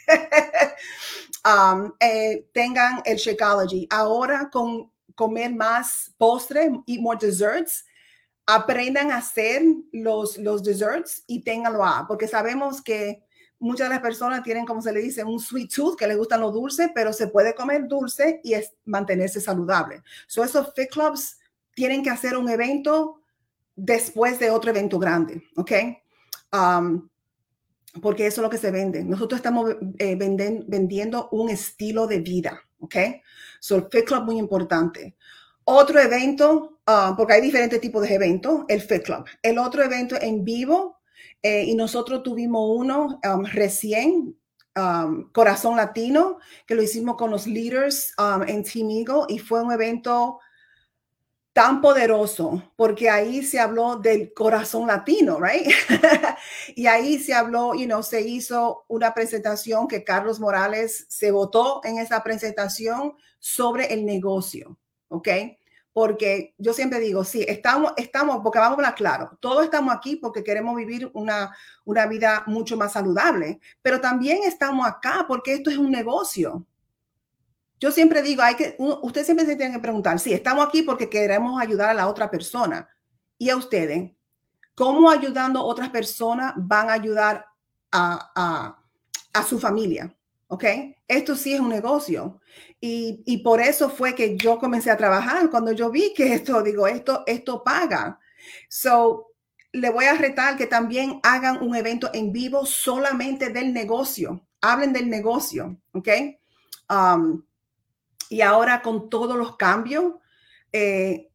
um, 1.45 1.93
eh, 1.99 2.47
tengan 2.55 3.03
el 3.05 3.17
Shakeology. 3.17 3.89
Ahora 3.91 4.49
con 4.51 4.93
comer 5.17 5.53
más 5.53 6.15
postre 6.17 6.71
y 6.87 6.99
more 6.99 7.19
desserts, 7.21 7.85
aprendan 8.47 9.11
a 9.11 9.17
hacer 9.17 9.63
los, 9.91 10.39
los 10.39 10.63
desserts 10.63 11.25
y 11.27 11.43
ténganlo 11.43 11.85
a, 11.85 12.07
porque 12.07 12.29
sabemos 12.29 12.81
que 12.81 13.26
muchas 13.59 13.89
de 13.89 13.95
las 13.95 14.03
personas 14.03 14.43
tienen, 14.43 14.67
como 14.67 14.83
se 14.83 14.93
le 14.93 15.01
dice, 15.01 15.25
un 15.25 15.41
sweet 15.41 15.73
tooth, 15.75 15.97
que 15.97 16.07
les 16.07 16.17
gustan 16.17 16.41
los 16.41 16.53
dulces, 16.53 16.91
pero 16.95 17.13
se 17.13 17.29
puede 17.29 17.55
comer 17.55 17.87
dulce 17.89 18.41
y 18.45 18.55
es 18.55 18.75
mantenerse 18.85 19.41
saludable. 19.41 20.03
So, 20.27 20.45
esos 20.45 20.73
fit 20.75 20.91
clubs 20.91 21.39
tienen 21.75 22.03
que 22.03 22.11
hacer 22.11 22.37
un 22.37 22.49
evento 22.49 23.21
después 23.75 24.39
de 24.39 24.51
otro 24.51 24.71
evento 24.71 24.99
grande, 24.99 25.43
¿ok? 25.57 25.73
Um, 26.53 27.09
porque 28.01 28.27
eso 28.27 28.41
es 28.41 28.43
lo 28.43 28.51
que 28.51 28.59
se 28.59 28.71
vende. 28.71 29.05
Nosotros 29.05 29.39
estamos 29.39 29.71
eh, 29.99 30.17
vendiendo 30.17 31.29
un 31.33 31.51
estilo 31.51 32.07
de 32.07 32.21
vida, 32.21 32.61
¿ok? 32.81 32.97
So, 33.61 33.89
Fit 33.91 34.05
Club 34.05 34.25
muy 34.25 34.39
importante. 34.39 35.17
Otro 35.65 35.99
evento, 35.99 36.79
uh, 36.87 37.17
porque 37.17 37.35
hay 37.35 37.41
diferentes 37.41 37.81
tipos 37.81 38.03
de 38.03 38.15
eventos, 38.15 38.65
el 38.69 38.81
Fit 38.81 39.03
Club. 39.03 39.25
El 39.43 39.59
otro 39.59 39.83
evento 39.83 40.17
en 40.21 40.45
vivo 40.45 40.96
eh, 41.43 41.65
y 41.65 41.75
nosotros 41.75 42.23
tuvimos 42.23 42.63
uno 42.77 43.21
um, 43.25 43.45
recién, 43.45 44.37
um, 44.77 45.31
Corazón 45.33 45.77
Latino, 45.77 46.39
que 46.67 46.75
lo 46.75 46.83
hicimos 46.83 47.17
con 47.17 47.31
los 47.31 47.47
leaders 47.47 48.13
um, 48.19 48.43
en 48.43 48.63
Team 48.63 48.91
Eagle 48.91 49.25
y 49.29 49.39
fue 49.39 49.63
un 49.63 49.73
evento 49.73 50.41
tan 51.57 51.81
poderoso 51.81 52.63
porque 52.77 53.09
ahí 53.09 53.43
se 53.43 53.59
habló 53.59 53.97
del 53.97 54.35
corazón 54.35 54.89
latino, 54.89 55.41
right? 55.41 55.67
y 56.77 56.87
ahí 56.87 57.19
se 57.19 57.33
habló, 57.33 57.75
you 57.75 57.87
know, 57.87 58.03
se 58.03 58.21
hizo 58.21 58.85
una 58.89 59.15
presentación 59.15 59.89
que 59.89 60.05
Carlos 60.05 60.39
Morales 60.39 61.07
se 61.09 61.31
votó 61.31 61.81
en 61.85 61.97
esa 61.97 62.23
presentación 62.23 63.15
sobre 63.39 63.95
el 63.95 64.05
negocio, 64.05 64.77
¿ok? 65.09 65.29
Porque 65.97 66.55
yo 66.59 66.75
siempre 66.75 67.01
digo, 67.01 67.25
sí, 67.25 67.43
estamos, 67.49 67.95
estamos, 67.97 68.41
porque 68.43 68.59
vamos 68.59 68.73
a 68.73 68.81
hablar 68.81 68.95
claro, 68.95 69.39
todos 69.41 69.65
estamos 69.65 69.95
aquí 69.95 70.17
porque 70.17 70.45
queremos 70.45 70.77
vivir 70.77 71.11
una, 71.15 71.57
una 71.87 72.05
vida 72.05 72.45
mucho 72.47 72.77
más 72.77 72.93
saludable, 72.93 73.61
pero 73.81 73.99
también 73.99 74.43
estamos 74.43 74.87
acá 74.87 75.25
porque 75.27 75.55
esto 75.55 75.71
es 75.71 75.79
un 75.79 75.91
negocio. 75.91 76.67
Yo 77.81 77.91
siempre 77.91 78.21
digo, 78.21 78.43
hay 78.43 78.57
que, 78.57 78.77
usted 78.79 79.25
siempre 79.25 79.47
se 79.47 79.57
tiene 79.57 79.73
que 79.73 79.81
preguntar, 79.81 80.19
sí, 80.19 80.35
estamos 80.35 80.67
aquí 80.69 80.83
porque 80.83 81.09
queremos 81.09 81.59
ayudar 81.59 81.89
a 81.89 81.95
la 81.95 82.09
otra 82.09 82.31
persona. 82.31 82.87
¿Y 83.39 83.49
a 83.49 83.57
ustedes? 83.57 84.13
¿Cómo 84.75 85.09
ayudando 85.09 85.61
a 85.61 85.65
otras 85.65 85.89
personas 85.89 86.53
van 86.57 86.91
a 86.91 86.93
ayudar 86.93 87.47
a, 87.91 88.33
a, 88.35 88.83
a 89.33 89.43
su 89.45 89.59
familia? 89.59 90.15
¿Ok? 90.49 90.65
Esto 91.09 91.35
sí 91.35 91.55
es 91.55 91.61
un 91.61 91.69
negocio. 91.69 92.41
Y, 92.81 93.23
y, 93.27 93.39
por 93.39 93.61
eso 93.61 93.91
fue 93.91 94.15
que 94.15 94.37
yo 94.37 94.59
comencé 94.59 94.91
a 94.91 94.97
trabajar. 94.97 95.51
Cuando 95.51 95.73
yo 95.73 95.91
vi 95.91 96.15
que 96.15 96.35
esto, 96.35 96.63
digo, 96.63 96.87
esto, 96.87 97.25
esto 97.27 97.65
paga. 97.65 98.19
So, 98.69 99.33
le 99.73 99.91
voy 99.91 100.07
a 100.07 100.15
retar 100.15 100.57
que 100.57 100.67
también 100.67 101.21
hagan 101.23 101.63
un 101.63 101.75
evento 101.77 102.11
en 102.15 102.33
vivo 102.33 102.65
solamente 102.65 103.51
del 103.51 103.73
negocio. 103.73 104.47
Hablen 104.61 104.93
del 104.93 105.11
negocio, 105.11 105.79
¿ok? 105.93 106.09
Um, 106.89 107.45
y 108.31 108.41
ahora 108.41 108.83
con 108.83 109.11
todos 109.11 109.37
los 109.37 109.57
cambios, 109.57 110.15
eh, 110.73 111.29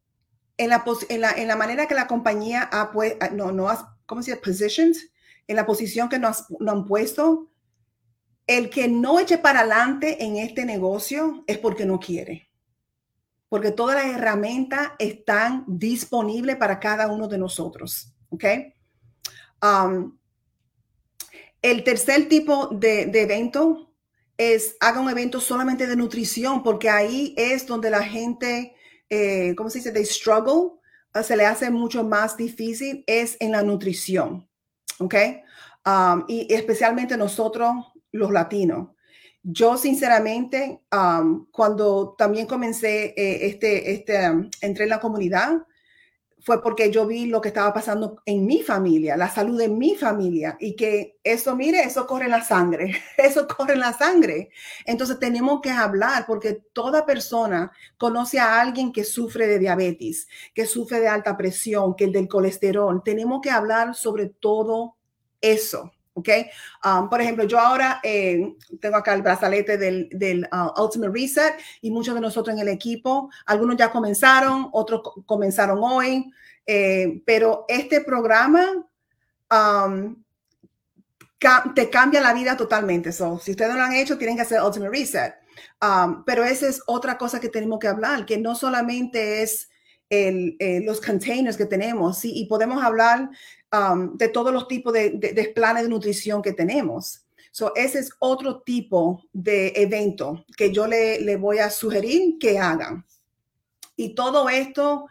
en, 0.56 0.68
la, 0.68 0.84
en, 1.08 1.20
la, 1.20 1.30
en, 1.32 1.48
la, 1.48 1.56
manera 1.56 1.86
que 1.86 1.94
la 1.94 2.06
compañía 2.06 2.62
ha 2.62 2.90
puesto, 2.90 3.26
no, 3.32 3.52
no, 3.52 3.68
¿cómo 4.06 4.22
se 4.22 4.32
dice? 4.32 4.42
Positions, 4.42 5.10
en 5.46 5.56
la 5.56 5.66
posición 5.66 6.08
que 6.08 6.18
nos, 6.18 6.50
nos 6.58 6.74
han 6.74 6.84
puesto, 6.84 7.51
el 8.46 8.70
que 8.70 8.88
no 8.88 9.20
eche 9.20 9.38
para 9.38 9.60
adelante 9.60 10.24
en 10.24 10.36
este 10.36 10.64
negocio 10.64 11.44
es 11.46 11.58
porque 11.58 11.84
no 11.84 12.00
quiere. 12.00 12.50
Porque 13.48 13.70
todas 13.70 14.02
las 14.02 14.16
herramientas 14.16 14.92
están 14.98 15.64
disponibles 15.66 16.56
para 16.56 16.80
cada 16.80 17.08
uno 17.08 17.28
de 17.28 17.38
nosotros. 17.38 18.14
¿Ok? 18.30 18.44
Um, 19.62 20.18
el 21.60 21.84
tercer 21.84 22.28
tipo 22.28 22.68
de, 22.68 23.02
evento 23.02 23.94
es 24.36 24.74
haga 24.80 25.00
un 25.00 25.10
evento 25.10 25.38
solamente 25.38 25.86
de 25.86 25.94
nutrición, 25.94 26.62
porque 26.62 26.90
ahí 26.90 27.34
es 27.36 27.66
donde 27.66 27.90
la 27.90 28.02
gente, 28.02 28.74
eh, 29.08 29.54
¿cómo 29.56 29.70
se 29.70 29.78
dice? 29.78 29.92
De 29.92 30.04
struggle, 30.04 30.80
uh, 31.14 31.22
se 31.22 31.36
le 31.36 31.46
hace 31.46 31.70
mucho 31.70 32.02
más 32.02 32.36
difícil, 32.36 33.04
es 33.06 33.36
en 33.38 33.52
la 33.52 33.62
nutrición. 33.62 34.48
¿Ok? 34.98 35.14
Um, 35.84 36.24
y 36.26 36.52
especialmente 36.52 37.16
nosotros 37.16 37.91
los 38.12 38.30
latinos. 38.30 38.90
Yo 39.42 39.76
sinceramente, 39.76 40.82
cuando 41.50 42.14
también 42.16 42.46
comencé 42.46 43.06
eh, 43.16 43.46
este, 43.46 43.92
este, 43.92 44.14
entré 44.60 44.84
en 44.84 44.90
la 44.90 45.00
comunidad, 45.00 45.66
fue 46.44 46.60
porque 46.60 46.90
yo 46.90 47.06
vi 47.06 47.26
lo 47.26 47.40
que 47.40 47.48
estaba 47.48 47.72
pasando 47.72 48.20
en 48.26 48.46
mi 48.46 48.62
familia, 48.62 49.16
la 49.16 49.30
salud 49.30 49.58
de 49.58 49.68
mi 49.68 49.94
familia 49.94 50.56
y 50.58 50.74
que 50.74 51.18
eso, 51.22 51.54
mire, 51.54 51.82
eso 51.82 52.06
corre 52.06 52.24
en 52.24 52.32
la 52.32 52.42
sangre, 52.42 53.00
eso 53.16 53.46
corre 53.46 53.74
en 53.74 53.80
la 53.80 53.92
sangre. 53.92 54.50
Entonces 54.84 55.18
tenemos 55.20 55.60
que 55.60 55.70
hablar 55.70 56.24
porque 56.26 56.60
toda 56.72 57.06
persona 57.06 57.70
conoce 57.96 58.40
a 58.40 58.60
alguien 58.60 58.92
que 58.92 59.04
sufre 59.04 59.46
de 59.46 59.60
diabetes, 59.60 60.26
que 60.52 60.66
sufre 60.66 61.00
de 61.00 61.08
alta 61.08 61.36
presión, 61.36 61.94
que 61.94 62.04
el 62.04 62.12
del 62.12 62.28
colesterol. 62.28 63.02
Tenemos 63.04 63.40
que 63.40 63.50
hablar 63.50 63.94
sobre 63.94 64.26
todo 64.26 64.96
eso. 65.40 65.92
¿Ok? 66.14 66.28
Um, 66.84 67.08
por 67.08 67.20
ejemplo, 67.20 67.44
yo 67.44 67.58
ahora 67.58 68.00
eh, 68.02 68.54
tengo 68.80 68.96
acá 68.96 69.14
el 69.14 69.22
brazalete 69.22 69.78
del, 69.78 70.08
del 70.12 70.48
uh, 70.52 70.80
Ultimate 70.82 71.12
Reset 71.12 71.54
y 71.80 71.90
muchos 71.90 72.14
de 72.14 72.20
nosotros 72.20 72.54
en 72.54 72.60
el 72.60 72.68
equipo, 72.68 73.30
algunos 73.46 73.76
ya 73.76 73.90
comenzaron, 73.90 74.68
otros 74.72 75.02
comenzaron 75.26 75.78
hoy, 75.82 76.30
eh, 76.66 77.22
pero 77.24 77.64
este 77.68 78.00
programa 78.02 78.86
um, 79.50 80.22
te 81.74 81.90
cambia 81.90 82.20
la 82.20 82.34
vida 82.34 82.56
totalmente. 82.56 83.10
So, 83.10 83.38
si 83.38 83.52
ustedes 83.52 83.72
no 83.72 83.78
lo 83.78 83.84
han 83.84 83.94
hecho, 83.94 84.16
tienen 84.16 84.36
que 84.36 84.42
hacer 84.42 84.62
Ultimate 84.62 84.90
Reset. 84.90 85.34
Um, 85.80 86.24
pero 86.24 86.44
esa 86.44 86.68
es 86.68 86.80
otra 86.86 87.18
cosa 87.18 87.40
que 87.40 87.48
tenemos 87.48 87.78
que 87.80 87.88
hablar, 87.88 88.24
que 88.24 88.38
no 88.38 88.54
solamente 88.54 89.42
es 89.42 89.68
el, 90.08 90.56
eh, 90.58 90.80
los 90.84 91.00
containers 91.00 91.56
que 91.56 91.66
tenemos, 91.66 92.18
¿sí? 92.18 92.32
y 92.34 92.46
podemos 92.46 92.82
hablar 92.82 93.30
Um, 93.72 94.18
de 94.18 94.28
todos 94.28 94.52
los 94.52 94.68
tipos 94.68 94.92
de, 94.92 95.52
planes 95.54 95.84
de 95.84 95.88
nutrición 95.88 96.42
que 96.42 96.52
tenemos. 96.52 97.24
So, 97.52 97.74
ese 97.74 98.00
es 98.00 98.10
otro 98.18 98.60
tipo 98.60 99.24
de 99.32 99.72
evento 99.76 100.44
que 100.58 100.70
yo 100.70 100.86
le, 100.86 101.36
voy 101.36 101.58
a 101.58 101.70
sugerir 101.70 102.36
que 102.38 102.58
hagan. 102.58 103.06
Y 103.96 104.14
todo 104.14 104.50
esto 104.50 105.06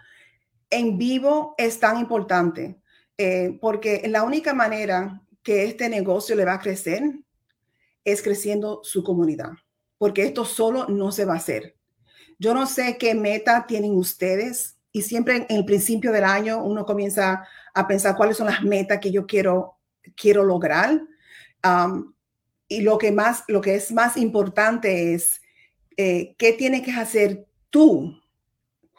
en 0.70 1.00
vivo 1.00 1.56
es 1.58 1.80
tan 1.80 1.98
importante 1.98 2.80
eh, 3.18 3.58
porque 3.60 4.04
la 4.08 4.22
única 4.22 4.54
manera 4.54 5.24
que 5.42 5.64
este 5.64 5.90
negocio 5.90 6.36
le 6.36 6.46
va 6.46 6.54
a 6.54 6.60
crecer 6.60 7.02
es 8.06 8.22
creciendo 8.22 8.82
su 8.84 9.04
comunidad, 9.04 9.54
porque 9.98 10.22
esto 10.24 10.46
solo 10.46 10.88
no 10.88 11.12
se 11.12 11.26
va 11.26 11.34
a 11.34 11.38
hacer. 11.38 11.76
Yo 12.38 12.54
no 12.54 12.68
sé 12.68 13.00
qué 13.00 13.16
meta 13.16 13.66
tienen 13.68 13.96
ustedes 13.96 14.78
y 14.92 15.02
siempre 15.02 15.48
en 15.50 15.58
el 15.58 15.66
principio 15.66 16.12
del 16.12 16.26
año 16.26 16.64
uno 16.64 16.86
comienza 16.86 17.48
a 17.74 17.88
pensar 17.88 18.16
cuáles 18.16 18.38
son 18.38 18.48
las 18.48 18.64
metas 18.64 19.00
que 19.00 19.12
yo 19.12 19.26
quiero, 19.26 19.78
quiero 20.16 20.44
lograr. 20.44 21.02
Y 22.68 22.82
lo 22.82 22.98
que, 22.98 23.12
más, 23.12 23.44
lo 23.48 23.62
que 23.62 23.76
es 23.76 23.92
más 23.92 24.18
importante 24.18 25.14
es 25.14 25.42
eh, 25.98 26.36
qué 26.38 26.54
tienes 26.54 26.84
que 26.84 26.92
hacer 26.92 27.46
tú. 27.70 28.18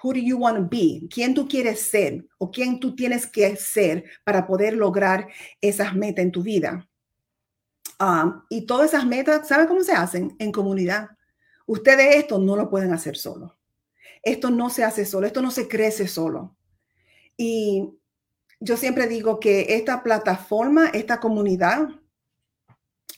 Who 0.02 0.12
do 0.12 0.18
you 0.18 0.36
want 0.36 0.56
to 0.58 0.68
be? 0.68 1.06
¿Quién 1.08 1.32
tú 1.32 1.46
quieres 1.46 1.80
ser 1.80 2.26
o 2.38 2.50
quién 2.50 2.80
tú 2.80 2.94
tienes 2.96 3.26
que 3.26 3.54
ser 3.56 4.04
para 4.24 4.46
poder 4.46 4.74
lograr 4.74 5.28
esas 5.60 5.94
metas 5.94 6.24
en 6.24 6.32
tu 6.32 6.42
vida? 6.42 6.88
Y 8.50 8.66
todas 8.66 8.90
esas 8.90 9.06
metas, 9.06 9.46
¿sabe 9.46 9.66
cómo 9.66 9.82
se 9.82 9.92
hacen? 9.92 10.34
En 10.38 10.50
comunidad. 10.50 11.10
Ustedes 11.66 12.16
esto 12.16 12.38
no 12.38 12.56
lo 12.56 12.68
pueden 12.68 12.92
hacer 12.92 13.16
solo. 13.16 13.56
Esto 14.22 14.50
no 14.50 14.70
se 14.70 14.84
hace 14.84 15.04
solo, 15.04 15.26
esto 15.26 15.42
no 15.42 15.50
se 15.50 15.68
crece 15.68 16.08
solo. 16.08 16.56
Y 17.36 17.90
yo 18.62 18.76
siempre 18.76 19.08
digo 19.08 19.40
que 19.40 19.74
esta 19.74 20.02
plataforma, 20.02 20.88
esta 20.88 21.18
comunidad, 21.18 21.88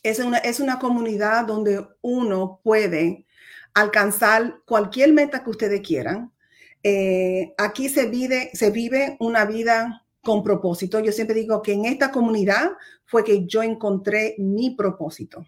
es 0.03 0.19
una, 0.19 0.39
es 0.39 0.59
una 0.59 0.79
comunidad 0.79 1.47
donde 1.47 1.87
uno 2.01 2.61
puede 2.63 3.27
alcanzar 3.75 4.63
cualquier 4.65 5.13
meta 5.13 5.45
que 5.45 5.51
ustedes 5.51 5.81
quieran. 5.81 6.33
Eh, 6.83 7.55
aquí 7.59 7.89
se 7.89 8.07
vive, 8.07 8.51
se 8.55 8.71
vive 8.71 9.17
una 9.21 9.45
vida 9.45 10.07
con 10.23 10.43
propósito. 10.43 11.01
Yo 11.01 11.13
siempre 11.13 11.37
digo 11.37 11.61
que 11.61 11.73
en 11.73 11.85
esta 11.85 12.11
comunidad 12.11 12.71
fue 13.05 13.23
que 13.23 13.47
yo 13.47 13.63
encontré 13.63 14.35
mi 14.39 14.75
propósito 14.75 15.47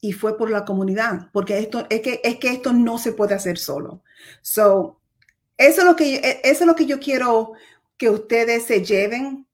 y 0.00 0.12
fue 0.12 0.36
por 0.36 0.50
la 0.50 0.64
comunidad, 0.64 1.30
porque 1.32 1.58
esto 1.58 1.86
es 1.88 2.00
que 2.00 2.20
es 2.22 2.36
que 2.36 2.50
esto 2.50 2.72
no 2.72 2.98
se 2.98 3.12
puede 3.12 3.34
hacer 3.34 3.58
solo. 3.58 4.02
So, 4.42 5.00
eso 5.56 5.80
es 5.80 5.86
lo 5.86 5.96
que 5.96 6.16
e, 6.16 6.40
eso 6.44 6.64
es 6.64 6.66
lo 6.66 6.74
que 6.74 6.86
yo 6.86 6.98
quiero 7.00 7.52
que 7.96 8.10
ustedes 8.10 8.64
se 8.64 8.84
lleven 8.84 9.46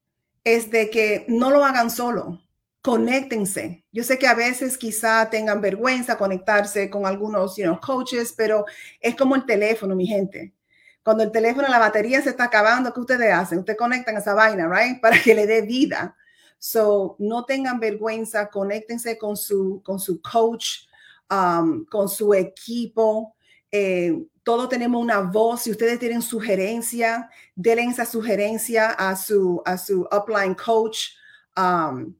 es 0.44 0.70
de 0.70 0.90
que 0.90 1.24
no 1.28 1.50
lo 1.50 1.64
hagan 1.64 1.90
solo. 1.90 2.40
Conéctense. 2.82 3.84
Yo 3.92 4.02
sé 4.02 4.18
que 4.18 4.26
a 4.26 4.34
veces 4.34 4.76
quizá 4.76 5.30
tengan 5.30 5.60
vergüenza 5.60 6.18
conectarse 6.18 6.90
con 6.90 7.06
algunos 7.06 7.56
you 7.56 7.64
know, 7.64 7.78
coaches, 7.80 8.34
pero 8.36 8.64
es 9.00 9.14
como 9.14 9.36
el 9.36 9.46
teléfono, 9.46 9.94
mi 9.94 10.06
gente. 10.06 10.52
Cuando 11.04 11.22
el 11.22 11.30
teléfono, 11.30 11.68
la 11.68 11.78
batería 11.78 12.22
se 12.22 12.30
está 12.30 12.44
acabando, 12.44 12.92
¿qué 12.92 13.00
ustedes 13.00 13.32
hacen? 13.32 13.60
Ustedes 13.60 13.78
conectan 13.78 14.16
esa 14.16 14.34
vaina, 14.34 14.68
right? 14.68 15.00
Para 15.02 15.20
que 15.20 15.34
le 15.34 15.46
dé 15.46 15.62
vida. 15.62 16.16
So, 16.58 17.16
no 17.18 17.44
tengan 17.44 17.80
vergüenza, 17.80 18.48
conéctense 18.48 19.18
con 19.18 19.36
su, 19.36 19.80
con 19.84 19.98
su 19.98 20.20
coach, 20.20 20.86
um, 21.30 21.84
con 21.86 22.08
su 22.08 22.34
equipo. 22.34 23.34
Eh, 23.70 24.16
todos 24.42 24.68
tenemos 24.68 25.00
una 25.00 25.20
voz. 25.20 25.62
Si 25.62 25.70
ustedes 25.70 25.98
tienen 25.98 26.22
sugerencia, 26.22 27.30
denle 27.54 27.84
esa 27.84 28.04
sugerencia 28.04 28.90
a 28.90 29.16
su, 29.16 29.62
a 29.64 29.78
su 29.78 30.08
upline 30.10 30.54
coach. 30.54 31.10
Um, 31.56 32.14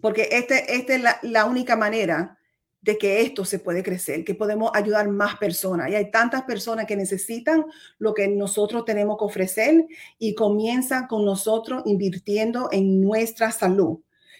porque 0.00 0.28
esta 0.30 0.56
este 0.56 0.96
es 0.96 1.02
la, 1.22 1.44
única 1.46 1.76
manera 1.76 2.38
de 2.80 2.96
que 2.96 3.20
esto 3.20 3.44
se 3.44 3.58
puede 3.58 3.82
crecer, 3.82 4.24
que 4.24 4.34
podemos 4.34 4.70
ayudar 4.74 5.08
más 5.08 5.36
personas. 5.36 5.90
Y 5.90 5.94
hay 5.94 6.10
tantas 6.10 6.42
personas 6.42 6.86
que 6.86 6.96
necesitan 6.96 7.66
lo 7.98 8.14
que 8.14 8.28
nosotros 8.28 8.84
tenemos 8.84 9.18
que 9.18 9.24
ofrecer 9.24 9.86
y 10.18 10.34
comienza 10.34 11.06
con 11.06 11.24
nosotros 11.24 11.82
invirtiendo 11.84 12.68
en 12.72 13.00
nuestra 13.00 13.52
salud. 13.52 13.98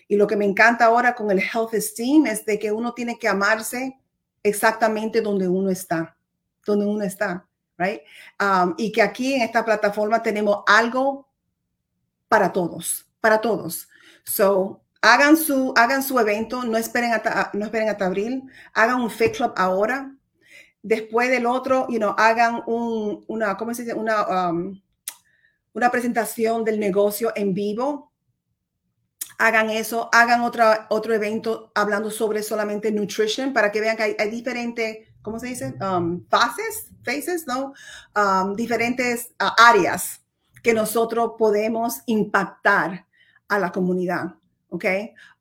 Y 0.09 0.17
lo 0.17 0.27
que 0.27 0.37
me 0.37 0.47
encanta 0.47 0.87
ahora 0.87 1.15
con 1.15 1.31
el 1.31 1.39
Health 1.39 1.75
Esteem 1.75 2.27
es 2.27 2.47
de 2.47 2.59
que 2.59 2.73
uno 2.73 2.95
tiene 2.95 3.19
que 3.19 3.29
amarse 3.29 3.99
exactamente 4.43 5.21
donde 5.21 5.47
uno 5.47 5.71
está, 5.71 6.17
donde 6.65 6.87
uno 6.87 7.03
está, 7.05 7.47
right? 7.79 8.01
Um, 8.41 8.75
y 8.77 8.93
que 8.93 9.03
aquí 9.03 9.35
en 9.35 9.43
esta 9.43 9.65
plataforma 9.65 10.23
tenemos 10.23 10.63
algo 10.67 11.29
para 12.29 12.53
todos, 12.53 13.07
para 13.21 13.41
todos. 13.41 13.89
So, 14.25 14.83
hagan 15.03 15.37
su, 15.37 15.73
hagan 15.77 16.03
su 16.03 16.19
evento, 16.19 16.65
no 16.65 16.77
esperen, 16.79 17.13
hasta, 17.13 17.51
no 17.55 17.65
esperen 17.65 17.89
hasta 17.89 18.07
abril, 18.07 18.45
hagan 18.75 19.01
un 19.01 19.11
Fit 19.11 19.37
Club 19.37 19.53
ahora. 19.57 20.15
Después 20.83 21.29
del 21.29 21.47
otro, 21.47 21.87
you 21.89 21.99
know, 21.99 22.15
hagan 22.17 22.63
un, 22.67 23.25
una, 23.29 23.57
¿cómo 23.57 23.75
se 23.75 23.83
dice? 23.83 23.95
Una, 23.95 24.51
um, 24.51 24.81
una 25.73 25.91
presentación 25.91 26.65
del 26.65 26.81
negocio 26.81 27.33
en 27.35 27.55
vivo. 27.55 28.13
Hagan 29.39 29.71
eso, 29.71 30.09
hagan 30.13 30.43
otra, 30.43 30.87
otro 30.91 31.15
evento 31.15 31.73
hablando 31.75 32.11
sobre 32.11 32.43
solamente 32.43 32.93
nutrition 32.93 33.53
para 33.53 33.73
que 33.73 33.81
vean 33.81 33.97
que 33.97 34.17
hay, 34.19 34.31
diferentes, 34.31 35.09
¿cómo 35.23 35.39
se 35.39 35.49
dice? 35.49 35.75
Um, 35.81 36.25
fases, 36.29 36.91
faces, 37.03 37.47
¿no? 37.47 37.73
Um, 38.17 38.55
diferentes 38.57 39.33
uh, 39.41 39.51
áreas 39.57 40.21
que 40.63 40.75
nosotros 40.75 41.33
podemos 41.39 42.01
impactar 42.07 43.07
a 43.49 43.59
la 43.59 43.73
comunidad. 43.73 44.35
¿ok? 44.71 44.85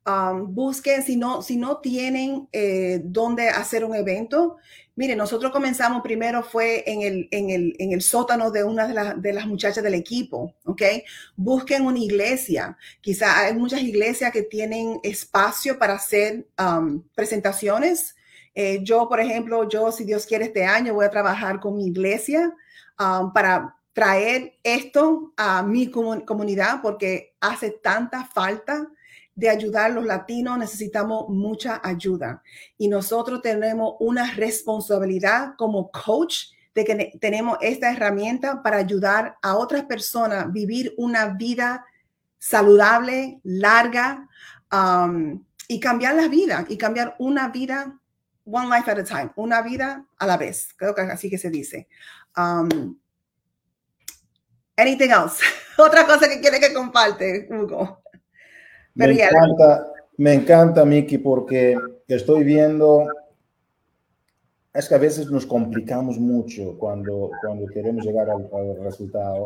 Um, 0.06 0.54
busquen, 0.54 1.02
si 1.02 1.16
no, 1.16 1.42
si 1.42 1.56
no 1.56 1.78
tienen 1.78 2.48
eh, 2.52 3.00
dónde 3.04 3.48
hacer 3.48 3.84
un 3.84 3.94
evento, 3.94 4.56
miren, 4.96 5.18
nosotros 5.18 5.52
comenzamos 5.52 6.02
primero 6.02 6.42
fue 6.42 6.84
en 6.86 7.02
el, 7.02 7.28
en 7.30 7.50
el, 7.50 7.76
en 7.78 7.92
el 7.92 8.02
sótano 8.02 8.50
de 8.50 8.64
una 8.64 8.86
de, 8.86 9.20
de, 9.20 9.32
las 9.32 9.46
muchachas 9.46 9.84
del 9.84 9.94
equipo, 9.94 10.54
¿ok? 10.64 10.82
Busquen 11.36 11.86
una 11.86 11.98
iglesia. 11.98 12.76
Quizá 13.00 13.40
hay 13.40 13.54
muchas 13.54 13.82
iglesias 13.82 14.32
que 14.32 14.42
tienen 14.42 15.00
espacio 15.02 15.78
para 15.78 15.94
hacer 15.94 16.46
um, 16.58 17.02
presentaciones. 17.14 18.16
Eh, 18.54 18.80
yo, 18.82 19.08
por 19.08 19.20
ejemplo, 19.20 19.68
yo, 19.68 19.92
si 19.92 20.04
Dios 20.04 20.26
quiere, 20.26 20.46
este 20.46 20.64
año 20.64 20.94
voy 20.94 21.06
a 21.06 21.10
trabajar 21.10 21.60
con 21.60 21.76
mi 21.76 21.86
iglesia 21.86 22.54
um, 22.98 23.32
para 23.32 23.76
traer 23.92 24.54
esto 24.62 25.32
a 25.36 25.62
mi 25.62 25.90
comunidad 25.90 26.80
porque 26.80 27.34
hace 27.40 27.70
tanta 27.70 28.24
falta 28.24 28.88
de 29.34 29.48
ayudar 29.48 29.86
a 29.86 29.94
los 29.94 30.04
latinos 30.04 30.58
necesitamos 30.58 31.28
mucha 31.28 31.80
ayuda. 31.82 32.42
Y 32.76 32.88
nosotros 32.88 33.40
tenemos 33.42 33.94
una 34.00 34.32
responsabilidad 34.34 35.54
como 35.56 35.90
coach 35.90 36.52
de 36.74 36.84
que 36.84 37.12
tenemos 37.20 37.58
esta 37.60 37.90
herramienta 37.90 38.62
para 38.62 38.76
ayudar 38.76 39.36
a 39.42 39.56
otras 39.56 39.84
personas 39.84 40.44
a 40.44 40.48
vivir 40.48 40.94
una 40.96 41.26
vida 41.26 41.84
saludable, 42.38 43.40
larga 43.42 44.28
um, 44.72 45.42
y 45.68 45.80
cambiar 45.80 46.14
la 46.14 46.28
vida 46.28 46.64
y 46.68 46.76
cambiar 46.76 47.16
una 47.18 47.48
vida 47.48 47.99
one 48.50 48.68
life 48.68 48.90
at 48.90 48.98
a 48.98 49.04
time, 49.04 49.30
una 49.36 49.62
vida 49.62 50.04
a 50.18 50.26
la 50.26 50.36
vez. 50.36 50.74
Creo 50.76 50.94
que 50.94 51.02
así 51.02 51.30
que 51.30 51.38
se 51.38 51.50
dice. 51.50 51.88
Um, 52.36 52.98
anything 54.76 55.10
else? 55.10 55.42
Otra 55.78 56.06
cosa 56.06 56.28
que 56.28 56.40
quiere 56.40 56.60
que 56.60 56.74
comparte, 56.74 57.48
Hugo 57.50 58.00
me, 58.94 59.12
encanta, 59.12 59.92
me 60.16 60.34
encanta, 60.34 60.84
Miki, 60.84 61.18
porque 61.18 61.76
estoy 62.08 62.44
viendo, 62.44 63.06
es 64.72 64.88
que 64.88 64.94
a 64.94 64.98
veces 64.98 65.30
nos 65.30 65.46
complicamos 65.46 66.18
mucho 66.18 66.76
cuando, 66.78 67.30
cuando 67.42 67.66
queremos 67.66 68.04
llegar 68.04 68.28
al, 68.30 68.48
resultado. 68.82 69.44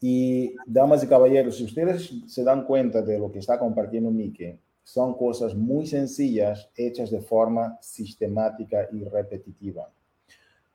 Y, 0.00 0.54
damas 0.66 1.04
y 1.04 1.06
caballeros, 1.06 1.58
si 1.58 1.64
ustedes 1.64 2.10
se 2.26 2.42
dan 2.42 2.64
cuenta 2.64 3.02
de 3.02 3.18
lo 3.18 3.30
que 3.30 3.40
está 3.40 3.58
compartiendo 3.58 4.10
Miki, 4.10 4.58
son 4.92 5.14
cosas 5.14 5.54
muy 5.54 5.86
sencillas 5.86 6.68
hechas 6.74 7.12
de 7.12 7.20
forma 7.20 7.78
sistemática 7.80 8.88
y 8.90 9.04
repetitiva. 9.04 9.88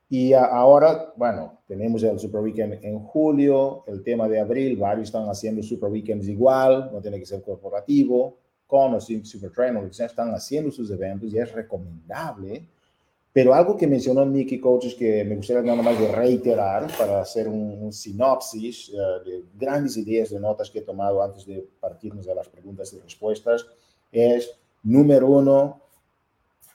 Y 0.08 0.32
ahora, 0.32 1.12
bueno, 1.16 1.58
tenemos 1.68 2.02
el 2.02 2.18
Super 2.18 2.40
Weekend 2.40 2.82
en 2.82 2.98
julio, 3.00 3.84
el 3.86 4.02
tema 4.02 4.26
de 4.26 4.40
abril, 4.40 4.78
varios 4.78 5.08
están 5.08 5.28
haciendo 5.28 5.62
Super 5.62 5.90
Weekends 5.90 6.28
igual, 6.28 6.90
no 6.94 7.02
tiene 7.02 7.18
que 7.18 7.26
ser 7.26 7.42
corporativo, 7.42 8.38
con 8.66 8.94
o 8.94 9.00
sin 9.02 9.22
Super 9.26 9.50
Trainer, 9.50 9.84
están 9.84 10.32
haciendo 10.32 10.70
sus 10.70 10.90
eventos 10.90 11.34
y 11.34 11.38
es 11.38 11.52
recomendable. 11.52 12.66
Pero 13.34 13.52
algo 13.52 13.76
que 13.76 13.86
mencionó 13.86 14.24
Nicky 14.24 14.58
Coaches 14.58 14.94
que 14.94 15.24
me 15.24 15.36
gustaría 15.36 15.62
nada 15.62 15.82
más 15.82 16.00
de 16.00 16.10
reiterar 16.10 16.90
para 16.96 17.20
hacer 17.20 17.48
un, 17.48 17.92
sinopsis 17.92 18.88
uh, 18.94 19.22
de 19.28 19.44
grandes 19.54 19.98
ideas 19.98 20.30
de 20.30 20.40
notas 20.40 20.70
que 20.70 20.78
he 20.78 20.82
tomado 20.82 21.22
antes 21.22 21.44
de 21.44 21.68
partirnos 21.78 22.26
a 22.28 22.34
las 22.34 22.48
preguntas 22.48 22.94
y 22.94 22.98
respuestas 22.98 23.66
es, 24.12 24.50
número 24.82 25.28
uno, 25.28 25.80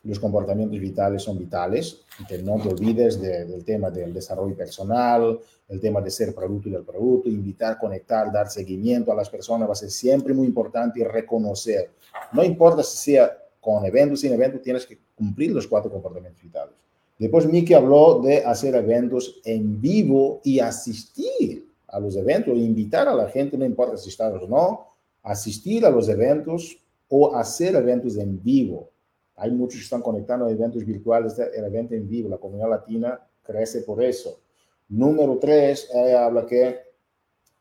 los 0.04 0.20
comportamientos 0.20 0.80
vitales 0.80 1.22
son 1.22 1.38
vitales, 1.38 2.02
que 2.28 2.40
no 2.40 2.60
te 2.60 2.70
olvides 2.70 3.22
del 3.22 3.64
tema 3.64 3.92
del 3.92 4.14
desarrollo 4.14 4.56
personal, 4.56 5.40
el 5.68 5.80
tema 5.80 6.02
de 6.02 6.10
ser 6.10 6.34
producto 6.34 6.70
del 6.70 6.84
producto, 6.84 7.30
invitar, 7.30 7.78
conectar, 7.78 8.32
dar 8.32 8.50
seguimiento 8.50 9.12
a 9.12 9.16
las 9.16 9.30
personas 9.30 9.70
va 9.70 9.74
a 9.74 9.76
ser 9.76 9.92
siempre 9.92 10.34
muy 10.34 10.48
importante 10.48 11.00
y 11.00 11.04
reconocer. 11.04 11.92
No 12.34 12.44
importa 12.44 12.82
si 12.84 12.98
sea 12.98 13.38
con 13.60 13.86
evento 13.86 14.16
sin 14.16 14.34
evento, 14.34 14.60
tienes 14.60 14.86
que 14.88 14.98
cumplir 15.16 15.52
los 15.52 15.68
cuatro 15.68 15.92
comportamientos 15.92 16.42
vitales. 16.42 16.74
Después 17.20 17.46
Miki 17.46 17.76
habló 17.76 18.20
de 18.20 18.44
hacer 18.44 18.74
eventos 18.74 19.40
en 19.46 19.80
vivo 19.80 20.42
y 20.44 20.60
asistir 20.60 21.68
a 21.88 22.00
los 22.00 22.16
eventos, 22.16 22.58
invitar 22.58 23.08
a 23.08 23.14
la 23.14 23.30
gente, 23.30 23.56
no 23.56 23.66
importa 23.66 23.96
si 23.98 24.10
estás 24.10 24.34
o 24.42 24.48
no, 24.48 24.88
asistir 25.22 25.86
a 25.86 25.92
los 25.92 26.10
eventos 26.10 26.78
o 27.14 27.36
hacer 27.36 27.76
eventos 27.76 28.16
en 28.18 28.42
vivo. 28.42 28.90
Hay 29.36 29.52
muchos 29.52 29.80
que 29.80 29.84
están 29.84 30.02
conectando 30.02 30.48
eventos 30.48 30.86
virtuales, 30.86 31.38
el 31.38 31.66
evento 31.66 31.94
en 31.94 32.08
vivo, 32.08 32.30
la 32.30 32.38
comunidad 32.38 32.70
latina 32.70 33.20
crece 33.44 33.82
por 33.82 34.02
eso. 34.02 34.40
Número 34.88 35.38
tres, 35.38 35.90
habla 35.94 36.46
que 36.46 36.80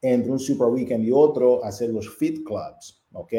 entre 0.01 0.31
un 0.31 0.39
Super 0.39 0.69
Weekend 0.69 1.05
y 1.05 1.11
otro, 1.11 1.65
hacer 1.65 1.91
los 1.91 2.09
Fit 2.17 2.45
Clubs, 2.45 3.03
¿ok? 3.13 3.33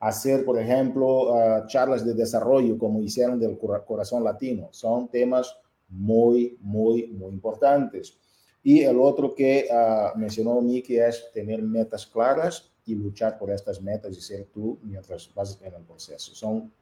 Hacer, 0.00 0.44
por 0.44 0.58
ejemplo, 0.60 1.34
ah, 1.34 1.64
charlas 1.66 2.04
de 2.04 2.14
desarrollo 2.14 2.76
como 2.78 3.00
hicieron 3.00 3.40
del 3.40 3.58
corazón 3.58 4.22
latino. 4.22 4.68
Son 4.70 5.08
temas 5.08 5.56
muy, 5.88 6.58
muy, 6.60 7.08
muy 7.08 7.32
importantes. 7.32 8.18
Y 8.62 8.82
el 8.82 9.00
otro 9.00 9.34
que 9.34 9.66
uh, 9.70 10.18
mencionó 10.18 10.60
Miki 10.60 10.98
es 10.98 11.30
tener 11.32 11.62
metas 11.62 12.06
claras 12.06 12.70
y 12.88 12.94
luchar 12.94 13.38
por 13.38 13.50
estas 13.50 13.80
metas 13.82 14.16
y 14.16 14.20
ser 14.20 14.46
tú 14.52 14.78
mientras 14.82 15.30
vas 15.34 15.58
en 15.62 15.74
el 15.74 15.82
proceso. 15.82 16.34
Son 16.34 16.72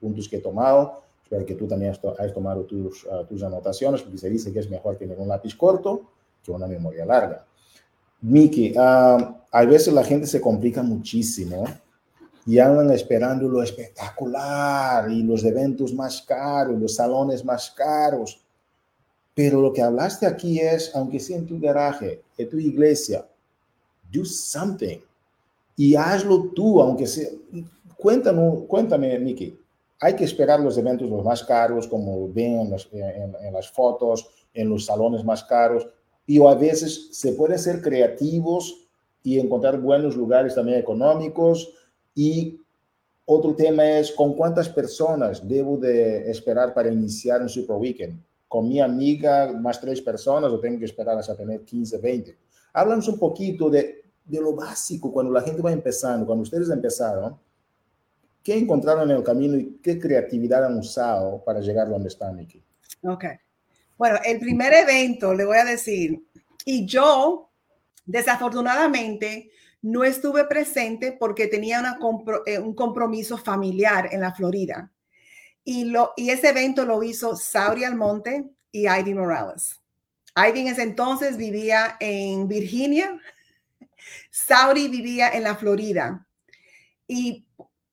puntos 0.00 0.28
que 0.28 0.36
he 0.36 0.40
tomado. 0.40 1.02
Espero 1.22 1.44
que 1.44 1.54
tú 1.54 1.66
también 1.66 1.94
hayas 2.18 2.32
tomado 2.32 2.62
tus, 2.64 3.04
uh, 3.04 3.24
tus 3.28 3.42
anotaciones, 3.42 4.02
porque 4.02 4.18
se 4.18 4.30
dice 4.30 4.52
que 4.52 4.60
es 4.60 4.70
mejor 4.70 4.96
tener 4.96 5.18
un 5.18 5.28
lápiz 5.28 5.54
corto 5.54 6.10
que 6.42 6.50
una 6.50 6.66
memoria 6.66 7.04
larga. 7.04 7.44
Miki, 8.20 8.72
uh, 8.72 9.34
a 9.50 9.64
veces 9.64 9.92
la 9.92 10.04
gente 10.04 10.26
se 10.26 10.40
complica 10.40 10.82
muchísimo 10.82 11.64
y 12.46 12.58
andan 12.58 12.90
esperando 12.92 13.48
lo 13.48 13.62
espectacular 13.62 15.10
y 15.10 15.22
los 15.22 15.44
eventos 15.44 15.92
más 15.92 16.22
caros, 16.22 16.80
los 16.80 16.94
salones 16.94 17.44
más 17.44 17.70
caros. 17.72 18.40
Pero 19.34 19.60
lo 19.60 19.72
que 19.72 19.82
hablaste 19.82 20.26
aquí 20.26 20.58
es, 20.58 20.94
aunque 20.94 21.20
sea 21.20 21.36
en 21.36 21.46
tu 21.46 21.60
garaje, 21.60 22.22
en 22.38 22.48
tu 22.48 22.58
iglesia, 22.58 23.26
do 24.10 24.24
something. 24.24 24.98
Y 25.78 25.94
hazlo 25.94 26.50
tú, 26.54 26.82
aunque 26.82 27.06
sea. 27.06 27.30
Cuéntame, 27.96 29.18
Miki. 29.20 29.56
Hay 30.00 30.14
que 30.14 30.24
esperar 30.24 30.58
los 30.58 30.76
eventos 30.76 31.08
los 31.08 31.24
más 31.24 31.44
caros, 31.44 31.86
como 31.86 32.30
ven 32.32 32.72
en, 32.92 33.52
las 33.52 33.70
fotos, 33.70 34.28
en 34.52 34.68
los 34.68 34.84
salones 34.84 35.24
más 35.24 35.44
caros. 35.44 35.88
Y 36.26 36.44
a 36.44 36.54
veces 36.54 37.10
se 37.12 37.32
puede 37.32 37.56
ser 37.58 37.80
creativos 37.80 38.88
y 39.22 39.38
encontrar 39.38 39.80
buenos 39.80 40.16
lugares 40.16 40.56
también 40.56 40.78
económicos. 40.78 41.72
Y 42.12 42.60
otro 43.24 43.54
tema 43.54 43.88
es 43.98 44.10
con 44.10 44.34
cuántas 44.34 44.68
personas 44.68 45.46
debo 45.46 45.76
de 45.76 46.28
esperar 46.28 46.74
para 46.74 46.92
iniciar 46.92 47.40
un 47.40 47.48
Super 47.48 47.76
Weekend 47.76 48.20
con 48.48 48.66
mi 48.66 48.80
amiga 48.80 49.52
más 49.52 49.80
tres 49.80 50.00
personas 50.00 50.50
o 50.50 50.58
tengo 50.58 50.80
que 50.80 50.86
esperar 50.86 51.16
hasta 51.18 51.36
tener 51.36 51.62
15, 51.62 51.98
20. 51.98 52.38
Háblanos 52.72 53.06
un 53.08 53.18
poquito 53.18 53.68
de, 53.70 53.97
de 54.28 54.40
lo 54.40 54.54
básico 54.54 55.12
cuando 55.12 55.32
la 55.32 55.40
gente 55.40 55.62
va 55.62 55.72
empezando, 55.72 56.26
cuando 56.26 56.42
ustedes 56.42 56.70
empezaron, 56.70 57.36
¿qué 58.42 58.56
encontraron 58.56 59.10
en 59.10 59.16
el 59.16 59.22
camino 59.22 59.56
y 59.56 59.78
qué 59.82 59.98
creatividad 59.98 60.64
han 60.64 60.78
usado 60.78 61.42
para 61.44 61.60
llegar 61.60 61.88
donde 61.88 62.08
están 62.08 62.38
aquí? 62.38 62.62
Ok. 63.02 63.24
Bueno, 63.96 64.18
el 64.24 64.38
primer 64.38 64.72
evento, 64.74 65.34
le 65.34 65.44
voy 65.44 65.56
a 65.56 65.64
decir, 65.64 66.22
y 66.64 66.86
yo, 66.86 67.50
desafortunadamente, 68.06 69.50
no 69.82 70.04
estuve 70.04 70.44
presente 70.44 71.12
porque 71.12 71.46
tenía 71.46 71.98
eh, 72.46 72.58
un 72.58 72.74
compromiso 72.74 73.38
familiar 73.38 74.08
en 74.12 74.20
la 74.20 74.32
Florida. 74.32 74.90
Y, 75.64 75.92
ese 76.16 76.48
evento 76.48 76.84
lo 76.84 77.02
hizo 77.02 77.36
Saudi 77.36 77.84
Almonte 77.84 78.44
y 78.72 78.88
Ivy 78.88 79.14
Morales. 79.14 79.80
Ivy 80.34 80.60
en 80.60 80.68
ese 80.68 80.82
entonces 80.82 81.36
vivía 81.36 81.96
en 82.00 82.48
Virginia, 82.48 83.20
Saudi 84.46 84.88
vivía 84.88 85.30
en 85.30 85.42
la 85.44 85.56
Florida. 85.56 86.26
Y 87.06 87.46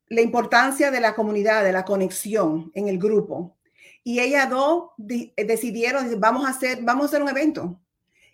la 0.07 0.21
importancia 0.21 0.91
de 0.91 0.99
la 0.99 1.15
comunidad, 1.15 1.63
de 1.63 1.71
la 1.71 1.85
conexión 1.85 2.71
en 2.75 2.87
el 2.87 2.99
grupo. 2.99 3.57
Y 4.03 4.19
ellas 4.19 4.49
dos 4.49 4.91
decidieron, 4.97 6.19
vamos 6.19 6.45
a 6.45 6.49
hacer, 6.49 6.83
vamos 6.83 7.03
a 7.03 7.07
hacer 7.07 7.23
un 7.23 7.29
evento. 7.29 7.81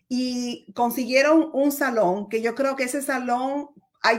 Y 0.09 0.71
consiguieron 0.73 1.49
un 1.53 1.71
salón, 1.71 2.27
que 2.27 2.41
yo 2.41 2.53
creo 2.53 2.75
que 2.75 2.83
ese 2.83 3.01
salón 3.01 3.69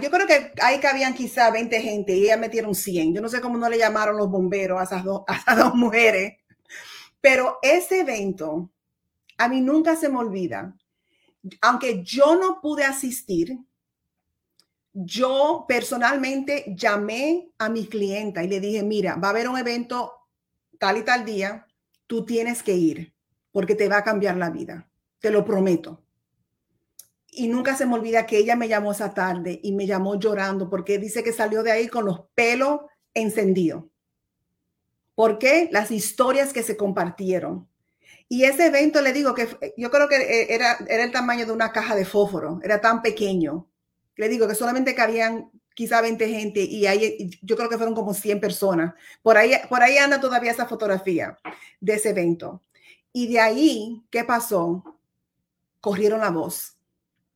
yo 0.01 0.11
creo 0.11 0.26
que 0.26 0.53
ahí 0.62 0.78
cabían 0.78 1.12
quizá 1.12 1.51
20 1.51 1.80
gente 1.80 2.16
y 2.16 2.24
ellas 2.24 2.38
metieron 2.38 2.74
100. 2.74 3.14
Yo 3.14 3.20
no 3.20 3.28
sé 3.28 3.40
cómo 3.40 3.59
no 3.59 3.68
le 3.68 3.78
llamaron 3.78 4.16
los 4.16 4.30
bomberos 4.30 4.80
a 4.80 4.84
esas, 4.84 5.05
dos, 5.05 5.22
a 5.26 5.36
esas 5.36 5.57
dos 5.59 5.74
mujeres. 5.74 6.34
Pero 7.20 7.59
ese 7.62 8.01
evento, 8.01 8.70
a 9.38 9.49
mí 9.49 9.61
nunca 9.61 9.97
se 9.97 10.09
me 10.09 10.18
olvida. 10.18 10.74
Aunque 11.61 12.03
yo 12.05 12.36
no 12.36 12.61
pude 12.61 12.84
asistir, 12.84 13.59
yo 14.93 15.64
personalmente 15.66 16.74
llamé 16.76 17.51
a 17.59 17.68
mi 17.68 17.86
clienta 17.86 18.43
y 18.43 18.49
le 18.49 18.61
dije, 18.61 18.82
mira, 18.82 19.16
va 19.16 19.28
a 19.28 19.30
haber 19.30 19.49
un 19.49 19.59
evento 19.59 20.12
tal 20.78 20.99
y 20.99 21.03
tal 21.03 21.24
día, 21.24 21.66
tú 22.07 22.24
tienes 22.24 22.62
que 22.62 22.74
ir 22.74 23.14
porque 23.51 23.74
te 23.74 23.88
va 23.88 23.99
a 23.99 24.05
cambiar 24.05 24.36
la 24.36 24.51
vida, 24.51 24.90
te 25.20 25.30
lo 25.30 25.45
prometo 25.45 26.03
y 27.34 27.49
nunca 27.49 27.74
se 27.74 27.86
me 27.86 27.95
olvida 27.95 28.26
que 28.26 28.36
ella 28.36 28.57
me 28.57 28.68
llamó 28.68 28.93
esa 28.93 29.14
tarde 29.14 29.59
y 29.62 29.72
me 29.72 29.86
llamó 29.86 30.18
llorando 30.18 30.68
porque 30.68 30.99
dice 30.99 31.24
que 31.24 31.32
salió 31.32 31.62
de 31.62 31.72
ahí 31.72 31.88
con 31.88 32.05
los 32.05 32.26
pelos 32.34 32.82
encendidos. 33.14 33.84
¿Por 35.14 35.38
qué? 35.38 35.68
Las 35.72 35.90
historias 35.90 36.53
que 36.53 36.62
se 36.62 36.76
compartieron. 36.76 37.68
Y 38.28 38.45
ese 38.45 38.66
evento, 38.66 39.01
le 39.01 39.14
digo 39.14 39.34
que 39.34 39.49
yo 39.78 39.90
creo 39.90 40.09
que 40.09 40.16
eh, 40.16 40.55
era, 40.55 40.76
era 40.86 41.05
el 41.05 41.12
tamaño 41.12 41.47
de 41.47 41.53
una 41.53 41.72
caja 41.72 41.95
de 41.95 42.05
fósforo, 42.05 42.61
era 42.62 42.82
tan 42.82 43.01
pequeño. 43.01 43.66
Le 44.16 44.28
digo 44.28 44.46
que 44.48 44.54
solamente 44.54 44.94
cabían 44.94 45.50
quizá 45.74 46.00
20 46.00 46.28
gente 46.28 46.60
y 46.60 46.86
ahí 46.86 47.30
yo 47.42 47.56
creo 47.56 47.68
que 47.68 47.76
fueron 47.76 47.94
como 47.94 48.14
100 48.14 48.40
personas. 48.40 48.94
Por 49.22 49.36
ahí, 49.36 49.52
por 49.68 49.82
ahí 49.82 49.96
anda 49.98 50.20
todavía 50.20 50.50
esa 50.50 50.66
fotografía 50.66 51.38
de 51.80 51.94
ese 51.94 52.10
evento. 52.10 52.62
Y 53.12 53.32
de 53.32 53.40
ahí, 53.40 54.02
¿qué 54.10 54.24
pasó? 54.24 54.98
Corrieron 55.80 56.20
la 56.20 56.30
voz 56.30 56.76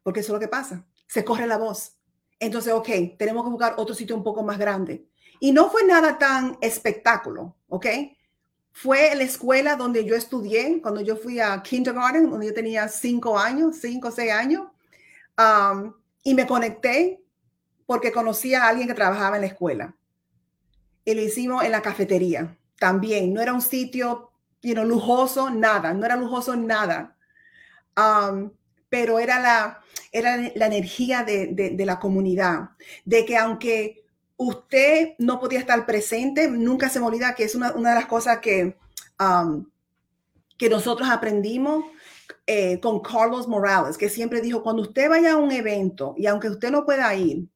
porque 0.06 0.20
eso 0.20 0.28
es 0.28 0.34
lo 0.34 0.38
que 0.38 0.46
pasa, 0.46 0.86
se 1.08 1.24
corre 1.24 1.48
la 1.48 1.58
voz. 1.58 1.96
Entonces, 2.38 2.72
ok, 2.72 2.88
tenemos 3.18 3.42
que 3.42 3.50
buscar 3.50 3.74
otro 3.76 3.92
sitio 3.92 4.14
un 4.14 4.22
poco 4.22 4.44
más 4.44 4.56
grande. 4.56 5.04
Y 5.40 5.50
no 5.50 5.68
fue 5.68 5.82
nada 5.84 6.16
tan 6.16 6.56
espectáculo, 6.60 7.56
¿ok? 7.66 7.86
Fue 8.70 9.12
la 9.16 9.24
escuela 9.24 9.74
donde 9.74 10.04
yo 10.04 10.14
estudié, 10.14 10.80
cuando 10.80 11.00
yo 11.00 11.16
fui 11.16 11.40
a 11.40 11.60
kindergarten, 11.60 12.30
donde 12.30 12.46
yo 12.46 12.54
tenía 12.54 12.86
cinco 12.86 13.36
años, 13.36 13.78
cinco 13.80 14.06
o 14.06 14.10
seis 14.12 14.30
años, 14.30 14.68
um, 15.36 15.92
y 16.26 16.34
me 16.34 16.44
conecté 16.44 17.22
porque 17.86 18.10
conocí 18.10 18.52
a 18.52 18.66
alguien 18.66 18.88
que 18.88 18.94
trabajaba 18.94 19.36
en 19.36 19.42
la 19.42 19.46
escuela. 19.46 19.94
Y 21.04 21.14
lo 21.14 21.22
hicimos 21.22 21.62
en 21.62 21.70
la 21.70 21.82
cafetería 21.82 22.58
también. 22.80 23.32
No 23.32 23.40
era 23.40 23.52
un 23.52 23.62
sitio 23.62 24.32
you 24.60 24.74
lujoso, 24.74 25.50
nada, 25.50 25.94
no 25.94 26.04
era 26.04 26.16
lujoso 26.16 26.56
nada. 26.56 27.16
Um, 27.96 28.50
pero 28.88 29.20
era 29.20 29.38
la, 29.38 29.80
era 30.10 30.36
la 30.56 30.66
energía 30.66 31.22
de, 31.22 31.76
la 31.78 32.00
comunidad, 32.00 32.70
de 33.04 33.24
que 33.24 33.36
aunque 33.36 34.04
usted 34.36 35.14
no 35.18 35.38
podía 35.38 35.60
estar 35.60 35.86
presente, 35.86 36.50
nunca 36.50 36.88
se 36.88 36.98
me 36.98 37.06
olvida 37.06 37.36
que 37.36 37.44
es 37.44 37.54
una, 37.54 37.70
de 37.70 37.82
las 37.82 38.06
cosas 38.06 38.38
que, 38.40 38.76
um, 39.20 39.64
que 40.58 40.68
nosotros 40.68 41.08
aprendimos 41.08 41.84
eh, 42.46 42.78
con 42.78 43.00
Carlos 43.00 43.48
Morales, 43.48 43.98
que 43.98 44.08
siempre 44.08 44.40
dijo, 44.40 44.62
cuando 44.62 44.82
usted 44.82 45.08
vaya 45.08 45.32
a 45.32 45.36
un 45.36 45.50
evento 45.50 46.14
y 46.16 46.26
aunque 46.26 46.48
usted 46.48 46.70
no 46.70 46.84
pueda 46.84 47.12
ir, 47.14 47.48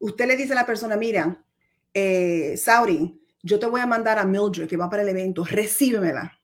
usted 0.00 0.26
le 0.26 0.36
dice 0.36 0.52
a 0.52 0.56
la 0.56 0.66
persona, 0.66 0.96
mira, 0.96 1.44
eh, 1.94 2.56
Sauri, 2.56 3.20
yo 3.42 3.58
te 3.58 3.66
voy 3.66 3.80
a 3.80 3.86
mandar 3.86 4.18
a 4.18 4.24
Mildred 4.24 4.68
que 4.68 4.76
va 4.76 4.90
para 4.90 5.02
el 5.02 5.08
evento, 5.10 5.44
recíbemela. 5.44 6.40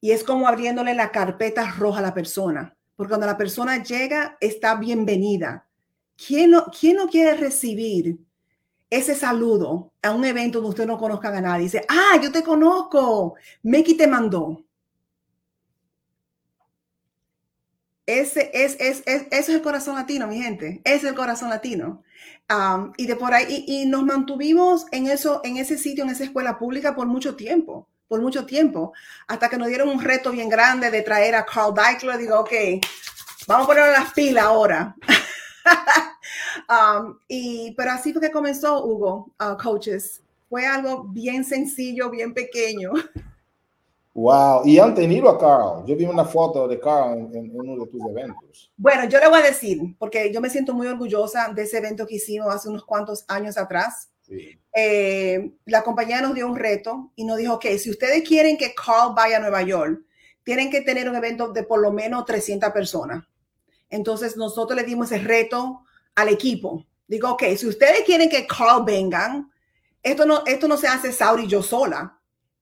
Y 0.00 0.10
es 0.10 0.22
como 0.22 0.46
abriéndole 0.46 0.94
la 0.94 1.10
carpeta 1.10 1.70
roja 1.70 2.00
a 2.00 2.02
la 2.02 2.14
persona, 2.14 2.76
porque 2.94 3.08
cuando 3.08 3.26
la 3.26 3.38
persona 3.38 3.82
llega, 3.82 4.36
está 4.40 4.74
bienvenida. 4.74 5.66
¿Quién 6.16 6.50
no, 6.50 6.66
quién 6.66 6.96
no 6.96 7.08
quiere 7.08 7.36
recibir 7.36 8.18
ese 8.90 9.14
saludo 9.14 9.92
a 10.02 10.10
un 10.10 10.24
evento 10.24 10.58
donde 10.58 10.70
usted 10.70 10.86
no 10.86 10.98
conozca 10.98 11.28
a 11.28 11.40
nadie? 11.40 11.64
Dice, 11.64 11.86
ah, 11.88 12.20
yo 12.22 12.30
te 12.30 12.42
conozco, 12.42 13.36
Meki 13.62 13.96
te 13.96 14.06
mandó. 14.06 14.64
Ese 18.08 18.50
es, 18.54 18.74
es, 18.80 19.02
es, 19.04 19.26
es 19.30 19.48
el 19.50 19.60
corazón 19.60 19.94
latino, 19.96 20.26
mi 20.26 20.40
gente. 20.40 20.80
Es 20.82 21.04
el 21.04 21.14
corazón 21.14 21.50
latino. 21.50 22.02
y 22.96 23.06
de 23.06 23.16
por 23.16 23.34
ahí, 23.34 23.64
y, 23.68 23.84
nos 23.84 24.02
mantuvimos 24.02 24.86
en 24.92 25.08
eso, 25.08 25.42
en 25.44 25.58
ese 25.58 25.76
sitio, 25.76 26.04
en 26.04 26.10
esa 26.10 26.24
escuela 26.24 26.58
pública 26.58 26.94
por 26.94 27.06
mucho 27.06 27.36
tiempo 27.36 27.86
por 28.08 28.22
mucho 28.22 28.46
tiempo, 28.46 28.94
hasta 29.26 29.50
que 29.50 29.58
nos 29.58 29.68
dieron 29.68 29.90
un 29.90 30.00
reto 30.00 30.30
bien 30.30 30.48
grande 30.48 30.90
de 30.90 31.02
traer 31.02 31.34
a 31.34 31.44
Carl 31.44 31.74
Deichler. 31.74 32.16
Digo, 32.16 32.40
ok, 32.40 32.50
vamos 33.46 33.64
a 33.64 33.66
poner 33.66 33.92
las 33.92 34.14
pilas 34.14 34.44
ahora. 34.44 34.96
Y, 37.28 37.74
pero 37.76 37.92
así 37.92 38.12
fue 38.12 38.22
que 38.22 38.30
comenzó 38.30 38.84
Hugo, 38.84 39.34
uh, 39.40 39.56
coaches. 39.62 40.22
Fue 40.48 40.66
algo 40.66 41.04
bien 41.04 41.44
sencillo, 41.44 42.10
bien 42.10 42.32
pequeño. 42.32 42.92
Wow, 44.20 44.62
y 44.64 44.80
han 44.80 44.96
tenido 44.96 45.28
a 45.28 45.38
Carl. 45.38 45.86
Yo 45.86 45.94
vi 45.94 46.04
una 46.04 46.24
foto 46.24 46.66
de 46.66 46.80
Carl 46.80 47.30
en, 47.32 47.52
uno 47.54 47.84
de 47.84 47.88
tus 47.88 48.00
eventos. 48.10 48.72
Bueno, 48.76 49.04
yo 49.08 49.20
le 49.20 49.28
voy 49.28 49.38
a 49.38 49.44
decir, 49.44 49.80
porque 49.96 50.32
yo 50.32 50.40
me 50.40 50.50
siento 50.50 50.74
muy 50.74 50.88
orgullosa 50.88 51.52
de 51.54 51.62
ese 51.62 51.78
evento 51.78 52.04
que 52.04 52.16
hicimos 52.16 52.52
hace 52.52 52.68
unos 52.68 52.84
cuantos 52.84 53.24
años 53.28 53.56
atrás. 53.56 54.10
Eh, 54.74 55.52
la 55.66 55.84
compañía 55.84 56.20
nos 56.20 56.34
dio 56.34 56.48
un 56.48 56.56
reto 56.56 57.12
y 57.14 57.24
nos 57.24 57.36
dijo, 57.36 57.54
ok, 57.54 57.66
si 57.78 57.90
ustedes 57.90 58.26
quieren 58.26 58.56
que 58.56 58.74
Carl 58.74 59.14
vaya 59.14 59.36
a 59.36 59.40
Nueva 59.40 59.62
York, 59.62 60.02
tienen 60.42 60.68
que 60.68 60.80
tener 60.80 61.08
un 61.08 61.14
evento 61.14 61.52
de 61.52 61.62
por 61.62 61.80
lo 61.80 61.92
menos 61.92 62.24
300 62.24 62.72
personas. 62.72 63.24
Entonces 63.88 64.36
nosotros 64.36 64.76
le 64.76 64.84
dimos 64.84 65.12
el 65.12 65.24
reto 65.24 65.82
al 66.16 66.28
equipo. 66.28 66.84
Digo, 67.06 67.30
ok, 67.30 67.44
si 67.56 67.68
ustedes 67.68 68.00
quieren 68.04 68.28
que 68.28 68.48
Carl 68.48 68.84
vengan, 68.84 69.48
esto 70.02 70.26
no, 70.26 70.42
esto 70.44 70.66
no 70.66 70.76
se 70.76 70.88
hace 70.88 71.12
Saudi 71.12 71.44
y 71.44 71.48
yo 71.48 71.62
sola 71.62 72.17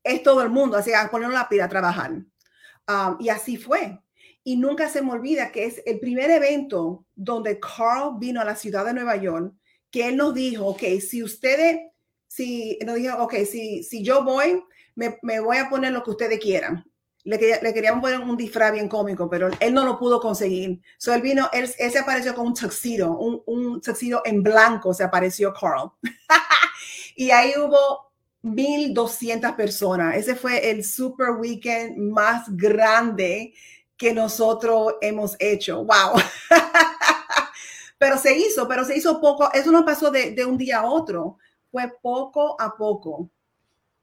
es 0.07 0.23
todo 0.23 0.43
el 0.43 0.51
mundo, 0.51 0.77
así 0.77 0.93
a 0.93 1.11
poner 1.11 1.31
la 1.31 1.49
pila 1.49 1.65
a 1.65 1.69
trabajar. 1.69 2.13
Um, 2.13 3.17
y 3.19 3.29
así 3.29 3.57
fue. 3.57 4.01
Y 4.45 4.57
nunca 4.57 4.89
se 4.89 5.03
me 5.03 5.13
olvida 5.13 5.51
que 5.51 5.65
es 5.65 5.83
el 5.87 5.99
primer 5.99 6.31
evento 6.31 7.05
donde 7.17 7.59
Carl 7.59 8.17
vino 8.19 8.41
a 8.41 8.45
la 8.45 8.55
ciudad 8.55 8.85
de 8.85 8.95
Nueva 8.95 9.17
York, 9.17 9.53
que 9.91 10.09
él 10.09 10.17
nos 10.17 10.35
dijo, 10.35 10.67
ok, 10.67 10.83
si 11.01 11.23
ustedes, 11.23 11.81
si 12.29 12.79
nos 12.87 12.95
dijo, 12.95 13.17
ok, 13.19 13.35
si, 13.51 13.83
si 13.83 14.05
yo 14.05 14.23
voy, 14.23 14.63
me, 14.95 15.19
me 15.23 15.41
voy 15.41 15.57
a 15.57 15.69
poner 15.69 15.93
lo 15.93 16.05
que 16.05 16.11
ustedes 16.11 16.39
quieran. 16.39 16.85
Le, 17.25 17.39
le, 17.61 17.75
queríamos 17.75 18.01
poner 18.01 18.21
un 18.21 18.37
disfraz 18.37 18.71
bien 18.73 18.89
cómico, 18.89 19.29
pero 19.29 19.51
él 19.59 19.75
no 19.75 19.85
lo 19.85 19.99
pudo 19.99 20.21
conseguir. 20.21 20.81
So 20.97 21.13
él 21.13 21.23
vino, 21.23 21.51
él, 21.53 21.69
él 21.77 21.91
se 21.91 21.99
apareció 21.99 22.33
con 22.37 22.47
un 22.47 22.55
tuxedo, 22.55 23.19
un, 23.19 23.43
un 23.47 23.81
tuxedo 23.81 24.23
en 24.25 24.45
blanco 24.45 24.95
se 24.95 25.03
apareció 25.03 25.53
Carl. 25.53 25.91
y 27.17 27.31
ahí 27.31 27.55
hubo 27.59 28.06
1200 28.55 29.53
personas. 29.53 30.17
Ese 30.17 30.35
fue 30.35 30.71
el 30.71 30.85
super 30.85 31.31
weekend 31.33 31.99
más 31.99 32.45
grande 32.57 33.53
que 33.97 34.13
nosotros 34.13 34.95
hemos 35.01 35.37
hecho. 35.39 35.85
Wow. 35.85 36.21
pero 37.99 38.19
se 38.19 38.37
hizo, 38.37 38.69
pero 38.69 38.85
se 38.85 38.97
hizo 38.97 39.21
poco. 39.21 39.53
Eso 39.53 39.73
no 39.73 39.85
pasó 39.85 40.11
de, 40.11 40.33
de 40.33 40.45
un 40.45 40.57
día 40.57 40.81
a 40.81 40.91
otro. 40.91 41.39
Fue 41.71 41.93
poco 42.01 42.61
a 42.61 42.77
poco. 42.77 43.29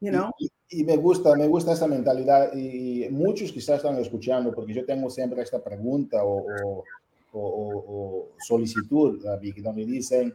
You 0.00 0.10
know? 0.10 0.30
y, 0.68 0.84
me 0.84 0.96
gusta, 0.96 1.34
me 1.34 1.46
gusta 1.46 1.72
esa 1.72 1.86
mentalidad. 1.86 2.52
Y 2.54 3.08
muchos 3.10 3.52
quizás 3.52 3.76
están 3.76 3.96
escuchando, 3.98 4.52
porque 4.52 4.74
yo 4.74 4.84
tengo 4.84 5.08
siempre 5.08 5.42
esta 5.42 5.62
pregunta 5.62 6.22
o, 6.24 6.44
o, 6.64 6.84
o, 7.32 8.28
solicitud, 8.38 9.22
donde 9.22 9.84
dicen, 9.86 10.34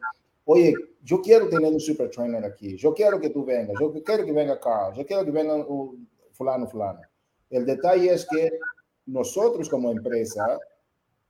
oye, 0.51 0.73
yo 1.03 1.21
quiero 1.21 1.47
tener 1.47 1.71
un 1.71 1.79
super 1.79 2.09
trainer 2.09 2.43
aquí, 2.43 2.75
yo 2.75 2.91
quiero 2.91 3.19
que 3.21 3.29
tú 3.29 3.45
vengas, 3.45 3.75
yo 3.79 3.93
quiero 4.03 4.25
que 4.25 4.31
venga 4.31 4.59
Carl, 4.59 4.95
yo 4.95 5.05
quiero 5.05 5.23
que 5.23 5.29
venga 5.29 5.53
un 5.55 6.09
fulano, 6.31 6.67
fulano. 6.67 7.01
El 7.51 7.67
detalle 7.67 8.11
es 8.11 8.25
que 8.25 8.49
nosotros 9.05 9.69
como 9.69 9.91
empresa 9.91 10.57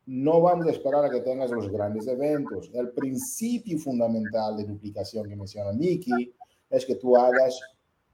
no 0.05 0.39
vamos 0.39 0.67
a 0.67 0.71
esperar 0.71 1.03
a 1.03 1.09
que 1.09 1.19
tengas 1.19 1.51
los 1.51 1.69
grandes 1.69 2.07
eventos. 2.07 2.71
El 2.73 2.91
principio 2.91 3.77
fundamental 3.77 4.55
de 4.55 4.63
duplicación 4.63 5.27
que 5.27 5.35
menciona 5.35 5.73
Miki 5.73 6.33
es 6.69 6.85
que 6.85 6.95
tú 6.95 7.17
hagas 7.17 7.59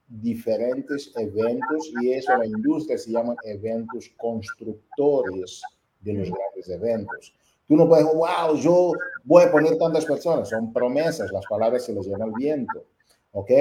diferentes 0.07 1.11
eventos 1.15 1.91
y 2.01 2.13
eso 2.13 2.33
en 2.33 2.39
la 2.39 2.45
industria 2.47 2.97
se 2.97 3.11
llaman 3.11 3.37
eventos 3.43 4.11
constructores 4.17 5.61
de 6.01 6.13
los 6.13 6.31
grandes 6.31 6.67
eventos. 6.67 7.33
Tú 7.67 7.75
no 7.75 7.87
puedes, 7.87 8.05
wow, 8.05 8.55
yo 8.57 8.93
voy 9.23 9.43
a 9.43 9.51
poner 9.51 9.77
tantas 9.77 10.05
personas. 10.05 10.49
Son 10.49 10.71
promesas, 10.71 11.31
las 11.31 11.45
palabras 11.47 11.85
se 11.85 11.93
les 11.93 12.05
llena 12.05 12.25
el 12.25 12.33
viento. 12.33 12.85
¿Ok? 13.31 13.51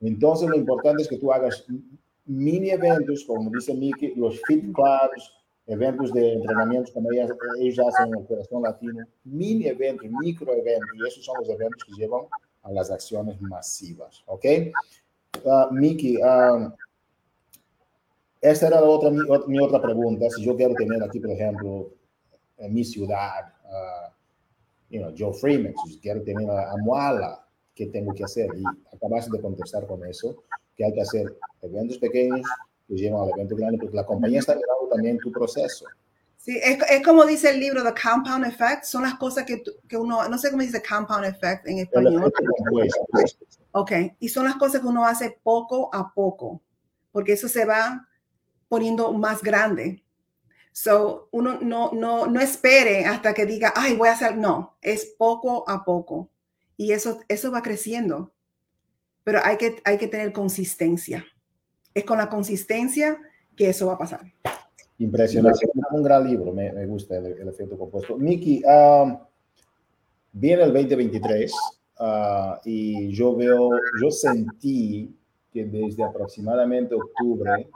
Entonces 0.00 0.48
lo 0.48 0.56
importante 0.56 1.02
es 1.02 1.08
que 1.08 1.18
tú 1.18 1.32
hagas 1.32 1.64
mini 2.26 2.70
eventos, 2.70 3.24
como 3.24 3.50
dice 3.50 3.74
Miki, 3.74 4.14
los 4.14 4.40
fit 4.42 4.72
clubs, 4.72 5.32
eventos 5.66 6.12
de 6.12 6.34
entrenamiento 6.34 6.92
como 6.92 7.10
ellos, 7.12 7.78
hacen 7.86 8.12
en 8.12 8.20
el 8.20 8.26
corazón 8.26 8.62
latino, 8.62 9.06
mini 9.24 9.66
eventos, 9.66 10.08
micro 10.20 10.52
eventos, 10.52 10.90
y 10.94 11.08
esos 11.08 11.24
son 11.24 11.36
los 11.38 11.48
eventos 11.48 11.84
que 11.84 11.92
llevan 12.00 12.22
a 12.62 12.72
las 12.72 12.90
acciones 12.90 13.40
masivas. 13.40 14.22
¿Ok? 14.26 14.44
Uh, 15.44 15.72
Miki, 15.72 16.18
um, 16.18 16.72
esta 18.40 18.66
era 18.66 18.82
otra, 18.82 19.10
mi 19.46 19.60
otra 19.60 19.80
pregunta. 19.80 20.28
Si 20.30 20.44
yo 20.44 20.56
quiero 20.56 20.74
tener 20.74 21.02
aquí, 21.02 21.20
por 21.20 21.30
ejemplo, 21.30 21.90
en 22.62 22.72
mi 22.72 22.84
ciudad, 22.84 23.52
uh, 23.64 24.12
you 24.88 25.00
know, 25.00 25.12
Joe 25.16 25.34
Freeman, 25.34 25.74
si 25.86 25.98
quiero 25.98 26.22
tener 26.22 26.48
a, 26.48 26.76
Moala, 26.84 27.44
¿qué 27.74 27.86
tengo 27.86 28.14
que 28.14 28.24
hacer? 28.24 28.48
Y 28.56 28.62
acabas 28.94 29.28
de 29.30 29.40
contestar 29.40 29.86
con 29.86 30.06
eso, 30.06 30.44
que 30.76 30.84
hay 30.84 30.92
que 30.92 31.02
hacer 31.02 31.36
eventos 31.60 31.98
pequeños 31.98 32.46
que 32.86 32.94
llevan 32.94 33.22
al 33.22 33.30
evento 33.30 33.56
grande, 33.56 33.78
porque 33.78 33.96
la 33.96 34.06
compañía 34.06 34.40
está 34.40 34.54
mirando 34.54 34.88
también 34.90 35.18
tu 35.18 35.32
proceso. 35.32 35.86
Sí, 36.36 36.58
es, 36.62 36.78
es, 36.90 37.04
como 37.04 37.24
dice 37.24 37.50
el 37.50 37.60
libro, 37.60 37.82
The 37.84 37.94
Compound 38.00 38.46
Effect, 38.46 38.84
son 38.84 39.02
las 39.02 39.14
cosas 39.14 39.44
que, 39.44 39.62
que 39.88 39.96
uno, 39.96 40.28
no 40.28 40.38
sé 40.38 40.50
cómo 40.50 40.62
dice 40.62 40.82
Compound 40.82 41.24
Effect 41.24 41.68
en 41.68 41.78
español. 41.78 42.32
Ok, 43.72 43.92
y 44.18 44.28
son 44.28 44.44
las 44.44 44.56
cosas 44.56 44.80
que 44.80 44.86
uno 44.86 45.06
hace 45.06 45.38
poco 45.42 45.88
a 45.92 46.12
poco, 46.12 46.60
porque 47.10 47.32
eso 47.32 47.48
se 47.48 47.64
va 47.64 48.08
poniendo 48.68 49.12
más 49.12 49.42
grande. 49.42 50.01
So, 50.72 51.28
uno 51.32 51.58
no, 51.60 51.92
no, 51.92 52.26
no 52.26 52.40
espere 52.40 53.04
hasta 53.04 53.34
que 53.34 53.44
diga, 53.44 53.72
ay, 53.76 53.94
voy 53.94 54.08
a 54.08 54.12
hacer, 54.12 54.36
no, 54.36 54.76
es 54.80 55.14
poco 55.18 55.68
a 55.68 55.84
poco. 55.84 56.30
Y 56.76 56.92
eso, 56.92 57.20
eso 57.28 57.52
va 57.52 57.62
creciendo. 57.62 58.32
Pero 59.22 59.40
hay 59.44 59.56
que, 59.58 59.76
hay 59.84 59.98
que 59.98 60.08
tener 60.08 60.32
consistencia. 60.32 61.24
Es 61.94 62.04
con 62.04 62.18
la 62.18 62.28
consistencia 62.28 63.20
que 63.54 63.68
eso 63.68 63.86
va 63.86 63.94
a 63.94 63.98
pasar. 63.98 64.32
Impresionante. 64.98 65.68
Un 65.90 66.02
gran 66.02 66.26
libro, 66.26 66.52
me, 66.52 66.72
me 66.72 66.86
gusta 66.86 67.18
el, 67.18 67.48
efecto 67.48 67.76
compuesto. 67.76 68.16
Miki, 68.16 68.62
um, 68.64 69.18
viene 70.32 70.62
el 70.62 70.72
2023 70.72 71.52
uh, 72.00 72.04
y 72.64 73.12
yo 73.12 73.36
veo, 73.36 73.70
yo 74.00 74.10
sentí 74.10 75.14
que 75.52 75.64
desde 75.64 76.02
aproximadamente 76.02 76.94
octubre 76.94 77.68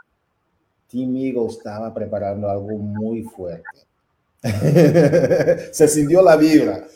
Team 0.89 1.17
Eagle 1.17 1.47
estaba 1.47 1.93
preparando 1.93 2.49
algo 2.49 2.77
muy 2.79 3.23
fuerte. 3.23 3.87
Se 5.73 5.89
sintió 5.89 6.23
la 6.23 6.37
vibra. 6.37 6.87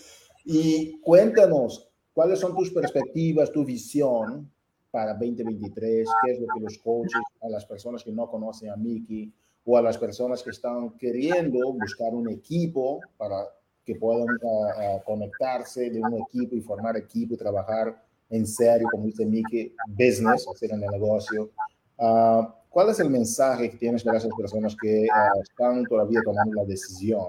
Y 0.45 0.99
cuéntanos, 1.01 1.89
¿cuáles 2.13 2.39
son 2.39 2.55
tus 2.55 2.71
perspectivas, 2.71 3.51
tu 3.51 3.65
visión 3.65 4.51
para 4.91 5.13
2023? 5.15 6.09
¿Qué 6.25 6.33
es 6.33 6.41
lo 6.41 6.47
que 6.55 6.61
los 6.61 6.79
coaches, 6.79 7.23
a 7.43 7.49
las 7.49 7.65
personas 7.65 8.03
que 8.03 8.13
no 8.13 8.31
conocen 8.31 8.71
a 8.71 8.77
Mickey 8.77 9.33
o 9.65 9.77
a 9.77 9.83
las 9.83 9.99
personas 9.99 10.43
que 10.43 10.51
están 10.51 10.91
queriendo 10.99 11.73
buscar 11.73 12.15
un 12.15 12.31
equipo 12.31 13.01
para 13.17 13.49
que 13.85 13.95
puedan 13.95 14.27
ah, 14.45 14.73
ah, 14.77 15.03
conectarse 15.05 15.91
de 15.91 16.01
un 16.01 16.23
equipo 16.23 16.55
y 16.55 16.61
formar 16.61 16.97
equipo 16.97 17.35
y 17.35 17.37
trabajar 17.37 18.03
en 18.31 18.47
serio, 18.47 18.89
como 18.91 19.07
dice 19.07 19.27
Mickey, 19.27 19.75
business, 19.89 20.47
hacer 20.49 20.73
el 20.73 20.81
negocio? 20.81 21.51
Uh, 21.99 22.47
¿Cuál 22.71 22.89
es 22.91 23.01
el 23.01 23.11
mensaje 23.11 23.69
que 23.69 23.77
tienes 23.77 24.05
para 24.05 24.19
esas 24.19 24.31
personas 24.39 24.77
que 24.81 25.03
uh, 25.03 25.43
están 25.43 25.85
todavía 25.87 26.21
tomando 26.25 26.55
la 26.55 26.65
decisión 26.65 27.29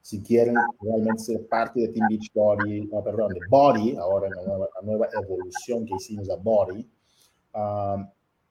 si 0.00 0.22
quieren 0.22 0.54
realmente 0.80 1.22
ser 1.22 1.48
parte 1.48 1.80
de 1.80 1.88
Team 1.88 2.06
Beach 2.08 2.32
Body, 2.32 2.88
uh, 2.92 3.02
perdón, 3.02 3.34
de 3.34 3.40
Body, 3.48 3.96
ahora 3.96 4.28
la 4.30 4.42
nueva, 4.42 4.68
la 4.76 4.82
nueva, 4.86 5.08
evolución 5.20 5.84
que 5.84 5.96
hicimos 5.96 6.30
a 6.30 6.36
Body? 6.36 6.88
Uh, 7.52 8.04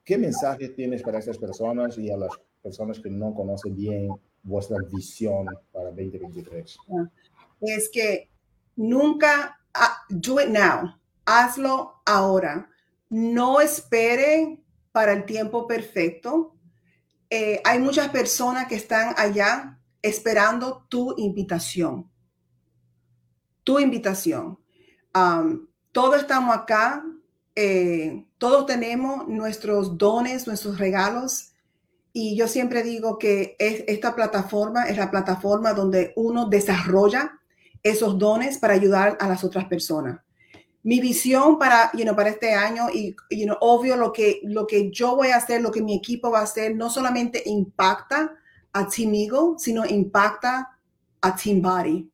¿Qué 0.03 0.17
mensaje 0.17 0.67
tienes 0.69 1.01
para 1.01 1.19
esas 1.19 1.37
personas 1.37 1.97
y 1.97 2.11
a 2.11 2.17
las 2.17 2.31
personas 2.61 2.99
que 2.99 3.09
no 3.09 3.33
conocen 3.33 3.73
bien 3.73 4.09
vuestra 4.43 4.77
visión 4.91 5.45
para 5.71 5.91
2023? 5.91 6.77
Es 7.61 7.89
que 7.89 8.29
nunca, 8.75 9.57
do 10.09 10.41
it 10.41 10.49
now, 10.49 10.93
hazlo 11.25 12.01
ahora. 12.05 12.67
No 13.09 13.61
espere 13.61 14.61
para 14.91 15.13
el 15.13 15.25
tiempo 15.25 15.67
perfecto. 15.67 16.55
Eh, 17.29 17.61
hay 17.63 17.79
muchas 17.79 18.09
personas 18.09 18.67
que 18.67 18.75
están 18.75 19.13
allá 19.17 19.79
esperando 20.01 20.85
tu 20.89 21.15
invitación. 21.17 22.09
Tu 23.63 23.79
invitación. 23.79 24.57
todos 25.91 26.21
estamos 26.21 26.55
acá, 26.55 27.03
eh, 27.55 28.25
todos 28.37 28.65
tenemos 28.65 29.27
nuestros 29.27 29.97
dones, 29.97 30.47
nuestros 30.47 30.77
regalos. 30.77 31.53
Y 32.13 32.35
yo 32.35 32.47
siempre 32.47 32.83
digo 32.83 33.17
que 33.17 33.55
esta 33.59 34.15
plataforma 34.15 34.85
es 34.85 34.97
la 34.97 35.11
plataforma 35.11 35.73
donde 35.73 36.11
uno 36.15 36.47
desarrolla 36.47 37.39
esos 37.83 38.17
dones 38.17 38.57
para 38.57 38.73
ayudar 38.73 39.17
a 39.19 39.27
las 39.27 39.43
otras 39.43 39.65
personas 39.65 40.21
mi 40.83 40.99
visión 40.99 41.59
para, 41.59 41.91
you 41.93 42.15
para 42.15 42.29
este 42.29 42.53
año 42.53 42.89
y, 42.91 43.15
you 43.29 43.45
know, 43.45 43.57
obvio 43.61 43.95
lo 43.97 44.11
que, 44.11 44.41
lo 44.43 44.65
que 44.65 44.89
yo 44.91 45.15
voy 45.15 45.29
a 45.29 45.37
hacer, 45.37 45.61
lo 45.61 45.71
que 45.71 45.81
mi 45.81 45.95
equipo 45.95 46.31
va 46.31 46.39
a 46.39 46.43
hacer, 46.43 46.75
no 46.75 46.89
solamente 46.89 47.43
impacta 47.45 48.35
a 48.73 48.87
Team 48.87 49.13
Eagle, 49.13 49.57
sino 49.57 49.85
impacta 49.85 50.77
a 51.21 51.35
Team 51.35 51.61
Body, 51.61 52.09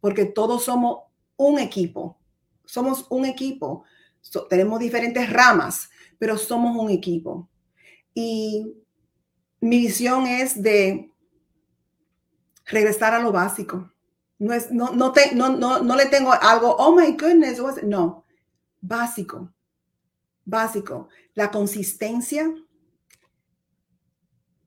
porque 0.00 0.24
todos 0.24 0.64
somos 0.64 1.04
un 1.36 1.58
equipo, 1.58 2.18
somos 2.64 3.06
un 3.10 3.26
equipo, 3.26 3.84
tenemos 4.48 4.80
diferentes 4.80 5.30
ramas, 5.30 5.90
pero 6.18 6.38
somos 6.38 6.76
un 6.76 6.90
equipo. 6.90 7.48
Y 8.14 8.74
mi 9.60 9.78
visión 9.78 10.26
es 10.26 10.62
de 10.62 11.10
regresar 12.64 13.14
a 13.14 13.18
lo 13.18 13.32
básico. 13.32 13.92
No, 14.38 14.52
es, 14.52 14.70
no, 14.70 14.92
no, 14.92 15.12
te, 15.12 15.34
no, 15.34 15.56
no, 15.56 15.82
no 15.82 15.96
le 15.96 16.06
tengo 16.06 16.32
algo, 16.32 16.76
oh 16.76 16.94
my 16.94 17.12
goodness, 17.12 17.58
no, 17.82 18.24
básico, 18.80 19.52
básico. 20.44 21.08
La 21.34 21.50
consistencia 21.50 22.52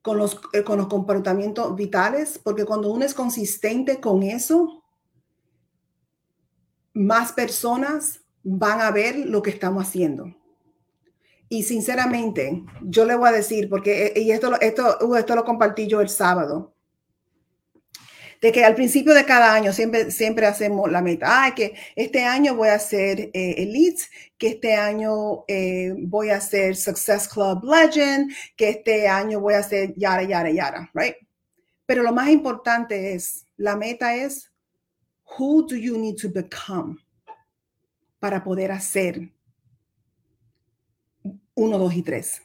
con 0.02 0.18
los, 0.18 0.40
eh, 0.54 0.64
con 0.64 0.78
los 0.78 0.88
comportamientos 0.88 1.76
vitales, 1.76 2.40
porque 2.44 2.66
cuando 2.66 2.92
uno 2.92 3.06
es 3.06 3.14
consistente 3.14 4.00
con 4.00 4.24
eso, 4.24 4.84
más 6.94 7.32
personas 7.32 8.22
van 8.44 8.82
a 8.82 8.92
ver 8.92 9.18
lo 9.18 9.42
que 9.42 9.52
estamos 9.52 9.88
haciendo. 9.88 10.36
Y 11.48 11.64
sinceramente, 11.64 12.64
yo 12.82 13.06
le 13.06 13.16
voy 13.16 13.30
a 13.30 13.34
decir, 13.34 13.70
porque 13.70 14.08
eh, 14.08 14.22
y 14.22 14.32
esto, 14.32 14.60
esto, 14.62 15.16
esto 15.16 15.36
lo 15.36 15.44
compartí 15.44 15.88
yo 15.88 16.02
el 16.02 16.10
sábado, 16.10 16.76
de 18.42 18.52
que 18.52 18.64
al 18.64 18.76
principio 18.76 19.14
de 19.14 19.26
cada 19.26 19.54
año 19.54 19.74
siempre, 19.74 20.12
siempre 20.12 20.46
hacemos 20.46 20.90
la 20.90 21.02
meta, 21.02 21.46
ah, 21.46 21.56
que 21.56 21.76
este 21.96 22.24
año 22.24 22.56
voy 22.56 22.70
a 22.70 22.76
hacer 22.76 23.32
eh, 23.34 23.56
Elites, 23.58 24.10
que 24.38 24.48
este 24.50 24.76
año 24.76 25.44
eh, 25.48 25.94
voy 25.98 26.30
a 26.30 26.38
hacer 26.38 26.76
Success 26.76 27.28
Club 27.28 27.64
Legend, 27.64 28.32
que 28.56 28.70
este 28.70 29.08
año 29.08 29.42
voy 29.42 29.56
a 29.56 29.60
hacer 29.60 29.94
yara, 29.96 30.24
yara, 30.24 30.50
yara, 30.52 30.90
right? 30.94 31.16
Pero 31.86 32.04
lo 32.04 32.14
más 32.14 32.30
importante 32.30 33.14
es, 33.14 33.46
la 33.58 33.76
meta 33.76 34.16
es, 34.16 34.50
who 35.38 35.64
do 35.64 35.76
you 35.76 35.98
need 35.98 36.16
to 36.16 36.30
become 36.30 36.98
para 38.20 38.44
poder 38.44 38.72
hacer 38.72 39.30
uno, 41.56 41.78
dos 41.78 41.94
y 41.94 42.04
tres? 42.04 42.42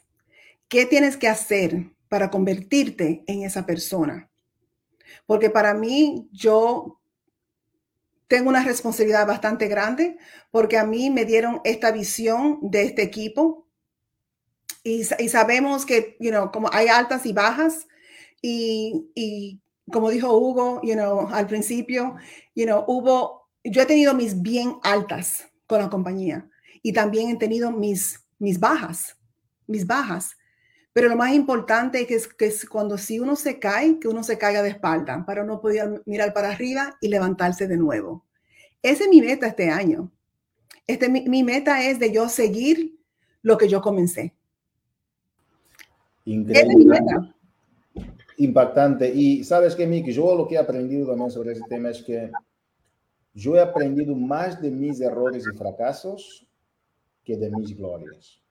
¿Qué 0.67 0.85
tienes 0.85 1.15
que 1.15 1.27
hacer 1.29 1.91
para 2.09 2.29
convertirte 2.29 3.23
en 3.27 3.43
esa 3.43 3.65
persona? 3.65 4.29
Porque 5.25 5.49
para 5.49 5.73
mí 5.73 6.29
yo 6.31 6.99
tengo 8.27 8.49
una 8.49 8.63
responsabilidad 8.63 9.27
bastante 9.27 9.67
grande 9.67 10.17
porque 10.51 10.77
a 10.77 10.85
mí 10.85 11.09
me 11.09 11.25
dieron 11.25 11.61
esta 11.63 11.91
visión 11.91 12.59
de 12.61 12.83
este 12.83 13.03
equipo 13.03 13.65
y, 14.83 15.03
sabemos 15.03 15.83
que, 15.83 16.15
you 16.19 16.29
know, 16.29 16.51
como 16.51 16.69
hay 16.71 16.87
altas 16.87 17.25
y 17.25 17.33
bajas 17.33 17.87
y, 18.39 19.59
como 19.91 20.11
dijo 20.11 20.37
Hugo, 20.37 20.79
you 20.83 20.93
know, 20.93 21.27
al 21.29 21.47
principio, 21.47 22.15
you 22.53 22.65
know, 22.65 22.83
hubo, 22.87 23.49
yo 23.63 23.81
he 23.81 23.85
tenido 23.87 24.13
mis 24.13 24.39
bien 24.43 24.77
altas 24.83 25.47
con 25.65 25.79
la 25.79 25.89
compañía 25.89 26.47
y 26.83 26.93
también 26.93 27.31
he 27.31 27.35
tenido 27.35 27.71
mis, 27.71 28.23
mis 28.37 28.59
bajas, 28.59 29.17
mis 29.65 29.87
bajas. 29.87 30.37
Pero 30.95 31.09
lo 31.09 31.17
más 31.17 31.33
importante 31.33 32.07
es 32.09 32.25
que, 32.25 32.45
es 32.45 32.65
cuando 32.65 32.97
si 32.97 33.19
uno 33.19 33.35
se 33.35 33.59
cae, 33.59 33.99
que 33.99 34.07
uno 34.07 34.23
se 34.23 34.37
caiga 34.37 34.63
de 34.63 34.69
espalda 34.69 35.25
para 35.25 35.43
no 35.43 35.59
poder 35.59 36.01
mirar 36.05 36.33
para 36.33 36.51
arriba 36.51 36.95
y 37.01 37.09
levantarse 37.09 37.67
de 37.67 37.75
nuevo. 37.75 38.23
Esa 38.81 39.03
es 39.03 39.09
mi 39.09 39.19
meta 39.19 39.47
este 39.47 39.69
año. 39.69 40.09
Este, 40.87 41.09
mi, 41.09 41.43
meta 41.43 41.85
es 41.85 41.99
de 41.99 42.13
yo 42.13 42.29
seguir 42.29 42.97
lo 43.41 43.57
que 43.57 43.67
yo 43.67 43.81
comencé. 43.81 44.33
Increíble. 46.23 46.97
Impactante. 48.37 49.13
Y 49.13 49.43
sabes 49.43 49.75
que, 49.75 49.85
Miki, 49.85 50.13
yo 50.13 50.33
lo 50.33 50.47
que 50.47 50.55
he 50.55 50.59
aprendido 50.59 51.07
también 51.07 51.29
sobre 51.29 51.51
ese 51.51 51.63
tema 51.67 51.89
es 51.89 52.01
que 52.03 52.31
yo 53.33 53.57
he 53.57 53.59
aprendido 53.59 54.15
más 54.15 54.61
de 54.61 54.71
mis 54.71 55.01
errores 55.01 55.43
y 55.45 55.57
fracasos 55.57 56.47
que 57.25 57.35
de 57.35 57.49
mis 57.49 57.75
glorias 57.75 58.44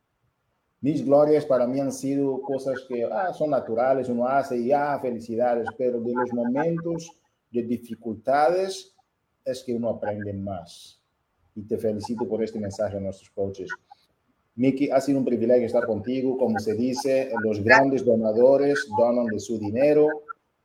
mis 0.84 1.02
glorias 1.02 1.46
para 1.46 1.66
mí 1.66 1.80
han 1.80 1.90
sido 1.90 2.42
cosas 2.42 2.74
que 2.86 3.04
ah, 3.04 3.32
son 3.32 3.48
naturales, 3.48 4.10
uno 4.10 4.28
hace 4.28 4.58
y 4.58 4.70
ah, 4.70 4.98
felicidades, 5.00 5.66
pero 5.78 5.98
de 5.98 6.12
los 6.12 6.30
momentos 6.34 7.10
de 7.50 7.62
dificultades 7.62 8.94
es 9.42 9.64
que 9.64 9.72
uno 9.72 9.88
aprende 9.88 10.34
más. 10.34 11.00
Y 11.54 11.62
te 11.62 11.78
felicito 11.78 12.28
por 12.28 12.44
este 12.44 12.60
mensaje 12.60 12.98
a 12.98 13.00
nuestros 13.00 13.30
coaches. 13.30 13.70
Miki, 14.56 14.90
ha 14.90 15.00
sido 15.00 15.20
un 15.20 15.24
privilegio 15.24 15.64
estar 15.64 15.86
contigo. 15.86 16.36
Como 16.36 16.58
se 16.58 16.74
dice, 16.74 17.30
los 17.42 17.64
grandes 17.64 18.04
donadores 18.04 18.86
donan 18.98 19.24
de 19.28 19.40
su 19.40 19.58
dinero, 19.58 20.08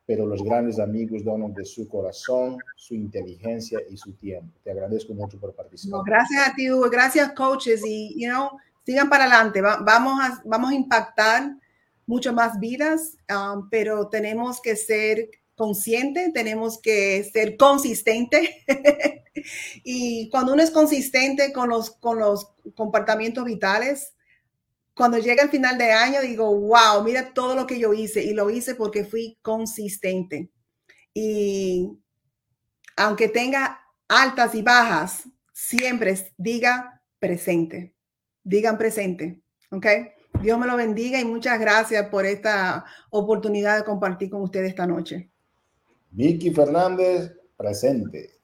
pero 0.05 0.25
los 0.25 0.43
grandes 0.43 0.79
amigos 0.79 1.23
donan 1.23 1.53
de 1.53 1.63
su 1.63 1.87
corazón, 1.87 2.57
su 2.75 2.93
inteligencia 2.93 3.79
y 3.89 3.95
su 3.95 4.11
tiempo. 4.15 4.51
Te 4.65 4.71
agradezco 4.71 5.13
mucho 5.13 5.39
por 5.39 5.53
participar. 5.53 6.01
gracias 6.05 6.45
a 6.45 6.53
ti, 6.53 6.69
Hugo. 6.69 6.89
Gracias, 6.89 7.31
coaches. 7.31 7.85
Y, 7.85 8.21
you 8.21 8.29
know, 8.29 8.49
sigan 8.89 9.07
para 9.07 9.25
adelante, 9.25 9.61
vamos, 9.61 10.19
a, 10.19 10.41
vamos 10.45 10.71
a 10.71 10.73
impactar 10.73 11.55
mucho 12.07 12.33
más 12.33 12.59
vidas, 12.59 13.17
um, 13.29 13.69
pero 13.69 14.09
tenemos 14.09 14.59
que 14.59 14.75
ser 14.75 15.29
conscientes, 15.53 16.33
tenemos 16.33 16.81
que 16.81 17.23
ser 17.31 17.55
consistentes. 17.55 18.49
y 19.83 20.27
cuando 20.31 20.53
uno 20.53 20.63
es 20.63 20.71
consistente 20.71 21.53
con 21.53 21.69
los, 21.69 21.91
con 21.91 22.17
los 22.17 22.51
comportamientos 22.73 23.45
vitales, 23.45 24.15
cuando 24.95 25.19
llega 25.19 25.43
el 25.43 25.49
final 25.49 25.77
de 25.77 25.91
año, 25.91 26.21
digo, 26.21 26.51
wow, 26.59 27.03
mira 27.03 27.31
todo 27.31 27.53
lo 27.53 27.67
que 27.67 27.77
yo 27.77 27.93
hice. 27.93 28.23
Y 28.23 28.33
lo 28.33 28.49
hice 28.49 28.73
porque 28.73 29.05
fui 29.05 29.37
consistente. 29.43 30.49
Y 31.13 31.91
aunque 32.95 33.29
tenga 33.29 33.81
altas 34.07 34.55
y 34.55 34.63
bajas, 34.63 35.29
siempre 35.53 36.33
diga 36.39 37.03
presente 37.19 37.93
digan 38.49 38.77
presente. 38.77 39.41
¿Ok? 39.71 39.85
Dios 40.41 40.57
me 40.57 40.67
lo 40.67 40.75
bendiga 40.75 41.19
y 41.19 41.25
muchas 41.25 41.59
gracias 41.59 42.07
por 42.07 42.25
esta 42.25 42.85
oportunidad 43.11 43.77
de 43.77 43.83
compartir 43.83 44.29
con 44.29 44.41
ustedes 44.41 44.69
esta 44.69 44.87
noche. 44.87 45.29
Vicky 46.11 46.51
Fernández, 46.51 47.31
presente. 47.55 48.39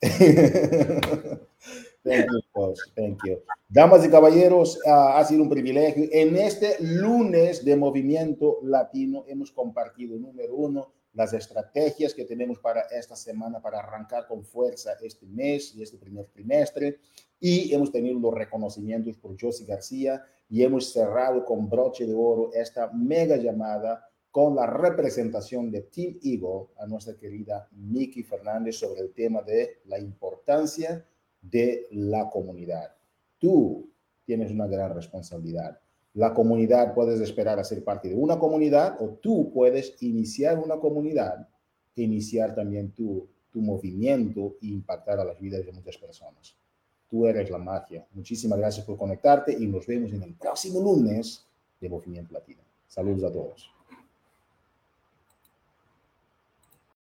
Thank 2.04 2.26
you, 2.30 2.74
Thank 2.94 3.18
you. 3.26 3.42
Damas 3.68 4.06
y 4.06 4.10
caballeros, 4.10 4.78
ha 4.86 5.24
sido 5.24 5.42
un 5.42 5.48
privilegio. 5.48 6.08
En 6.12 6.36
este 6.36 6.76
lunes 6.80 7.64
de 7.64 7.74
Movimiento 7.74 8.58
Latino 8.62 9.24
hemos 9.26 9.50
compartido, 9.50 10.16
número 10.16 10.54
uno, 10.54 10.92
las 11.14 11.32
estrategias 11.32 12.14
que 12.14 12.24
tenemos 12.24 12.58
para 12.58 12.82
esta 12.82 13.16
semana 13.16 13.60
para 13.60 13.80
arrancar 13.80 14.28
con 14.28 14.44
fuerza 14.44 14.92
este 15.02 15.26
mes 15.26 15.74
y 15.74 15.82
este 15.82 15.96
primer 15.96 16.26
trimestre. 16.26 17.00
Y 17.40 17.72
hemos 17.74 17.92
tenido 17.92 18.18
los 18.18 18.34
reconocimientos 18.34 19.16
por 19.16 19.36
Josie 19.40 19.66
García 19.66 20.24
y 20.48 20.62
hemos 20.62 20.92
cerrado 20.92 21.44
con 21.44 21.68
broche 21.68 22.06
de 22.06 22.14
oro 22.14 22.50
esta 22.54 22.90
mega 22.92 23.36
llamada 23.36 24.08
con 24.30 24.54
la 24.54 24.66
representación 24.66 25.70
de 25.70 25.82
Team 25.82 26.18
Eagle 26.22 26.68
a 26.78 26.86
nuestra 26.86 27.14
querida 27.16 27.68
Miki 27.72 28.22
Fernández 28.22 28.76
sobre 28.76 29.00
el 29.00 29.12
tema 29.12 29.42
de 29.42 29.80
la 29.86 29.98
importancia 29.98 31.04
de 31.40 31.86
la 31.92 32.28
comunidad. 32.30 32.94
Tú 33.38 33.88
tienes 34.24 34.50
una 34.50 34.66
gran 34.66 34.94
responsabilidad 34.94 35.78
la 36.16 36.32
comunidad 36.32 36.94
puedes 36.94 37.20
esperar 37.20 37.58
a 37.58 37.64
ser 37.64 37.84
parte 37.84 38.08
de 38.08 38.14
una 38.14 38.38
comunidad 38.38 38.96
o 39.00 39.10
tú 39.20 39.52
puedes 39.52 40.02
iniciar 40.02 40.58
una 40.58 40.76
comunidad, 40.78 41.46
iniciar 41.94 42.54
también 42.54 42.90
tu, 42.92 43.28
tu 43.52 43.60
movimiento 43.60 44.56
e 44.62 44.68
impactar 44.68 45.20
a 45.20 45.26
las 45.26 45.38
vidas 45.38 45.66
de 45.66 45.72
muchas 45.72 45.98
personas. 45.98 46.56
Tú 47.08 47.26
eres 47.26 47.50
la 47.50 47.58
magia. 47.58 48.06
Muchísimas 48.12 48.58
gracias 48.58 48.84
por 48.84 48.96
conectarte 48.96 49.52
y 49.52 49.66
nos 49.66 49.86
vemos 49.86 50.12
en 50.12 50.22
el 50.22 50.34
próximo 50.34 50.80
lunes 50.80 51.46
de 51.80 51.88
Movimiento 51.88 52.32
Latino. 52.32 52.62
Saludos 52.88 53.24
a 53.24 53.32
todos. 53.32 53.75